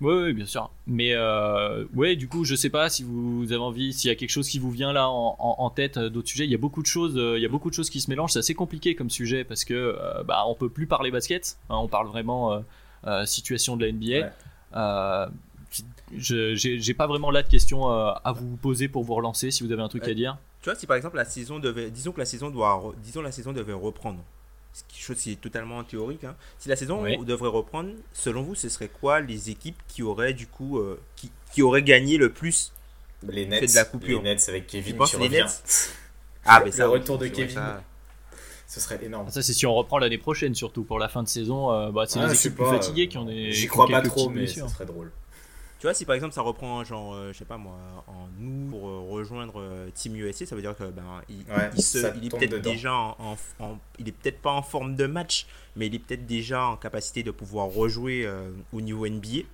Oui, 0.00 0.32
bien 0.32 0.46
sûr. 0.46 0.68
Mais 0.88 1.14
ouais, 1.94 2.16
du 2.16 2.26
coup, 2.26 2.44
je 2.44 2.56
sais 2.56 2.70
pas 2.70 2.90
si 2.90 3.04
vous 3.04 3.44
avez 3.52 3.62
envie, 3.62 3.92
s'il 3.92 4.08
y 4.08 4.12
a 4.12 4.16
quelque 4.16 4.30
chose 4.30 4.48
qui 4.48 4.58
vous 4.58 4.72
vient 4.72 4.92
là 4.92 5.08
en, 5.08 5.70
tête 5.70 5.96
d'autres 5.98 6.28
sujets. 6.28 6.44
Il 6.44 6.50
y 6.50 6.56
a 6.56 6.58
beaucoup 6.58 6.82
de 6.82 6.88
choses, 6.88 7.14
il 7.14 7.40
y 7.40 7.46
a 7.46 7.48
beaucoup 7.48 7.70
de 7.70 7.74
choses 7.74 7.90
qui 7.90 8.00
se 8.00 8.10
mélangent. 8.10 8.32
C'est 8.32 8.40
assez 8.40 8.54
compliqué 8.54 8.96
comme 8.96 9.10
sujet 9.10 9.44
parce 9.44 9.64
que 9.64 9.96
bah 10.24 10.42
on 10.48 10.56
peut 10.56 10.70
plus 10.70 10.86
parler 10.86 11.12
basket. 11.12 11.56
Hein, 11.68 11.76
on 11.76 11.86
parle 11.86 12.08
vraiment 12.08 12.64
situation 13.26 13.76
de 13.76 13.84
la 13.86 13.92
NBA. 13.92 14.26
Euh, 14.26 14.30
j'ai 16.12 16.94
pas 16.94 17.06
vraiment 17.06 17.30
là 17.30 17.42
de 17.42 17.48
questions 17.48 17.90
euh, 17.90 18.12
à 18.24 18.32
vous 18.32 18.56
poser 18.56 18.88
pour 18.88 19.04
vous 19.04 19.14
relancer 19.14 19.50
si 19.50 19.64
vous 19.64 19.72
avez 19.72 19.82
un 19.82 19.88
truc 19.88 20.06
à 20.08 20.14
dire. 20.14 20.38
Tu 20.62 20.68
vois, 20.68 20.78
si 20.78 20.86
par 20.86 20.96
exemple 20.96 21.16
la 21.16 21.24
saison 21.24 21.58
devait, 21.58 21.90
disons 21.90 22.12
que 22.12 22.18
la 22.18 22.26
saison 22.26 22.50
doit, 22.50 22.92
disons 23.02 23.22
la 23.22 23.32
saison 23.32 23.52
devait 23.52 23.72
reprendre, 23.72 24.22
quelque 24.88 25.02
chose 25.02 25.16
qui 25.16 25.32
est 25.32 25.40
totalement 25.40 25.82
théorique. 25.84 26.24
Hein. 26.24 26.36
Si 26.58 26.68
la 26.68 26.76
saison 26.76 27.02
devrait 27.24 27.48
reprendre, 27.48 27.90
selon 28.12 28.42
vous, 28.42 28.54
ce 28.54 28.68
serait 28.68 28.88
quoi 28.88 29.20
les 29.20 29.50
équipes 29.50 29.80
qui 29.88 30.02
auraient 30.02 30.34
du 30.34 30.46
coup, 30.46 30.78
euh, 30.78 31.00
qui, 31.16 31.30
qui, 31.52 31.62
auraient 31.62 31.82
gagné 31.82 32.18
le 32.18 32.30
plus 32.30 32.72
les 33.22 33.46
Nets, 33.46 33.70
de 33.70 33.74
la 33.74 33.84
coupure? 33.84 34.22
Les 34.22 34.34
Nets 34.34 34.48
avec 34.48 34.66
Kevin 34.66 34.98
qui 34.98 35.16
les 35.18 35.28
Nets? 35.28 35.94
Ah, 36.44 36.62
mais 36.64 36.72
ça, 36.72 36.84
le 36.84 36.90
retour 36.90 37.18
de 37.18 37.26
Kevin. 37.26 37.60
Ce 38.70 38.78
serait 38.78 39.04
énorme. 39.04 39.28
Ça, 39.30 39.42
c'est 39.42 39.52
si 39.52 39.66
on 39.66 39.74
reprend 39.74 39.98
l'année 39.98 40.16
prochaine, 40.16 40.54
surtout 40.54 40.84
pour 40.84 41.00
la 41.00 41.08
fin 41.08 41.24
de 41.24 41.28
saison. 41.28 41.72
Euh, 41.72 41.90
bah, 41.90 42.04
c'est 42.06 42.24
les 42.24 42.32
équipes 42.32 42.54
plus 42.54 42.66
fatiguées 42.66 43.08
qui 43.08 43.18
ont 43.18 43.24
des. 43.24 43.50
J'y 43.50 43.66
crois 43.66 43.88
pas 43.88 44.00
trop, 44.00 44.30
mais 44.30 44.46
ce 44.46 44.66
serait 44.68 44.86
drôle. 44.86 45.10
Tu 45.80 45.86
vois, 45.86 45.94
si 45.94 46.04
par 46.04 46.14
exemple 46.14 46.34
ça 46.34 46.42
reprend, 46.42 46.84
genre, 46.84 47.14
euh, 47.14 47.32
je 47.32 47.38
sais 47.38 47.46
pas 47.46 47.56
moi, 47.56 47.78
en 48.06 48.26
août 48.26 48.70
pour 48.70 48.86
euh, 48.86 49.00
rejoindre 49.10 49.64
Team 49.94 50.14
USA, 50.14 50.44
ça 50.46 50.54
veut 50.54 50.60
dire 50.60 50.76
que 50.76 50.84
ben, 50.84 51.02
il, 51.30 51.38
il, 51.40 52.26
est 52.26 52.28
peut-être 52.28 52.58
déjà 52.58 52.92
en, 52.94 53.36
il 53.98 54.06
est 54.06 54.12
peut-être 54.12 54.40
pas 54.40 54.52
en 54.52 54.62
forme 54.62 54.94
de 54.94 55.06
match, 55.06 55.46
mais 55.74 55.86
il 55.86 55.94
est 55.94 55.98
peut-être 55.98 56.26
déjà 56.26 56.66
en 56.66 56.76
capacité 56.76 57.22
de 57.22 57.30
pouvoir 57.30 57.66
rejouer 57.68 58.30
au 58.72 58.80
niveau 58.80 59.08
NBA. 59.08 59.46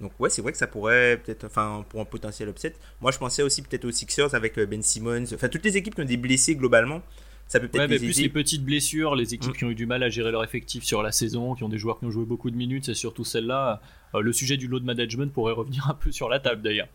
Donc 0.00 0.12
ouais, 0.18 0.30
c'est 0.30 0.42
vrai 0.42 0.50
que 0.50 0.58
ça 0.58 0.66
pourrait 0.66 1.20
peut-être, 1.22 1.44
enfin, 1.44 1.84
pour 1.88 2.00
un 2.00 2.04
potentiel 2.04 2.48
upset. 2.48 2.74
Moi, 3.02 3.12
je 3.12 3.18
pensais 3.18 3.42
aussi 3.42 3.62
peut-être 3.62 3.84
aux 3.84 3.92
Sixers 3.92 4.34
avec 4.34 4.58
Ben 4.58 4.82
Simmons, 4.82 5.26
enfin 5.34 5.48
toutes 5.48 5.64
les 5.64 5.76
équipes 5.76 5.94
qui 5.94 6.00
ont 6.00 6.06
des 6.06 6.16
blessés 6.16 6.56
globalement 6.56 7.02
ça 7.48 7.60
peut 7.60 7.68
peut-être 7.68 7.90
ouais, 7.90 7.98
plus 7.98 8.20
les 8.20 8.28
petites 8.28 8.64
blessures, 8.64 9.14
les 9.14 9.34
équipes 9.34 9.50
mm. 9.50 9.56
qui 9.56 9.64
ont 9.64 9.70
eu 9.70 9.74
du 9.74 9.86
mal 9.86 10.02
à 10.02 10.08
gérer 10.08 10.32
leur 10.32 10.42
effectif 10.42 10.84
sur 10.84 11.02
la 11.02 11.12
saison, 11.12 11.54
qui 11.54 11.62
ont 11.62 11.68
des 11.68 11.78
joueurs 11.78 11.98
qui 11.98 12.06
ont 12.06 12.10
joué 12.10 12.24
beaucoup 12.24 12.50
de 12.50 12.56
minutes, 12.56 12.86
c'est 12.86 12.94
surtout 12.94 13.24
celle-là. 13.24 13.80
Euh, 14.14 14.20
le 14.20 14.32
sujet 14.32 14.56
du 14.56 14.66
load 14.66 14.84
management 14.84 15.32
pourrait 15.32 15.52
revenir 15.52 15.88
un 15.88 15.94
peu 15.94 16.10
sur 16.10 16.28
la 16.28 16.40
table 16.40 16.62
d'ailleurs. 16.62 16.88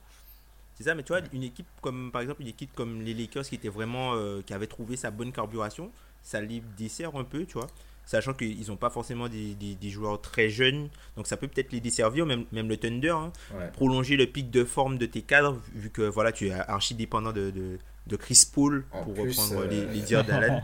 C'est 0.76 0.84
ça, 0.84 0.96
mais 0.96 1.04
tu 1.04 1.14
vois, 1.14 1.22
une 1.34 1.44
équipe 1.44 1.68
comme 1.82 2.12
par 2.12 2.22
exemple 2.22 2.42
une 2.42 2.48
équipe 2.48 2.72
comme 2.74 3.02
les 3.02 3.14
Lakers 3.14 3.44
qui 3.44 3.56
était 3.56 3.70
vraiment 3.70 4.16
euh, 4.16 4.42
qui 4.42 4.54
avait 4.54 4.68
trouvé 4.68 4.96
sa 4.96 5.12
bonne 5.12 5.32
carburation, 5.32 5.92
ça 6.22 6.42
les 6.42 6.62
dessert 6.78 7.16
un 7.16 7.24
peu, 7.24 7.46
tu 7.46 7.54
vois. 7.54 7.68
Sachant 8.06 8.34
qu'ils 8.34 8.68
n'ont 8.68 8.78
pas 8.78 8.90
forcément 8.90 9.30
des, 9.30 9.54
des, 9.54 9.90
joueurs 9.90 10.20
très 10.20 10.50
jeunes, 10.50 10.90
donc 11.16 11.28
ça 11.28 11.38
peut 11.38 11.48
peut-être 11.48 11.72
les 11.72 11.80
desservir, 11.80 12.26
même, 12.26 12.46
même 12.52 12.68
le 12.68 12.76
Thunder. 12.76 13.12
Hein. 13.12 13.32
Prolonger 13.74 14.18
le 14.18 14.26
pic 14.26 14.50
de 14.50 14.66
forme 14.66 14.98
de 14.98 15.06
tes 15.06 15.22
cadres, 15.22 15.62
vu 15.76 15.92
que 15.92 16.02
voilà, 16.02 16.32
tu 16.32 16.48
es 16.48 16.52
archi 16.52 16.96
dépendant 16.96 17.32
de, 17.32 17.52
de, 17.52 17.78
de 18.08 18.16
Chris 18.16 18.46
Paul, 18.54 18.86
pour 19.04 19.16
reprendre 19.16 19.66
les, 19.66 19.80
euh, 19.80 19.92
les, 19.94 20.02
dires 20.02 20.24
d'Alan. 20.24 20.62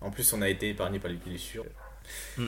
en 0.00 0.10
plus, 0.10 0.32
on 0.32 0.42
a 0.42 0.48
été 0.48 0.70
épargné 0.70 0.98
par 0.98 1.10
les 1.10 1.16
blessures. 1.16 1.64
Mm. 2.36 2.46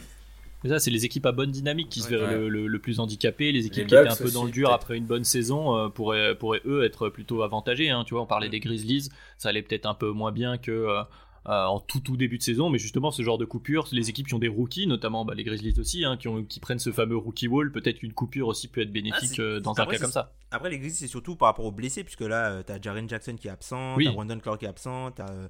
Mais 0.64 0.70
ça, 0.70 0.80
c'est 0.80 0.90
les 0.90 1.04
équipes 1.04 1.26
à 1.26 1.32
bonne 1.32 1.52
dynamique 1.52 1.88
qui 1.88 2.00
se 2.00 2.08
verraient 2.08 2.48
le, 2.48 2.78
plus 2.78 2.98
handicapées. 2.98 3.52
Les 3.52 3.66
équipes 3.66 3.87
qui 3.87 3.94
étaient 3.94 4.08
un 4.08 4.16
peu 4.16 4.30
dans 4.30 4.44
le 4.44 4.50
dur 4.50 4.72
après 4.72 4.96
une 4.96 5.06
bonne 5.06 5.24
saison 5.24 5.76
euh, 5.76 5.88
pourraient, 5.88 6.34
pourraient, 6.34 6.62
eux, 6.66 6.84
être 6.84 7.08
plutôt 7.11 7.42
avantagées. 7.42 7.90
Hein. 7.90 8.02
Tu 8.04 8.14
vois, 8.14 8.22
on 8.22 8.26
parlait 8.26 8.48
mm. 8.48 8.52
des 8.52 8.61
Grizzlies, 8.61 9.08
ça 9.37 9.50
allait 9.50 9.62
peut-être 9.62 9.87
un 9.87 9.94
peu 9.94 10.11
moins 10.11 10.32
bien 10.32 10.58
que, 10.58 10.72
euh, 10.72 11.02
euh, 11.48 11.64
en 11.64 11.80
tout 11.80 12.00
tout 12.00 12.18
début 12.18 12.37
de 12.37 12.42
saison, 12.42 12.68
mais 12.68 12.78
justement 12.78 13.11
ce 13.11 13.22
genre 13.22 13.38
de 13.38 13.46
coupure, 13.46 13.88
les 13.90 14.11
équipes 14.11 14.26
qui 14.26 14.34
ont 14.34 14.38
des 14.38 14.48
rookies, 14.48 14.87
notamment 14.87 15.24
bah, 15.24 15.32
les 15.34 15.44
Grizzlies 15.44 15.80
aussi, 15.80 16.04
hein, 16.04 16.18
qui, 16.18 16.28
ont, 16.28 16.44
qui, 16.44 16.61
prennent 16.61 16.78
ce 16.78 16.92
fameux 16.92 17.16
rookie 17.16 17.48
wall, 17.48 17.72
peut-être 17.72 18.02
une 18.02 18.12
coupure 18.12 18.48
aussi 18.48 18.68
peut 18.68 18.82
être 18.82 18.92
bénéfique 18.92 19.37
ah, 19.38 19.42
euh, 19.42 19.61
dans 19.61 19.72
un 19.80 19.87
cas 19.87 19.98
comme 19.98 20.11
ça. 20.11 20.34
Après 20.50 20.68
les 20.68 20.78
Grizzlies 20.78 20.98
c'est 20.98 21.06
surtout 21.06 21.37
par 21.37 21.46
rapport 21.46 21.64
aux 21.64 21.72
blessés, 21.72 22.04
puisque 22.04 22.20
là 22.20 22.50
euh, 22.50 22.62
t'as 22.62 22.78
Jaren 22.78 23.08
Jackson 23.08 23.34
qui 23.40 23.48
est 23.48 23.50
absent, 23.50 23.96
t'as 23.96 24.12
Brandon 24.12 24.38
Clark 24.38 24.58
qui 24.58 24.66
est 24.66 24.68
absent, 24.68 25.11
t'as 25.12 25.48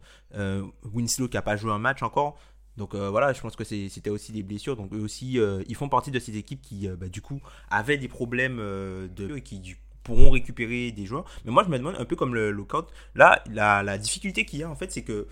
Winslow 0.84 1.26
qui 1.26 1.36
a 1.36 1.42
pas 1.42 1.56
joué 1.56 1.72
un 1.72 1.78
match 1.78 2.02
encore. 2.04 2.38
Donc 2.76 2.94
voilà, 2.94 3.32
je 3.32 3.40
pense 3.40 3.56
que 3.56 3.64
c'était 3.64 4.10
aussi 4.10 4.30
des 4.30 4.44
blessures. 4.44 4.76
Donc 4.76 4.92
eux 4.92 5.00
aussi, 5.00 5.40
ils 5.68 5.74
font 5.74 5.88
partie 5.88 6.12
de 6.12 6.20
ces 6.20 6.36
équipes 6.36 6.62
qui, 6.62 6.86
bah, 6.86 7.08
du 7.08 7.20
coup, 7.20 7.40
avaient 7.70 7.98
des 7.98 8.06
problèmes 8.06 8.58
de 8.58 9.36
et 9.36 9.42
qui 9.42 9.74
pourront 10.08 10.30
récupérer 10.30 10.90
des 10.90 11.04
joueurs. 11.04 11.26
Mais 11.44 11.50
moi, 11.50 11.62
je 11.64 11.68
me 11.68 11.76
demande 11.76 11.96
un 11.98 12.04
peu 12.06 12.16
comme 12.16 12.34
le 12.34 12.50
lockout. 12.50 12.86
Là, 13.14 13.42
la, 13.50 13.82
la 13.82 13.98
difficulté 13.98 14.46
qu'il 14.46 14.60
y 14.60 14.62
a 14.62 14.70
en 14.70 14.74
fait, 14.74 14.90
c'est 14.90 15.02
que 15.02 15.28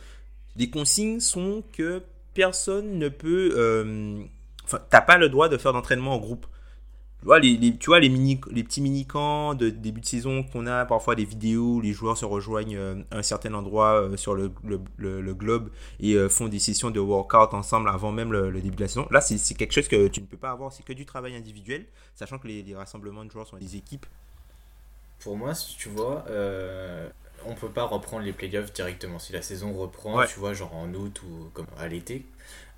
les 0.59 0.71
consignes 0.71 1.21
sont 1.21 1.63
que 1.73 2.03
personne 2.35 2.99
ne 2.99 3.09
peut. 3.09 3.55
Euh, 3.57 4.23
enfin, 4.65 4.79
t'as 4.91 5.01
pas 5.01 5.19
le 5.19 5.29
droit 5.29 5.49
de 5.49 5.57
faire 5.57 5.73
d'entraînement 5.73 6.15
en 6.15 6.19
groupe. 6.19 6.47
Tu 7.21 7.25
vois, 7.25 7.41
les, 7.41 7.59
tu 7.79 7.87
vois 7.87 7.99
les, 7.99 8.11
mini, 8.11 8.39
les 8.53 8.63
petits 8.63 8.83
mini-camps 8.83 9.55
de 9.55 9.71
début 9.71 10.03
de 10.03 10.07
saison 10.07 10.45
qu'on 10.45 10.67
a, 10.67 10.85
parfois 10.85 11.15
des 11.15 11.25
vidéos 11.25 11.77
où 11.77 11.81
les 11.81 11.93
joueurs 11.93 12.17
se 12.17 12.27
rejoignent 12.27 12.77
euh, 12.77 13.03
à 13.11 13.19
un 13.19 13.23
certain 13.23 13.55
endroit 13.55 14.03
euh, 14.03 14.17
sur 14.17 14.35
le, 14.35 14.49
globe 15.35 15.71
et 15.99 16.17
font 16.29 16.47
des 16.47 16.59
sessions 16.59 16.91
de 16.91 17.01
workout 17.01 17.55
ensemble 17.55 17.89
avant 17.89 18.13
même 18.13 18.33
le, 18.33 18.53
début 18.61 18.77
de 18.77 18.83
la 18.83 18.89
saison. 18.89 19.09
Là, 19.11 19.21
c'est 19.21 19.55
quelque 19.55 19.73
chose 19.73 19.89
que 19.89 20.09
tu 20.09 20.21
ne 20.21 20.27
peux 20.27 20.37
pas 20.37 20.51
avoir, 20.51 20.73
c'est 20.73 20.85
que 20.85 20.93
du 20.93 21.07
travail 21.07 21.35
individuel, 21.35 21.87
sachant 22.15 22.39
que 22.39 22.47
les, 22.47 22.75
rassemblements 22.75 23.25
de 23.25 23.31
joueurs 23.31 23.47
sont 23.47 23.57
des 23.57 23.77
équipes. 23.77 24.07
Pour 25.21 25.37
moi, 25.37 25.55
si 25.55 25.77
tu 25.79 25.89
vois, 25.89 26.27
on 27.47 27.55
peut 27.55 27.71
pas 27.71 27.85
reprendre 27.85 28.25
les 28.25 28.33
playoffs 28.33 28.73
directement. 28.73 29.19
Si 29.19 29.33
la 29.33 29.43
saison 29.43 29.73
reprend, 29.73 30.25
tu 30.27 30.39
vois, 30.39 30.53
genre 30.53 30.75
en 30.75 30.93
août 30.93 31.23
ou 31.23 31.51
comme 31.53 31.67
à 31.79 31.89
l'été, 31.89 32.27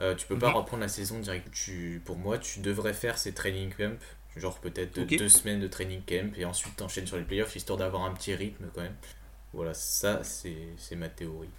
euh, 0.01 0.15
tu 0.15 0.27
peux 0.27 0.39
pas 0.39 0.51
mhm. 0.51 0.57
reprendre 0.57 0.83
la 0.83 0.89
saison 0.89 1.19
direct. 1.19 1.51
Tu, 1.53 2.03
pour 2.05 2.17
moi, 2.17 2.39
tu 2.39 2.61
devrais 2.61 2.95
faire 2.95 3.19
ces 3.19 3.33
training 3.33 3.73
camps, 3.75 3.99
genre 4.37 4.59
peut-être 4.59 5.01
deux 5.01 5.29
semaines 5.29 5.61
de 5.61 5.69
training 5.69 6.03
camp 6.03 6.33
et 6.37 6.45
ensuite 6.45 6.77
t'enchaînes 6.77 7.07
sur 7.07 7.17
les 7.17 7.25
playoffs 7.25 7.57
histoire 7.57 7.79
d'avoir 7.79 8.05
un 8.05 8.13
petit 8.13 8.35
rythme 8.35 8.67
quand 8.75 8.83
même. 8.83 8.97
Voilà, 9.53 9.75
ça 9.75 10.23
c'est 10.25 10.97
ma 10.97 11.09
théorie. 11.09 11.51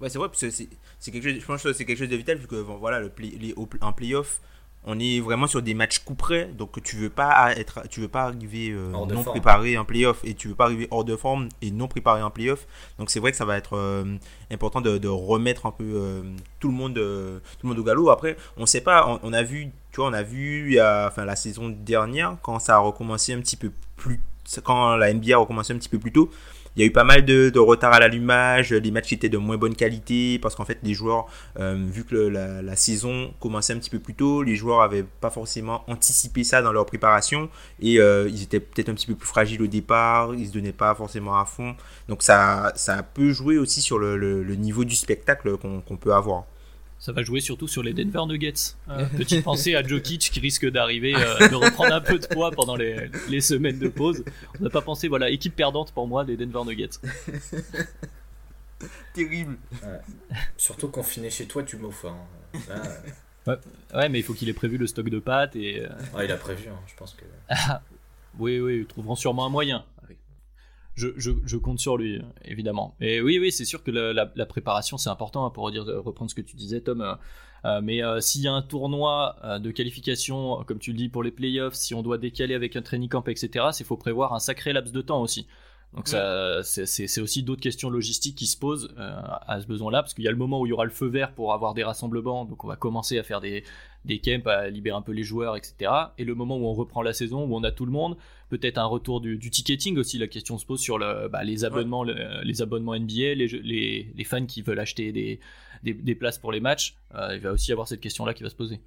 Ouais, 0.00 0.10
c'est 0.10 0.18
vrai, 0.18 0.28
parce 0.28 0.40
que 0.40 0.50
c'est 0.50 0.68
quelque 1.10 1.22
chose, 1.22 1.40
je 1.40 1.46
pense 1.46 1.62
que 1.62 1.72
c'est 1.72 1.86
quelque 1.86 1.98
chose 1.98 2.08
de 2.08 2.16
vital 2.16 2.36
vu 2.36 2.46
que 2.46 2.56
voilà, 2.56 3.00
le 3.00 3.08
play, 3.08 3.28
les, 3.28 3.54
un 3.80 3.92
playoff 3.92 4.40
on 4.86 4.98
est 5.00 5.20
vraiment 5.20 5.48
sur 5.48 5.62
des 5.62 5.74
matchs 5.74 5.98
coup 5.98 6.14
près, 6.14 6.46
donc 6.46 6.80
tu 6.82 6.96
veux 6.96 7.10
pas 7.10 7.52
être, 7.56 7.82
tu 7.88 8.00
veux 8.00 8.08
pas 8.08 8.22
arriver 8.22 8.70
euh, 8.70 8.90
non 8.90 9.24
préparé 9.24 9.76
en 9.76 9.84
playoff 9.84 10.20
et 10.22 10.34
tu 10.34 10.48
veux 10.48 10.54
pas 10.54 10.66
arriver 10.66 10.86
hors 10.92 11.04
de 11.04 11.16
forme 11.16 11.48
et 11.60 11.72
non 11.72 11.88
préparé 11.88 12.22
en 12.22 12.30
playoff. 12.30 12.66
Donc 12.98 13.10
c'est 13.10 13.18
vrai 13.18 13.32
que 13.32 13.36
ça 13.36 13.44
va 13.44 13.56
être 13.56 13.76
euh, 13.76 14.04
important 14.50 14.80
de, 14.80 15.08
remettre 15.08 15.66
un 15.66 15.72
peu 15.72 15.84
euh, 15.84 16.22
tout 16.60 16.68
le 16.68 16.74
monde, 16.74 16.94
tout 16.94 17.66
le 17.66 17.68
monde 17.68 17.78
au 17.78 17.82
galop. 17.82 18.10
Après, 18.10 18.36
on 18.56 18.64
sait 18.64 18.80
pas, 18.80 19.18
on, 19.22 19.32
a 19.32 19.42
vu, 19.42 19.70
tu 19.90 19.96
vois, 19.96 20.08
on 20.08 20.12
a 20.12 20.22
vu, 20.22 20.80
enfin 20.80 21.24
la 21.24 21.36
saison 21.36 21.68
dernière 21.68 22.36
quand 22.42 22.60
ça 22.60 22.76
a 22.76 22.78
recommencé 22.78 23.32
un 23.32 23.40
petit 23.40 23.56
peu 23.56 23.72
plus 23.96 24.20
quand 24.62 24.96
la 24.96 25.12
NBA 25.12 25.34
a 25.34 25.38
recommencé 25.38 25.72
un 25.72 25.78
petit 25.78 25.88
peu 25.88 25.98
plus 25.98 26.12
tôt, 26.12 26.30
il 26.76 26.80
y 26.80 26.82
a 26.82 26.86
eu 26.86 26.92
pas 26.92 27.04
mal 27.04 27.24
de, 27.24 27.58
retard 27.58 27.92
à 27.92 28.00
l'allumage, 28.00 28.70
des 28.70 28.90
matchs 28.90 29.12
étaient 29.12 29.30
de 29.30 29.38
moins 29.38 29.56
bonne 29.56 29.74
qualité, 29.74 30.38
parce 30.38 30.54
qu'en 30.54 30.64
fait, 30.64 30.78
les 30.82 30.92
joueurs, 30.92 31.26
euh, 31.58 31.82
vu 31.90 32.04
que 32.04 32.14
la, 32.16 32.76
saison 32.76 33.32
commençait 33.40 33.72
un 33.72 33.78
petit 33.78 33.88
peu 33.88 33.98
plus 33.98 34.14
tôt, 34.14 34.42
les 34.42 34.54
joueurs 34.54 34.80
n'avaient 34.80 35.04
pas 35.20 35.30
forcément 35.30 35.82
anticipé 35.88 36.44
ça 36.44 36.60
dans 36.60 36.72
leur 36.72 36.84
préparation, 36.84 37.48
et 37.80 37.98
euh, 37.98 38.28
ils 38.28 38.42
étaient 38.42 38.60
peut-être 38.60 38.90
un 38.90 38.94
petit 38.94 39.06
peu 39.06 39.14
plus 39.14 39.26
fragiles 39.26 39.62
au 39.62 39.66
départ, 39.66 40.34
ils 40.34 40.48
se 40.48 40.52
donnaient 40.52 40.72
pas 40.72 40.94
forcément 40.94 41.38
à 41.38 41.46
fond. 41.46 41.74
Donc 42.08 42.22
ça, 42.22 42.72
ça 42.76 43.02
peut 43.02 43.32
jouer 43.32 43.56
aussi 43.56 43.80
sur 43.80 43.98
le, 43.98 44.44
niveau 44.56 44.84
du 44.84 44.94
spectacle 44.94 45.56
qu'on 45.56 45.96
peut 45.96 46.12
avoir 46.12 46.44
ça 46.98 47.12
va 47.12 47.22
jouer 47.22 47.40
surtout 47.40 47.68
sur 47.68 47.82
les 47.82 47.92
Denver 47.92 48.22
Nuggets. 48.26 48.74
Euh, 48.88 49.04
petite 49.16 49.44
pensée 49.44 49.74
à 49.74 49.82
Jokic 49.82 50.30
qui 50.30 50.40
risque 50.40 50.68
d'arriver, 50.68 51.14
euh, 51.14 51.48
de 51.48 51.54
reprendre 51.54 51.94
un 51.94 52.00
peu 52.00 52.18
de 52.18 52.26
poids 52.26 52.50
pendant 52.50 52.76
les, 52.76 53.10
les 53.28 53.40
semaines 53.40 53.78
de 53.78 53.88
pause. 53.88 54.24
On 54.58 54.64
n'a 54.64 54.70
pas 54.70 54.80
pensé, 54.80 55.08
voilà, 55.08 55.30
équipe 55.30 55.54
perdante 55.54 55.92
pour 55.92 56.06
moi 56.06 56.24
des 56.24 56.36
Denver 56.36 56.64
Nuggets. 56.64 56.98
Terrible. 59.14 59.56
Surtout 60.56 60.88
confiné 60.88 61.30
chez 61.30 61.46
toi, 61.46 61.62
tu 61.62 61.76
m'offres. 61.76 62.06
Hein. 62.06 62.86
Ouais. 63.94 64.08
mais 64.08 64.18
il 64.18 64.22
faut 64.22 64.34
qu'il 64.34 64.48
ait 64.48 64.54
prévu 64.54 64.76
le 64.76 64.86
stock 64.86 65.08
de 65.08 65.18
pâtes 65.18 65.56
et. 65.56 65.82
Euh, 65.82 66.24
il 66.24 66.30
a 66.30 66.36
prévu, 66.36 66.68
hein, 66.68 66.78
je 66.86 66.94
pense 66.94 67.14
que. 67.14 67.24
oui, 68.38 68.60
oui, 68.60 68.78
ils 68.80 68.86
trouveront 68.86 69.16
sûrement 69.16 69.46
un 69.46 69.50
moyen 69.50 69.84
je, 70.96 71.56
compte 71.56 71.78
sur 71.78 71.96
lui, 71.96 72.20
évidemment. 72.44 72.94
Et 73.00 73.20
oui, 73.20 73.38
oui, 73.38 73.52
c'est 73.52 73.64
sûr 73.64 73.82
que 73.82 73.90
la, 73.90 74.46
préparation, 74.46 74.96
c'est 74.96 75.10
important 75.10 75.46
hein, 75.46 75.50
pour 75.50 75.64
reprendre 75.64 76.30
ce 76.30 76.34
que 76.34 76.40
tu 76.40 76.56
disais, 76.56 76.80
Tom. 76.80 77.00
Euh, 77.02 77.14
euh, 77.64 77.80
mais 77.82 78.02
euh, 78.02 78.20
s'il 78.20 78.42
y 78.42 78.48
a 78.48 78.52
un 78.52 78.62
tournoi 78.62 79.36
de 79.60 79.70
qualification, 79.70 80.62
comme 80.66 80.78
tu 80.78 80.92
le 80.92 80.98
dis, 80.98 81.08
pour 81.08 81.22
les 81.22 81.30
playoffs, 81.30 81.74
si 81.74 81.94
on 81.94 82.02
doit 82.02 82.18
décaler 82.18 82.54
avec 82.54 82.76
un 82.76 82.82
training 82.82 83.08
camp, 83.08 83.26
etc., 83.28 83.66
il 83.78 83.84
faut 83.84 83.96
prévoir 83.96 84.32
un 84.32 84.38
sacré 84.38 84.72
laps 84.72 84.92
de 84.92 85.02
temps 85.02 85.20
aussi. 85.20 85.46
Donc 85.94 86.08
ça, 86.08 86.62
c'est 86.62 87.20
aussi 87.20 87.42
d'autres 87.42 87.62
questions 87.62 87.90
logistiques 87.90 88.36
qui 88.36 88.46
se 88.46 88.56
posent 88.56 88.94
à 88.96 89.60
ce 89.60 89.66
besoin-là, 89.66 90.02
parce 90.02 90.14
qu'il 90.14 90.24
y 90.24 90.28
a 90.28 90.30
le 90.30 90.36
moment 90.36 90.60
où 90.60 90.66
il 90.66 90.70
y 90.70 90.72
aura 90.72 90.84
le 90.84 90.90
feu 90.90 91.06
vert 91.06 91.32
pour 91.32 91.52
avoir 91.52 91.74
des 91.74 91.84
rassemblements, 91.84 92.44
donc 92.44 92.64
on 92.64 92.68
va 92.68 92.76
commencer 92.76 93.18
à 93.18 93.22
faire 93.22 93.40
des, 93.40 93.64
des 94.04 94.20
camps, 94.20 94.46
à 94.46 94.68
libérer 94.68 94.96
un 94.96 95.02
peu 95.02 95.12
les 95.12 95.22
joueurs, 95.22 95.56
etc. 95.56 95.90
Et 96.18 96.24
le 96.24 96.34
moment 96.34 96.56
où 96.56 96.66
on 96.66 96.74
reprend 96.74 97.02
la 97.02 97.12
saison, 97.12 97.44
où 97.44 97.54
on 97.54 97.64
a 97.64 97.70
tout 97.70 97.86
le 97.86 97.92
monde, 97.92 98.16
peut-être 98.48 98.78
un 98.78 98.86
retour 98.86 99.20
du, 99.20 99.38
ticketing 99.38 99.98
aussi. 99.98 100.18
La 100.18 100.28
question 100.28 100.58
se 100.58 100.66
pose 100.66 100.80
sur 100.80 100.98
le, 100.98 101.28
bah, 101.28 101.44
les 101.44 101.64
abonnements, 101.64 102.04
les 102.04 102.62
abonnements 102.62 102.94
NBA, 102.98 103.34
les, 103.34 104.12
les, 104.14 104.24
fans 104.24 104.46
qui 104.46 104.62
veulent 104.62 104.78
acheter 104.78 105.12
des, 105.12 105.40
des, 105.82 106.14
places 106.14 106.38
pour 106.38 106.52
les 106.52 106.60
matchs. 106.60 106.96
Euh, 107.14 107.34
il 107.34 107.40
va 107.40 107.52
aussi 107.52 107.70
y 107.70 107.72
avoir 107.72 107.88
cette 107.88 108.00
question-là 108.00 108.34
qui 108.34 108.42
va 108.42 108.50
se 108.50 108.54
poser. 108.54 108.80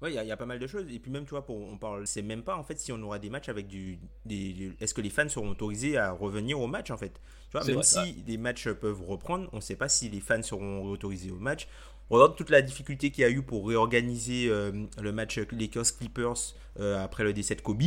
Oui, 0.00 0.10
il 0.14 0.26
y, 0.26 0.30
a 0.30 0.36
pas 0.36 0.46
mal 0.46 0.60
de 0.60 0.66
choses. 0.68 0.84
Et 0.92 1.00
puis 1.00 1.10
même, 1.10 1.24
tu 1.24 1.30
vois, 1.30 1.44
pour, 1.44 1.56
on 1.56 1.76
parle, 1.76 2.06
c'est 2.06 2.22
même 2.22 2.42
pas 2.42 2.56
en 2.56 2.62
fait 2.62 2.78
si 2.78 2.92
on 2.92 3.02
aura 3.02 3.18
des 3.18 3.30
matchs 3.30 3.48
avec 3.48 3.66
du, 3.66 3.98
des, 4.26 4.72
est-ce 4.80 4.94
que 4.94 5.00
les 5.00 5.10
fans 5.10 5.28
seront 5.28 5.50
autorisés 5.50 5.96
à 5.96 6.12
revenir 6.12 6.60
au 6.60 6.68
match 6.68 6.92
en 6.92 6.96
fait? 6.96 7.20
Tu 7.50 7.58
vois, 7.58 7.64
même 7.64 7.82
si 7.82 8.22
les 8.26 8.36
matchs 8.36 8.68
peuvent 8.68 9.02
reprendre, 9.02 9.48
on 9.52 9.56
ne 9.56 9.60
sait 9.60 9.74
pas 9.74 9.88
si 9.88 10.08
les 10.08 10.20
fans 10.20 10.42
seront 10.42 10.84
autorisés 10.84 11.32
au 11.32 11.38
match. 11.40 11.66
On 12.10 12.14
regarde 12.14 12.36
toute 12.36 12.50
la 12.50 12.62
difficulté 12.62 13.10
qu'il 13.10 13.22
y 13.22 13.24
a 13.24 13.30
eu 13.30 13.42
pour 13.42 13.66
réorganiser 13.66 14.48
euh, 14.48 14.70
le 15.00 15.12
match 15.12 15.38
Lakers 15.50 15.96
Clippers 15.98 16.54
euh, 16.78 17.02
après 17.02 17.24
le 17.24 17.32
décès 17.32 17.56
de 17.56 17.60
Kobe. 17.60 17.82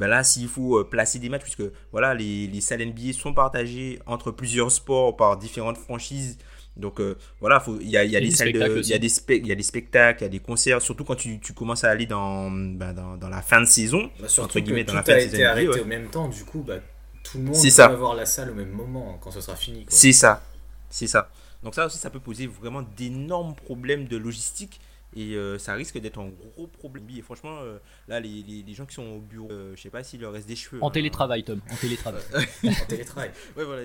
Ben 0.00 0.08
là, 0.08 0.24
s'il 0.24 0.48
faut 0.48 0.78
euh, 0.78 0.84
placer 0.84 1.20
des 1.20 1.28
matchs, 1.28 1.42
puisque 1.42 1.62
voilà, 1.92 2.14
les, 2.14 2.48
les 2.48 2.60
salles 2.60 2.84
NBA 2.84 3.12
sont 3.12 3.32
partagées 3.32 4.00
entre 4.06 4.32
plusieurs 4.32 4.72
sports 4.72 5.16
par 5.16 5.36
différentes 5.36 5.78
franchises. 5.78 6.38
Donc 6.76 7.00
voilà, 7.40 7.62
il 7.80 7.88
y 7.90 7.96
a, 7.96 8.04
y 8.04 8.16
a 8.16 8.20
des 8.20 8.30
salles, 8.30 8.48
il 8.48 8.56
y 8.56 8.94
a 8.94 8.98
des 8.98 9.10
il 9.28 9.46
y 9.46 9.52
a 9.52 9.54
des 9.54 9.62
spectacles, 9.62 10.22
il 10.22 10.24
y 10.24 10.26
a 10.26 10.30
des 10.30 10.38
concerts, 10.38 10.80
surtout 10.80 11.04
quand 11.04 11.16
tu, 11.16 11.38
tu 11.38 11.52
commences 11.52 11.84
à 11.84 11.90
aller 11.90 12.06
dans, 12.06 12.50
ben, 12.50 12.94
dans, 12.94 13.16
dans, 13.16 13.28
la 13.28 13.42
fin 13.42 13.60
de 13.60 13.66
saison, 13.66 14.10
bah, 14.18 14.28
entre 14.38 14.60
guillemets, 14.60 14.84
dans 14.84 14.94
la 14.94 15.02
fin 15.02 15.16
de 15.16 15.20
saison. 15.20 15.44
arrêté 15.44 15.80
au 15.80 15.84
même 15.84 16.08
temps, 16.08 16.28
du 16.28 16.44
coup, 16.44 16.64
bah, 16.66 16.76
tout 17.22 17.38
le 17.38 17.44
monde 17.44 17.56
va 17.56 17.84
avoir 17.84 18.14
la 18.14 18.26
salle 18.26 18.50
au 18.50 18.54
même 18.54 18.70
moment 18.70 19.18
quand 19.20 19.30
ce 19.30 19.40
sera 19.40 19.56
fini. 19.56 19.84
C'est 19.88 20.12
ça, 20.12 20.42
c'est 20.88 21.06
ça. 21.06 21.28
Donc 21.62 21.74
ça 21.74 21.86
aussi, 21.86 21.98
ça 21.98 22.08
peut 22.10 22.20
poser 22.20 22.46
vraiment 22.46 22.82
d'énormes 22.96 23.54
problèmes 23.54 24.06
de 24.06 24.16
logistique. 24.16 24.80
Et 25.16 25.34
euh, 25.34 25.58
ça 25.58 25.74
risque 25.74 25.98
d'être 25.98 26.20
un 26.20 26.28
gros 26.28 26.66
problème. 26.66 27.04
Et 27.16 27.22
franchement, 27.22 27.58
euh, 27.62 27.78
là, 28.06 28.20
les, 28.20 28.42
les, 28.42 28.74
gens 28.74 28.86
qui 28.86 28.94
sont 28.94 29.06
au 29.06 29.18
bureau, 29.18 29.50
euh, 29.50 29.72
je 29.74 29.82
sais 29.82 29.90
pas 29.90 30.04
s'il 30.04 30.20
leur 30.20 30.32
reste 30.32 30.46
des 30.46 30.56
cheveux. 30.56 30.82
En 30.82 30.88
hein. 30.88 30.90
télétravail, 30.90 31.42
Tom. 31.42 31.60
En 31.70 31.76
télétravail. 31.76 32.22
en 32.64 32.86
télétravail. 32.86 33.30
Ouais, 33.56 33.64
voilà. 33.64 33.82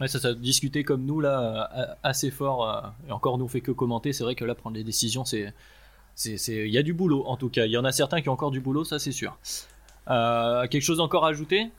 Ouais, 0.00 0.08
ça, 0.08 0.20
ça 0.20 0.34
discuter 0.34 0.84
comme 0.84 1.04
nous, 1.04 1.20
là, 1.20 1.96
assez 2.02 2.30
fort. 2.30 2.92
et 3.08 3.12
encore, 3.12 3.38
nous, 3.38 3.46
on 3.46 3.48
fait 3.48 3.62
que 3.62 3.72
commenter. 3.72 4.12
C'est 4.12 4.24
vrai 4.24 4.36
que 4.36 4.44
là, 4.44 4.54
prendre 4.54 4.76
des 4.76 4.84
décisions, 4.84 5.24
c'est. 5.24 5.52
Il 6.24 6.70
y 6.70 6.78
a 6.78 6.82
du 6.82 6.94
boulot, 6.94 7.24
en 7.26 7.36
tout 7.36 7.48
cas. 7.48 7.66
Il 7.66 7.72
y 7.72 7.78
en 7.78 7.84
a 7.84 7.92
certains 7.92 8.22
qui 8.22 8.28
ont 8.28 8.32
encore 8.32 8.50
du 8.50 8.60
boulot, 8.60 8.84
ça, 8.84 8.98
c'est 8.98 9.12
sûr. 9.12 9.38
quelque 10.06 10.80
chose 10.80 11.00
encore 11.00 11.24
à 11.24 11.30
ajouter? 11.30 11.70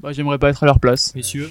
Bah, 0.00 0.12
J'aimerais 0.12 0.38
pas 0.38 0.50
être 0.50 0.62
à 0.62 0.66
leur 0.66 0.80
place. 0.80 1.14
Messieurs 1.14 1.50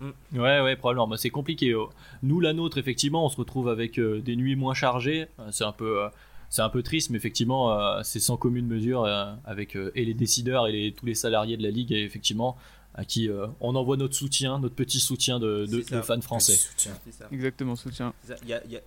Mm. 0.00 0.38
Ouais, 0.38 0.60
ouais, 0.60 0.76
probablement. 0.76 1.16
c'est 1.16 1.30
compliqué. 1.30 1.74
Oh. 1.74 1.90
Nous, 2.22 2.40
la 2.40 2.52
nôtre, 2.52 2.78
effectivement, 2.78 3.24
on 3.24 3.28
se 3.28 3.36
retrouve 3.36 3.68
avec 3.68 3.98
euh, 3.98 4.20
des 4.20 4.36
nuits 4.36 4.56
moins 4.56 4.74
chargées. 4.74 5.26
Euh, 5.38 5.48
c'est 5.50 5.64
un 5.64 5.72
peu, 5.72 6.04
euh, 6.04 6.08
c'est 6.50 6.62
un 6.62 6.68
peu 6.68 6.82
triste, 6.82 7.10
mais 7.10 7.16
effectivement, 7.16 8.02
c'est 8.02 8.20
sans 8.20 8.36
commune 8.36 8.66
mesure 8.66 9.04
avec 9.44 9.76
et 9.76 10.04
les 10.04 10.14
décideurs 10.14 10.66
et 10.66 10.72
les, 10.72 10.92
tous 10.92 11.04
les 11.04 11.14
salariés 11.14 11.58
de 11.58 11.62
la 11.62 11.70
ligue, 11.70 11.92
et 11.92 12.02
effectivement, 12.04 12.56
à 12.94 13.04
qui 13.04 13.28
on 13.60 13.74
envoie 13.74 13.98
notre 13.98 14.14
soutien, 14.14 14.58
notre 14.58 14.74
petit 14.74 14.98
soutien 14.98 15.38
de, 15.38 15.66
fans 16.02 16.22
français. 16.22 16.54
Soutien. 16.54 16.92
Exactement, 17.32 17.76
soutien. 17.76 18.14
Il 18.42 18.48
y 18.48 18.54
a, 18.54 18.62
y, 18.64 18.80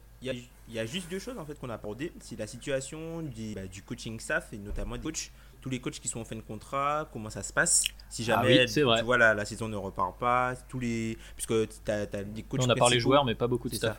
y 0.72 0.80
a, 0.80 0.86
juste 0.88 1.12
deux 1.12 1.20
choses 1.20 1.38
en 1.38 1.46
fait 1.46 1.60
qu'on 1.60 1.70
a 1.70 1.76
abordées. 1.76 2.12
C'est 2.20 2.40
la 2.40 2.48
situation 2.48 3.22
du, 3.22 3.54
bah, 3.54 3.68
du 3.68 3.84
coaching 3.84 4.20
staff 4.20 4.52
et 4.54 4.58
notamment 4.58 4.96
des 4.96 5.04
coachs 5.04 5.30
tous 5.62 5.70
les 5.70 5.80
coachs 5.80 6.00
qui 6.00 6.08
sont 6.08 6.20
en 6.20 6.26
fin 6.26 6.36
de 6.36 6.42
contrat, 6.42 7.08
comment 7.14 7.30
ça 7.30 7.44
se 7.44 7.54
passe 7.54 7.84
Si 8.10 8.24
ah 8.24 8.42
jamais 8.42 8.66
tu 8.66 8.82
vois, 8.82 9.18
la, 9.18 9.34
la, 9.34 9.46
saison 9.46 9.68
ne 9.68 9.78
repart 9.78 10.18
pas, 10.18 10.56
tous 10.68 10.80
les. 10.80 11.18
Puisque 11.36 11.54
tu 11.70 11.92
as, 11.92 12.06
des 12.06 12.44
coachs. 12.44 12.62
On 12.64 12.70
a 12.70 12.76
parlé 12.76 13.00
joueurs, 13.00 13.24
mais 13.24 13.36
pas 13.36 13.48
beaucoup 13.48 13.70
de 13.70 13.76
staff. 13.76 13.98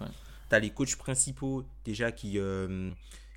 Tu 0.51 0.55
as 0.55 0.59
les 0.59 0.71
coachs 0.71 0.97
principaux 0.97 1.65
déjà 1.85 2.13
qui, 2.13 2.39
euh, 2.39 2.91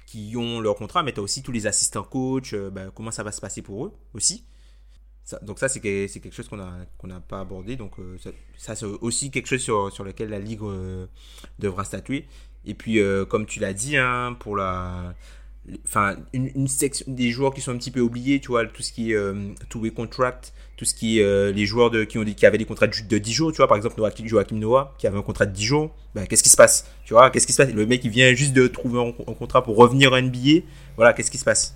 qui 0.05 0.33
ont 0.35 0.59
leur 0.59 0.75
contrat, 0.75 1.03
mais 1.03 1.13
tu 1.13 1.19
as 1.19 1.23
aussi 1.23 1.43
tous 1.43 1.51
les 1.51 1.67
assistants 1.67 2.03
coachs, 2.03 2.53
euh, 2.53 2.69
bah, 2.69 2.91
comment 2.93 3.11
ça 3.11 3.23
va 3.23 3.31
se 3.31 3.39
passer 3.39 3.61
pour 3.61 3.85
eux 3.85 3.93
aussi. 4.13 4.43
donc 5.43 5.59
ça, 5.59 5.69
c'est 5.69 5.79
quelque 5.79 6.31
chose 6.31 6.49
qu'on 6.49 6.57
n'a 6.57 6.85
qu'on 6.97 7.07
pas 7.21 7.39
abordé. 7.39 7.75
Donc 7.75 7.99
euh, 7.99 8.17
ça, 8.57 8.75
c'est 8.75 8.85
aussi 8.85 9.31
quelque 9.31 9.47
chose 9.47 9.61
sur, 9.61 9.91
sur 9.93 10.03
lequel 10.03 10.29
la 10.29 10.39
Ligue 10.39 10.63
devra 11.59 11.83
statuer. 11.85 12.27
Et 12.65 12.73
puis, 12.73 12.99
comme 13.29 13.45
tu 13.45 13.59
l'as 13.59 13.73
dit, 13.73 13.95
hein, 13.95 14.35
pour 14.39 14.57
la, 14.57 15.13
enfin 15.83 16.17
une, 16.33 16.67
section 16.67 17.05
des 17.07 17.31
joueurs 17.31 17.53
qui 17.53 17.61
sont 17.61 17.71
un 17.71 17.77
petit 17.77 17.91
peu 17.91 17.99
oubliés 17.99 18.39
tu 18.39 18.49
vois 18.49 18.65
tout 18.65 18.83
ce 18.83 18.91
qui 18.91 19.11
est 19.11 19.15
euh, 19.15 19.53
two-way 19.69 19.89
contract 19.89 20.53
tout 20.77 20.85
ce 20.85 20.93
qui 20.93 21.19
est 21.19 21.23
euh, 21.23 21.51
les 21.51 21.65
joueurs 21.65 21.89
de, 21.89 22.03
qui 22.03 22.19
ont 22.19 22.25
qui 22.25 22.45
avaient 22.45 22.57
des 22.57 22.65
contrats 22.65 22.87
de, 22.87 22.93
de 23.07 23.17
10 23.17 23.33
jours 23.33 23.51
tu 23.51 23.57
vois 23.57 23.67
par 23.67 23.77
exemple 23.77 23.99
Joachim 24.25 24.57
Noah 24.57 24.93
qui 24.99 25.07
avait 25.07 25.17
un 25.17 25.23
contrat 25.23 25.45
de 25.45 25.53
10 25.53 25.63
jours 25.63 25.95
ben, 26.13 26.27
qu'est-ce 26.27 26.43
qui 26.43 26.49
se 26.49 26.57
passe 26.57 26.89
tu 27.03 27.13
vois 27.13 27.31
qu'est-ce 27.31 27.47
qui 27.47 27.53
se 27.53 27.61
passe? 27.61 27.73
Le 27.73 27.85
mec 27.85 28.03
il 28.03 28.11
vient 28.11 28.33
juste 28.33 28.53
de 28.53 28.67
trouver 28.67 28.99
un, 28.99 29.33
contrat 29.33 29.63
pour 29.63 29.75
revenir 29.75 30.13
à 30.13 30.21
NBA 30.21 30.61
voilà 30.95 31.13
qu'est-ce 31.13 31.31
qui 31.31 31.37
se 31.37 31.45
passe? 31.45 31.75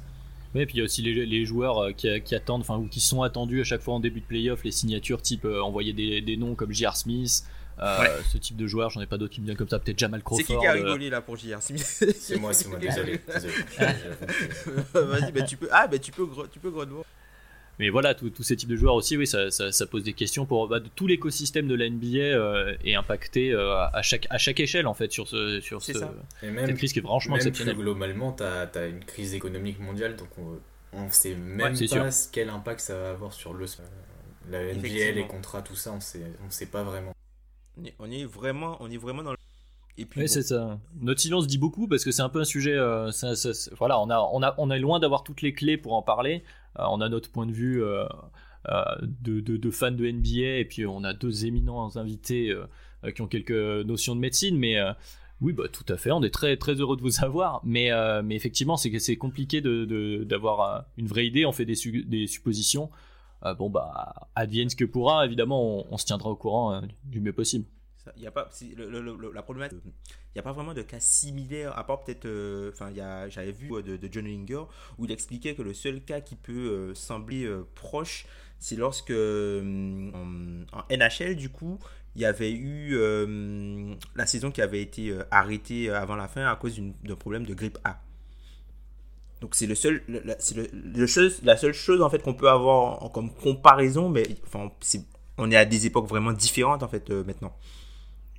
Oui, 0.55 0.61
et 0.61 0.65
puis 0.65 0.77
il 0.77 0.79
y 0.79 0.81
a 0.81 0.85
aussi 0.85 1.03
les, 1.03 1.27
les 1.27 1.45
joueurs 1.45 1.77
euh, 1.77 1.91
qui, 1.91 2.09
qui, 2.21 2.33
attendent, 2.33 2.61
enfin, 2.61 2.77
ou 2.77 2.87
qui 2.87 2.99
sont 2.99 3.21
attendus 3.21 3.61
à 3.61 3.63
chaque 3.63 3.81
fois 3.81 3.93
en 3.93 3.99
début 3.99 4.19
de 4.19 4.25
playoff, 4.25 4.63
les 4.63 4.71
signatures 4.71 5.21
type 5.21 5.45
envoyer 5.45 5.93
des, 5.93 6.21
des, 6.21 6.37
noms 6.37 6.55
comme 6.55 6.71
J.R. 6.71 6.97
Smith, 6.97 7.43
euh, 7.81 8.21
ce 8.31 8.37
type 8.37 8.57
de 8.57 8.67
joueur, 8.67 8.89
j'en 8.89 9.01
ai 9.01 9.05
pas 9.05 9.17
d'autres 9.17 9.33
qui 9.33 9.41
me 9.41 9.45
viennent 9.45 9.57
comme 9.57 9.69
ça, 9.69 9.79
peut-être 9.79 9.97
Jamal 9.97 10.21
Crawford. 10.21 10.45
C'est 10.45 10.53
qui 10.53 10.59
qui 10.59 10.67
a 10.67 10.73
rigolé 10.73 11.09
là 11.09 11.21
pour 11.21 11.37
JR 11.37 11.57
C'est 11.61 12.37
moi, 12.37 12.53
c'est 12.53 12.67
moi, 12.67 12.77
désolé. 12.81 13.19
Vas-y, 14.93 15.31
bah, 15.31 15.41
tu 15.43 15.57
peux, 15.57 15.69
ah, 15.71 15.87
bah, 15.87 15.97
tu 15.97 16.11
peux, 16.11 16.27
tu 16.51 16.59
peux 16.59 16.71
Mais 17.79 17.89
voilà, 17.89 18.13
tous 18.15 18.43
ces 18.43 18.57
types 18.57 18.69
de 18.69 18.75
joueurs 18.75 18.95
aussi, 18.95 19.15
oui, 19.15 19.25
ça, 19.25 19.49
ça, 19.51 19.85
pose 19.85 20.03
des 20.03 20.13
questions 20.13 20.45
pour 20.45 20.67
bah, 20.67 20.79
tout 20.95 21.07
l'écosystème 21.07 21.67
de 21.67 21.75
la 21.75 21.89
NBA 21.89 22.17
euh, 22.17 22.75
est 22.83 22.95
impacté 22.95 23.51
euh, 23.53 23.77
à, 23.77 24.01
chaque, 24.01 24.27
à 24.29 24.37
chaque 24.37 24.59
échelle 24.59 24.87
en 24.87 24.93
fait 24.93 25.11
sur, 25.11 25.27
ce, 25.27 25.61
sur 25.61 25.81
ce, 25.81 25.93
cette 26.41 26.75
crise 26.75 26.91
qui 26.91 26.99
est 26.99 27.03
franchement 27.03 27.37
exceptionnelle. 27.37 27.77
globalement, 27.77 28.33
tu 28.33 28.43
as, 28.43 28.69
as, 28.75 28.85
une 28.87 29.05
crise 29.05 29.33
économique 29.33 29.79
mondiale, 29.79 30.17
donc 30.17 30.29
on 30.91 31.05
ne 31.05 31.11
sait 31.11 31.35
même 31.35 31.77
pas 31.77 32.09
quel 32.31 32.49
impact 32.49 32.81
ça 32.81 32.97
va 32.97 33.11
avoir 33.11 33.31
sur 33.31 33.53
le, 33.53 33.65
la 34.49 34.73
NBA, 34.73 35.11
les 35.11 35.27
contrats, 35.27 35.61
tout 35.61 35.75
ça, 35.75 35.93
on 35.93 36.01
sait, 36.01 36.23
on 36.45 36.49
sait 36.49 36.65
pas 36.65 36.83
vraiment. 36.83 37.13
On 37.99 38.11
est 38.11 38.25
vraiment, 38.25 38.77
on 38.79 38.89
est 38.89 38.97
vraiment 38.97 39.23
dans 39.23 39.31
le 39.31 39.37
et 39.99 40.05
puis, 40.05 40.21
oui, 40.21 40.29
c'est 40.29 40.43
ça. 40.43 40.79
Notre 41.01 41.19
silence 41.19 41.45
dit 41.45 41.57
beaucoup 41.57 41.89
parce 41.89 42.05
que 42.05 42.11
c'est 42.11 42.21
un 42.21 42.29
peu 42.29 42.39
un 42.39 42.45
sujet. 42.45 42.73
Euh, 42.73 43.11
voilà, 43.77 43.99
on 43.99 44.09
a, 44.09 44.29
on 44.31 44.41
a, 44.41 44.55
on 44.57 44.71
est 44.71 44.79
loin 44.79 44.97
d'avoir 44.97 45.23
toutes 45.23 45.41
les 45.41 45.53
clés 45.53 45.75
pour 45.75 45.93
en 45.93 46.01
parler. 46.01 46.41
Euh, 46.79 46.83
on 46.89 47.01
a 47.01 47.09
notre 47.09 47.29
point 47.29 47.45
de 47.45 47.51
vue 47.51 47.83
euh, 47.83 48.05
de, 49.01 49.41
de, 49.41 49.57
de, 49.57 49.71
fans 49.71 49.91
de 49.91 50.09
NBA 50.09 50.59
et 50.59 50.65
puis 50.65 50.85
on 50.85 51.03
a 51.03 51.13
deux 51.13 51.45
éminents 51.45 51.97
invités 51.97 52.55
qui 53.13 53.21
ont 53.21 53.27
quelques 53.27 53.51
notions 53.51 54.15
de 54.15 54.21
médecine, 54.21 54.57
mais 54.57 54.77
oui, 55.41 55.51
bah 55.51 55.65
tout 55.71 55.85
à 55.91 55.97
fait. 55.97 56.11
On 56.11 56.23
est 56.23 56.33
très 56.33 56.55
très 56.55 56.75
heureux 56.75 56.95
de 56.95 57.01
vous 57.01 57.21
avoir, 57.21 57.61
mais 57.65 57.89
mais 58.23 58.35
effectivement, 58.35 58.77
c'est 58.77 58.97
c'est 58.99 59.17
compliqué 59.17 59.59
de 59.59 60.23
d'avoir 60.23 60.85
une 60.97 61.07
vraie 61.07 61.27
idée. 61.27 61.45
On 61.45 61.51
fait 61.51 61.65
des, 61.65 61.75
des 62.05 62.27
suppositions. 62.27 62.89
bon 63.57 63.69
bah 63.69 64.29
advienne 64.35 64.69
ce 64.69 64.77
que 64.77 64.85
pourra. 64.85 65.25
Évidemment, 65.25 65.79
on, 65.79 65.87
on 65.91 65.97
se 65.97 66.05
tiendra 66.05 66.29
au 66.29 66.37
courant 66.37 66.81
du 67.03 67.19
mieux 67.19 67.33
possible. 67.33 67.65
Il 68.17 68.23
y 68.23 68.27
a 68.27 68.31
pas, 68.31 68.49
la 69.33 69.41
problématique, 69.41 69.79
il 69.85 69.91
n'y 70.35 70.39
a 70.39 70.43
pas 70.43 70.51
vraiment 70.51 70.73
de 70.73 70.81
cas 70.81 70.99
similaire, 70.99 71.77
à 71.77 71.85
part 71.85 72.03
peut-être, 72.03 72.25
euh, 72.25 72.71
enfin, 72.73 72.91
j'avais 73.29 73.51
vu 73.51 73.69
de, 73.69 73.97
de, 73.97 74.09
John 74.11 74.25
Linger 74.25 74.63
où 74.97 75.05
il 75.05 75.11
expliquait 75.11 75.55
que 75.55 75.61
le 75.61 75.73
seul 75.73 76.01
cas 76.01 76.21
qui 76.21 76.35
peut 76.35 76.93
sembler 76.95 77.49
proche, 77.75 78.25
c'est 78.59 78.75
lorsque 78.75 79.11
en, 79.11 80.83
NHL, 80.89 81.35
du 81.35 81.49
coup, 81.49 81.79
il 82.15 82.21
y 82.21 82.25
avait 82.25 82.51
eu 82.51 82.97
la 84.15 84.25
saison 84.25 84.51
qui 84.51 84.61
avait 84.61 84.81
été 84.81 85.17
arrêtée 85.31 85.89
avant 85.89 86.15
la 86.15 86.27
fin 86.27 86.45
à 86.45 86.55
cause 86.55 86.79
d'un 87.03 87.15
problème 87.15 87.45
de 87.45 87.53
grippe 87.53 87.77
A. 87.83 88.01
Donc 89.41 89.55
c'est 89.55 89.67
le 89.67 89.75
seul, 89.75 90.03
c'est 90.39 90.55
le, 90.55 90.67
la 91.43 91.57
seule 91.57 91.73
chose 91.73 92.01
en 92.01 92.09
fait 92.09 92.21
qu'on 92.21 92.33
peut 92.33 92.49
avoir 92.49 93.09
comme 93.11 93.33
comparaison, 93.33 94.09
mais 94.09 94.25
enfin, 94.45 94.69
on 95.37 95.49
est 95.49 95.55
à 95.55 95.65
des 95.65 95.85
époques 95.85 96.07
vraiment 96.07 96.33
différentes 96.33 96.83
en 96.83 96.87
fait 96.87 97.09
euh, 97.09 97.23
maintenant. 97.23 97.55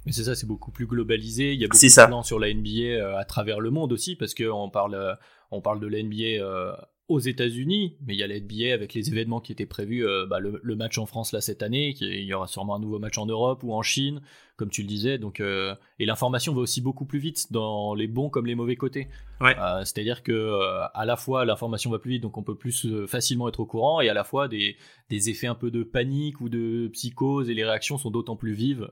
Mais 0.07 0.13
c'est 0.13 0.25
ça, 0.25 0.35
c'est 0.35 0.47
beaucoup 0.47 0.71
plus 0.71 0.87
globalisé. 0.87 1.53
Il 1.53 1.61
y 1.61 1.65
a 1.65 1.69
beaucoup 1.69 1.85
de 1.85 2.07
plans 2.07 2.23
sur 2.23 2.39
la 2.39 2.53
NBA 2.53 2.71
euh, 2.71 3.19
à 3.19 3.25
travers 3.25 3.61
le 3.61 3.71
monde 3.71 3.93
aussi, 3.93 4.17
parce 4.17 4.35
qu'on 4.35 4.71
parle, 4.71 4.95
euh, 4.95 5.15
on 5.51 5.61
parle 5.61 5.81
de 5.81 5.87
la 5.87 6.03
NBA 6.03 6.79
aux 7.11 7.19
États-Unis, 7.19 7.97
mais 8.07 8.15
il 8.15 8.21
y 8.21 8.23
a 8.23 8.29
NBA 8.29 8.73
avec 8.73 8.95
les 8.95 9.09
événements 9.09 9.41
qui 9.41 9.51
étaient 9.51 9.67
prévus, 9.67 10.07
euh, 10.07 10.27
bah, 10.27 10.39
le, 10.39 10.77
match 10.77 10.97
en 10.97 11.07
France 11.07 11.33
là 11.33 11.41
cette 11.41 11.61
année, 11.61 11.93
qui, 11.93 12.07
il 12.07 12.25
y 12.25 12.33
aura 12.33 12.47
sûrement 12.47 12.77
un 12.77 12.79
nouveau 12.79 13.01
match 13.01 13.19
en 13.19 13.27
Europe 13.27 13.65
ou 13.65 13.75
en 13.75 13.83
Chine, 13.83 14.23
comme 14.57 14.71
tu 14.71 14.83
le 14.83 14.87
disais. 14.87 15.19
Donc, 15.19 15.41
euh, 15.41 15.75
et 15.99 16.07
l'information 16.07 16.55
va 16.55 16.61
aussi 16.61 16.81
beaucoup 16.81 17.07
plus 17.07 17.19
vite 17.19 17.53
dans 17.53 17.95
les 17.95 18.07
bons 18.07 18.31
comme 18.31 18.47
les 18.47 18.55
mauvais 18.55 18.77
côtés. 18.77 19.09
Ouais. 19.41 19.57
Euh, 19.59 19.81
c'est-à-dire 19.81 20.23
que 20.23 20.57
à 20.95 21.05
la 21.05 21.17
fois 21.17 21.45
l'information 21.45 21.91
va 21.91 21.99
plus 21.99 22.13
vite, 22.13 22.23
donc 22.23 22.39
on 22.39 22.45
peut 22.45 22.55
plus 22.55 22.87
facilement 23.09 23.49
être 23.49 23.59
au 23.59 23.67
courant, 23.67 24.01
et 24.01 24.09
à 24.09 24.15
la 24.15 24.23
fois 24.23 24.47
des, 24.47 24.77
des 25.09 25.31
effets 25.31 25.49
un 25.49 25.57
peu 25.57 25.73
de 25.73 25.83
panique 25.83 26.41
ou 26.41 26.49
de 26.49 26.89
psychose 26.93 27.51
et 27.51 27.55
les 27.55 27.65
réactions 27.65 27.99
sont 27.99 28.13
d'autant 28.13 28.37
plus 28.37 28.53
vives 28.53 28.89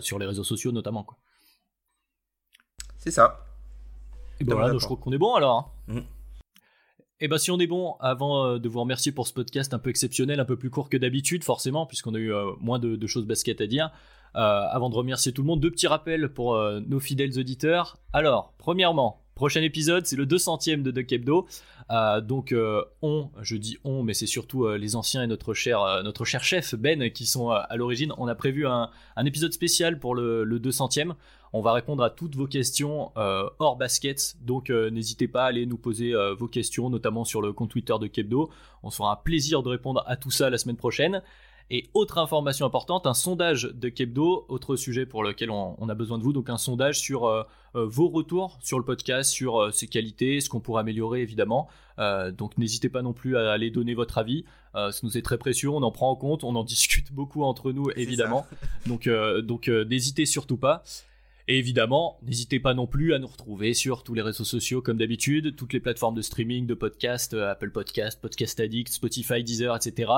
sur 0.00 0.18
les 0.18 0.26
réseaux 0.26 0.44
sociaux 0.44 0.72
notamment. 0.72 1.06
C'est 2.98 3.12
ça. 3.12 3.46
Et 4.40 4.44
ben 4.44 4.56
voilà, 4.56 4.76
je 4.76 4.84
crois 4.84 4.96
qu'on 4.96 5.12
est 5.12 5.18
bon 5.18 5.34
alors. 5.34 5.72
Hein. 5.88 5.94
Mm. 5.94 6.21
Et 7.22 7.26
eh 7.26 7.28
bien, 7.28 7.38
si 7.38 7.52
on 7.52 7.60
est 7.60 7.68
bon, 7.68 7.94
avant 8.00 8.46
euh, 8.46 8.58
de 8.58 8.68
vous 8.68 8.80
remercier 8.80 9.12
pour 9.12 9.28
ce 9.28 9.32
podcast 9.32 9.72
un 9.74 9.78
peu 9.78 9.90
exceptionnel, 9.90 10.40
un 10.40 10.44
peu 10.44 10.56
plus 10.56 10.70
court 10.70 10.88
que 10.88 10.96
d'habitude, 10.96 11.44
forcément, 11.44 11.86
puisqu'on 11.86 12.16
a 12.16 12.18
eu 12.18 12.34
euh, 12.34 12.50
moins 12.58 12.80
de, 12.80 13.06
choses 13.06 13.26
basket 13.26 13.60
à 13.60 13.68
dire, 13.68 13.92
euh, 14.34 14.40
avant 14.40 14.90
de 14.90 14.96
remercier 14.96 15.30
tout 15.30 15.42
le 15.42 15.46
monde, 15.46 15.60
deux 15.60 15.70
petits 15.70 15.86
rappels 15.86 16.30
pour 16.30 16.58
nos 16.84 16.98
fidèles 16.98 17.38
auditeurs. 17.38 17.96
Alors, 18.12 18.54
premièrement, 18.58 19.22
prochain 19.36 19.62
épisode, 19.62 20.04
c'est 20.04 20.16
le 20.16 20.26
200ème 20.26 20.82
de 20.82 20.90
Duck 20.90 21.12
Hebdo. 21.12 21.46
donc, 22.24 22.52
on, 23.02 23.30
je 23.40 23.56
dis 23.56 23.78
on, 23.84 24.02
mais 24.02 24.14
c'est 24.14 24.26
surtout 24.26 24.68
les 24.70 24.96
anciens 24.96 25.22
et 25.22 25.28
notre 25.28 25.54
cher, 25.54 26.42
chef 26.42 26.74
Ben 26.74 27.08
qui 27.12 27.26
sont 27.26 27.50
à 27.50 27.76
l'origine. 27.76 28.12
On 28.18 28.26
a 28.26 28.34
prévu 28.34 28.66
un, 28.66 28.90
épisode 29.24 29.52
spécial 29.52 30.00
pour 30.00 30.16
le, 30.16 30.42
le 30.42 30.58
200ème. 30.58 31.14
On 31.54 31.60
va 31.60 31.72
répondre 31.72 32.02
à 32.02 32.08
toutes 32.08 32.34
vos 32.34 32.46
questions 32.46 33.12
euh, 33.16 33.48
hors 33.58 33.76
basket. 33.76 34.36
Donc 34.40 34.70
euh, 34.70 34.90
n'hésitez 34.90 35.28
pas 35.28 35.44
à 35.44 35.46
aller 35.46 35.66
nous 35.66 35.76
poser 35.76 36.14
euh, 36.14 36.34
vos 36.34 36.48
questions, 36.48 36.88
notamment 36.88 37.24
sur 37.24 37.42
le 37.42 37.52
compte 37.52 37.70
Twitter 37.70 37.94
de 38.00 38.06
Kebdo. 38.06 38.50
On 38.82 38.90
se 38.90 38.96
fera 38.96 39.12
un 39.12 39.16
plaisir 39.16 39.62
de 39.62 39.68
répondre 39.68 40.02
à 40.06 40.16
tout 40.16 40.30
ça 40.30 40.48
la 40.48 40.56
semaine 40.56 40.76
prochaine. 40.76 41.22
Et 41.70 41.88
autre 41.94 42.18
information 42.18 42.66
importante, 42.66 43.06
un 43.06 43.14
sondage 43.14 43.64
de 43.64 43.88
Kebdo, 43.88 44.44
autre 44.48 44.76
sujet 44.76 45.06
pour 45.06 45.22
lequel 45.22 45.50
on, 45.50 45.88
a 45.88 45.94
besoin 45.94 46.18
de 46.18 46.22
vous, 46.22 46.32
donc 46.34 46.50
un 46.50 46.58
sondage 46.58 47.00
sur 47.00 47.46
vos 47.72 48.08
retours 48.08 48.58
sur 48.60 48.78
le 48.78 48.84
podcast, 48.84 49.30
sur 49.30 49.72
ses 49.72 49.86
qualités, 49.86 50.40
ce 50.42 50.50
qu'on 50.50 50.60
pourrait 50.60 50.80
améliorer 50.80 51.22
évidemment. 51.22 51.68
donc 52.36 52.58
n'hésitez 52.58 52.90
pas 52.90 53.00
non 53.00 53.14
plus 53.14 53.38
à 53.38 53.52
aller 53.52 53.70
donner 53.70 53.94
votre 53.94 54.18
avis, 54.18 54.44
ça 54.74 54.90
nous 55.02 55.16
est 55.16 55.22
très 55.22 55.38
précieux, 55.38 55.70
on 55.70 55.82
en 55.82 55.92
prend 55.92 56.10
en 56.10 56.16
compte, 56.16 56.44
on 56.44 56.54
en 56.56 56.64
discute 56.74 57.10
beaucoup 57.10 57.42
entre 57.42 57.72
nous 57.72 57.90
évidemment. 57.96 58.44
Donc, 58.86 59.08
donc 59.42 59.68
n'hésitez 59.68 60.26
surtout 60.26 60.58
pas. 60.58 60.82
Et 61.48 61.58
évidemment, 61.58 62.18
n'hésitez 62.22 62.60
pas 62.60 62.74
non 62.74 62.86
plus 62.86 63.14
à 63.14 63.18
nous 63.18 63.26
retrouver 63.26 63.74
sur 63.74 64.04
tous 64.04 64.14
les 64.14 64.22
réseaux 64.22 64.44
sociaux 64.44 64.80
comme 64.80 64.98
d'habitude, 64.98 65.56
toutes 65.56 65.72
les 65.72 65.80
plateformes 65.80 66.14
de 66.14 66.22
streaming, 66.22 66.66
de 66.66 66.74
podcast, 66.74 67.34
euh, 67.34 67.50
Apple 67.50 67.70
Podcast, 67.70 68.20
Podcast 68.20 68.60
Addict, 68.60 68.92
Spotify, 68.92 69.42
Deezer, 69.42 69.74
etc. 69.74 70.12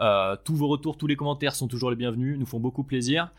Euh, 0.00 0.36
tous 0.44 0.54
vos 0.54 0.68
retours, 0.68 0.96
tous 0.98 1.06
les 1.06 1.16
commentaires 1.16 1.54
sont 1.54 1.68
toujours 1.68 1.90
les 1.90 1.96
bienvenus, 1.96 2.38
nous 2.38 2.46
font 2.46 2.60
beaucoup 2.60 2.84
plaisir. 2.84 3.32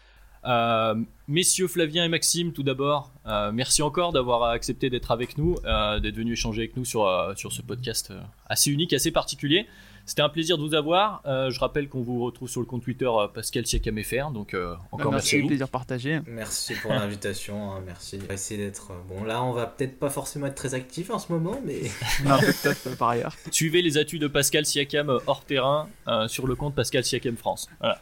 Euh, 0.45 0.95
messieurs 1.27 1.67
Flavien 1.67 2.05
et 2.05 2.09
Maxime, 2.09 2.53
tout 2.53 2.63
d'abord, 2.63 3.11
merci 3.53 3.81
encore 3.81 4.13
d'avoir 4.13 4.43
accepté 4.43 4.89
d'être 4.89 5.11
avec 5.11 5.37
nous, 5.37 5.55
d'être 6.01 6.15
venu 6.15 6.33
échanger 6.33 6.63
avec 6.63 6.77
nous 6.77 6.85
sur, 6.85 7.33
sur 7.35 7.51
ce 7.51 7.61
podcast 7.61 8.13
assez 8.47 8.71
unique, 8.71 8.93
assez 8.93 9.11
particulier. 9.11 9.67
C'était 10.07 10.21
un 10.21 10.29
plaisir 10.29 10.57
de 10.57 10.63
vous 10.63 10.73
avoir. 10.73 11.21
Euh, 11.25 11.51
je 11.51 11.59
rappelle 11.59 11.89
qu'on 11.89 12.01
vous 12.01 12.23
retrouve 12.23 12.47
sur 12.47 12.61
le 12.61 12.65
compte 12.65 12.81
Twitter 12.81 13.09
euh, 13.09 13.27
Pascal 13.27 13.67
Siakam 13.67 14.01
FR. 14.01 14.31
Donc 14.31 14.53
euh, 14.53 14.73
encore 14.93 15.11
merci. 15.11 15.35
Merci, 15.35 15.47
plaisir 15.47 15.67
partagé. 15.67 16.21
Merci 16.25 16.75
pour 16.75 16.93
l'invitation. 16.93 17.73
Hein, 17.73 17.83
merci. 17.85 18.17
On 18.23 18.25
va 18.25 18.35
essayer 18.35 18.63
d'être. 18.63 18.93
Bon, 19.09 19.25
là, 19.25 19.43
on 19.43 19.51
va 19.51 19.67
peut-être 19.67 19.99
pas 19.99 20.09
forcément 20.09 20.47
être 20.47 20.55
très 20.55 20.73
actif 20.73 21.09
en 21.09 21.19
ce 21.19 21.29
moment, 21.29 21.59
mais. 21.65 21.81
non, 22.25 22.39
peut-être 22.39 22.97
par 22.97 23.09
ailleurs. 23.09 23.35
Suivez 23.51 23.81
les 23.81 23.97
attudes 23.97 24.21
de 24.21 24.27
Pascal 24.27 24.65
Siakam 24.65 25.19
hors 25.27 25.43
terrain 25.43 25.89
sur 26.27 26.47
le 26.47 26.55
compte 26.55 26.73
Pascal 26.73 27.03
Siakam 27.03 27.35
France. 27.35 27.67
Voilà. 27.81 28.01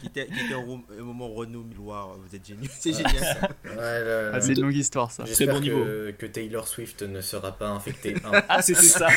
qui 0.00 0.06
était, 0.06 0.28
au 1.00 1.04
moment 1.04 1.28
Renault 1.28 1.64
Loire. 1.76 2.16
Vous 2.18 2.34
êtes 2.34 2.44
génial. 2.44 2.63
C'est 2.78 2.92
génial. 2.92 3.54
ouais, 3.64 4.30
ah, 4.32 4.40
c'est 4.40 4.52
une 4.52 4.62
longue 4.62 4.76
histoire 4.76 5.10
ça. 5.10 5.24
Très 5.24 5.46
bon 5.46 5.60
niveau. 5.60 5.84
Que, 6.18 6.26
Taylor 6.26 6.66
Swift 6.66 7.02
ne 7.02 7.20
sera 7.20 7.52
pas 7.52 7.68
infecté. 7.68 8.14
Hein. 8.24 8.42
ah, 8.48 8.62
c'était 8.62 8.82
ça. 8.82 9.08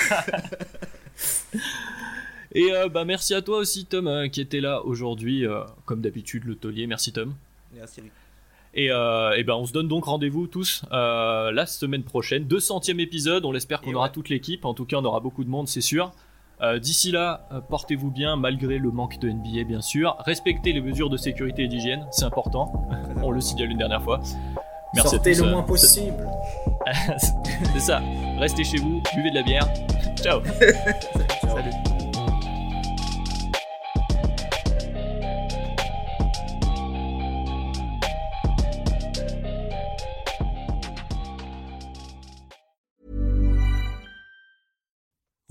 Et 2.54 2.72
euh, 2.72 2.90
bah, 2.90 3.06
merci 3.06 3.34
à 3.34 3.42
toi 3.42 3.60
aussi, 3.60 3.86
Tom, 3.86 4.08
euh, 4.08 4.28
qui 4.30 4.42
était 4.42 4.62
là 4.62 4.82
aujourd'hui, 4.84 5.46
euh, 5.46 5.62
comme 5.86 6.02
d'habitude, 6.02 6.46
le 6.46 6.56
taulier. 6.56 6.88
Merci, 6.88 7.12
Tom. 7.14 7.36
Merci, 7.76 8.02
Et, 8.74 8.86
et 8.86 9.44
ben 9.44 9.54
on 9.54 9.66
se 9.66 9.74
donne 9.74 9.88
donc 9.88 10.06
rendez-vous 10.06 10.48
tous 10.48 10.84
la 10.92 11.66
semaine 11.68 12.04
prochaine, 12.04 12.46
200e 12.46 13.00
épisode. 13.00 13.46
On 13.46 13.52
l'espère 13.52 13.82
qu'on 13.82 13.94
aura 13.94 14.10
toute 14.10 14.30
l'équipe. 14.30 14.66
En 14.66 14.74
tout 14.74 14.86
cas, 14.86 14.98
on 14.98 15.06
aura 15.06 15.20
beaucoup 15.20 15.44
de 15.44 15.50
monde, 15.50 15.68
c'est 15.68 15.82
sûr. 15.82 16.12
D'ici 16.82 17.12
là, 17.12 17.48
portez-vous 17.70 18.10
bien 18.10 18.36
malgré 18.36 18.80
le 18.80 18.92
manque 18.92 19.20
de 19.20 19.30
NBA, 19.30 19.64
bien 19.66 19.82
sûr. 19.82 20.16
Respectez 20.26 20.74
les 20.74 20.82
mesures 20.82 21.10
de 21.10 21.18
sécurité 21.18 21.64
et 21.64 21.68
d'hygiène, 21.68 22.06
c'est 22.12 22.26
important. 22.26 22.72
on 23.22 23.32
le 23.32 23.42
signale 23.42 23.72
une 23.72 23.78
dernière 23.78 24.02
fois. 24.02 24.20
Merci 24.94 25.16
Sortez 25.16 25.34
le 25.36 25.44
moins 25.44 25.64
possible. 25.64 26.28
c'est 27.74 27.80
ça. 27.80 28.02
Restez 28.40 28.64
chez 28.64 28.78
vous, 28.78 29.02
buvez 29.16 29.30
de 29.32 29.36
la 29.36 29.44
bière. 29.44 29.68
Ciao. 30.16 30.42
Salut. 31.42 31.87